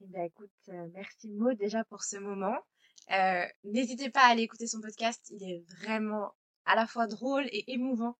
Ben, 0.00 0.22
écoute, 0.22 0.50
merci 0.94 1.28
Maud 1.28 1.56
déjà 1.58 1.84
pour 1.84 2.02
ce 2.02 2.16
moment. 2.16 2.56
Euh, 3.10 3.44
n'hésitez 3.64 4.10
pas 4.10 4.22
à 4.22 4.30
aller 4.30 4.42
écouter 4.42 4.66
son 4.66 4.80
podcast, 4.80 5.30
il 5.30 5.42
est 5.42 5.64
vraiment 5.80 6.32
à 6.64 6.74
la 6.74 6.86
fois 6.86 7.06
drôle 7.06 7.46
et 7.46 7.72
émouvant. 7.72 8.16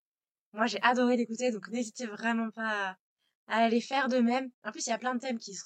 Moi, 0.53 0.67
j'ai 0.67 0.81
adoré 0.83 1.17
l'écouter, 1.17 1.53
donc 1.53 1.69
n'hésitez 1.69 2.07
vraiment 2.07 2.51
pas 2.51 2.99
à, 3.47 3.57
aller 3.65 3.81
faire 3.81 4.09
de 4.09 4.19
même. 4.19 4.51
En 4.65 4.73
plus, 4.73 4.87
il 4.87 4.91
y 4.91 4.93
a 4.93 4.99
plein 4.99 5.15
de 5.15 5.21
thèmes 5.21 5.39
qui, 5.39 5.57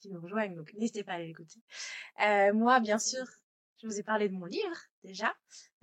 qui 0.00 0.10
nous 0.10 0.20
rejoignent, 0.20 0.54
donc 0.54 0.72
n'hésitez 0.74 1.04
pas 1.04 1.12
à 1.12 1.14
aller 1.16 1.28
l'écouter. 1.28 1.60
Euh, 2.22 2.52
moi, 2.52 2.80
bien 2.80 2.98
sûr, 2.98 3.24
je 3.82 3.86
vous 3.86 3.98
ai 3.98 4.02
parlé 4.02 4.28
de 4.28 4.34
mon 4.34 4.46
livre, 4.46 4.76
déjà. 5.04 5.34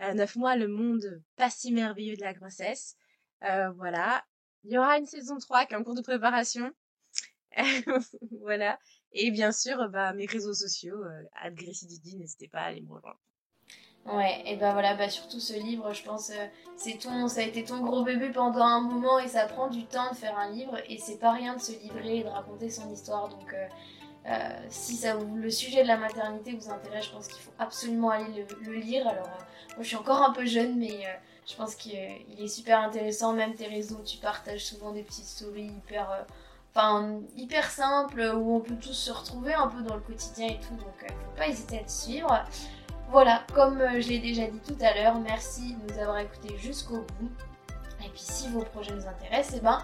Euh, 0.01 0.13
Neuf 0.13 0.35
mois, 0.35 0.55
le 0.55 0.67
monde 0.67 1.23
pas 1.35 1.49
si 1.49 1.71
merveilleux 1.71 2.15
de 2.15 2.21
la 2.21 2.33
grossesse. 2.33 2.95
Euh, 3.43 3.71
voilà. 3.71 4.23
Il 4.63 4.71
y 4.71 4.77
aura 4.77 4.97
une 4.97 5.05
saison 5.05 5.37
3 5.37 5.65
qui 5.65 5.73
est 5.73 5.77
en 5.77 5.83
cours 5.83 5.95
de 5.95 6.01
préparation. 6.01 6.71
voilà. 8.41 8.79
Et 9.13 9.31
bien 9.31 9.51
sûr, 9.51 9.89
bah, 9.89 10.13
mes 10.13 10.25
réseaux 10.25 10.53
sociaux, 10.53 11.03
euh, 11.03 11.49
Didi, 11.51 12.17
n'hésitez 12.17 12.47
pas 12.47 12.59
à 12.59 12.65
aller 12.65 12.81
me 12.81 12.93
rejoindre. 12.93 13.19
Ouais, 14.05 14.43
et 14.45 14.57
ben 14.57 14.73
voilà, 14.73 14.95
bah 14.95 15.07
surtout 15.07 15.39
ce 15.39 15.53
livre, 15.53 15.93
je 15.93 16.03
pense, 16.03 16.29
euh, 16.31 16.45
c'est 16.75 16.97
ton, 16.97 17.29
ça 17.29 17.39
a 17.39 17.43
été 17.43 17.63
ton 17.63 17.79
gros 17.79 18.03
bébé 18.03 18.31
pendant 18.31 18.65
un 18.65 18.81
moment 18.81 19.17
et 19.17 19.29
ça 19.29 19.45
prend 19.45 19.69
du 19.69 19.85
temps 19.85 20.11
de 20.11 20.15
faire 20.15 20.37
un 20.37 20.51
livre 20.51 20.77
et 20.89 20.97
c'est 20.97 21.17
pas 21.19 21.31
rien 21.31 21.55
de 21.55 21.61
se 21.61 21.71
livrer 21.71 22.17
et 22.17 22.23
de 22.23 22.27
raconter 22.27 22.69
son 22.69 22.91
histoire. 22.91 23.29
Donc, 23.29 23.53
euh, 23.53 23.67
euh 24.27 24.49
si 24.69 24.95
ça 24.95 25.15
le 25.15 25.49
sujet 25.49 25.83
de 25.83 25.87
la 25.87 25.95
maternité 25.95 26.53
vous 26.53 26.69
intéresse, 26.69 27.05
je 27.05 27.11
pense 27.11 27.27
qu'il 27.29 27.41
faut 27.41 27.53
absolument 27.59 28.09
aller 28.09 28.45
le, 28.61 28.73
lire. 28.73 29.07
Alors, 29.07 29.27
moi 29.75 29.83
je 29.83 29.87
suis 29.87 29.95
encore 29.95 30.21
un 30.21 30.33
peu 30.33 30.45
jeune, 30.45 30.77
mais 30.77 31.05
je 31.49 31.55
pense 31.55 31.75
qu'il 31.75 31.93
est 31.93 32.47
super 32.47 32.79
intéressant. 32.79 33.31
Même 33.33 33.55
tes 33.55 33.67
réseaux, 33.67 34.01
tu 34.05 34.17
partages 34.17 34.65
souvent 34.65 34.91
des 34.91 35.03
petites 35.03 35.25
stories 35.25 35.67
hyper 35.67 36.25
enfin 36.73 37.19
hyper 37.37 37.69
simple 37.69 38.33
où 38.35 38.55
on 38.55 38.59
peut 38.59 38.75
tous 38.75 38.93
se 38.93 39.11
retrouver 39.11 39.53
un 39.53 39.67
peu 39.67 39.81
dans 39.83 39.95
le 39.95 40.01
quotidien 40.01 40.47
et 40.47 40.59
tout 40.59 40.75
donc 40.75 41.03
euh, 41.03 41.07
faut 41.07 41.37
pas 41.37 41.47
hésiter 41.47 41.79
à 41.79 41.83
te 41.83 41.91
suivre 41.91 42.43
voilà 43.11 43.43
comme 43.53 43.79
euh, 43.79 44.01
je 44.01 44.09
l'ai 44.09 44.19
déjà 44.19 44.47
dit 44.47 44.59
tout 44.59 44.77
à 44.81 44.93
l'heure 44.95 45.19
merci 45.19 45.75
de 45.75 45.93
nous 45.93 45.99
avoir 45.99 46.17
écoutés 46.17 46.57
jusqu'au 46.57 47.05
bout 47.19 47.31
et 48.03 48.09
puis 48.09 48.21
si 48.21 48.49
vos 48.49 48.61
projets 48.61 48.93
nous 48.93 49.07
intéressent 49.07 49.55
eh 49.57 49.63
ben 49.63 49.79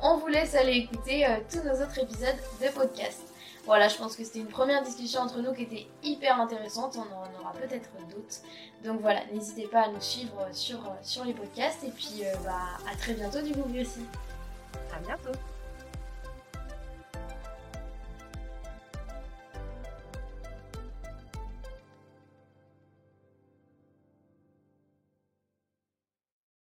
on 0.00 0.16
vous 0.18 0.28
laisse 0.28 0.54
aller 0.54 0.76
écouter 0.76 1.26
euh, 1.26 1.38
tous 1.50 1.62
nos 1.64 1.74
autres 1.74 1.98
épisodes 1.98 2.36
de 2.62 2.68
podcast 2.68 3.22
voilà, 3.66 3.88
je 3.88 3.98
pense 3.98 4.16
que 4.16 4.24
c'était 4.24 4.38
une 4.38 4.46
première 4.46 4.82
discussion 4.82 5.20
entre 5.20 5.42
nous 5.42 5.52
qui 5.52 5.64
était 5.64 5.86
hyper 6.02 6.40
intéressante. 6.40 6.96
On 6.96 7.02
en 7.02 7.42
aura 7.42 7.52
peut-être 7.52 7.90
d'autres. 8.08 8.38
Donc 8.82 9.02
voilà, 9.02 9.20
n'hésitez 9.30 9.66
pas 9.66 9.82
à 9.82 9.88
nous 9.88 10.00
suivre 10.00 10.48
sur, 10.52 10.78
sur 11.02 11.26
les 11.26 11.34
podcasts. 11.34 11.84
Et 11.84 11.90
puis 11.90 12.22
bah, 12.46 12.78
à 12.90 12.96
très 12.96 13.12
bientôt 13.12 13.42
du 13.42 13.52
coup, 13.52 13.68
aussi. 13.78 14.06
À 14.90 14.98
bientôt. 15.00 15.38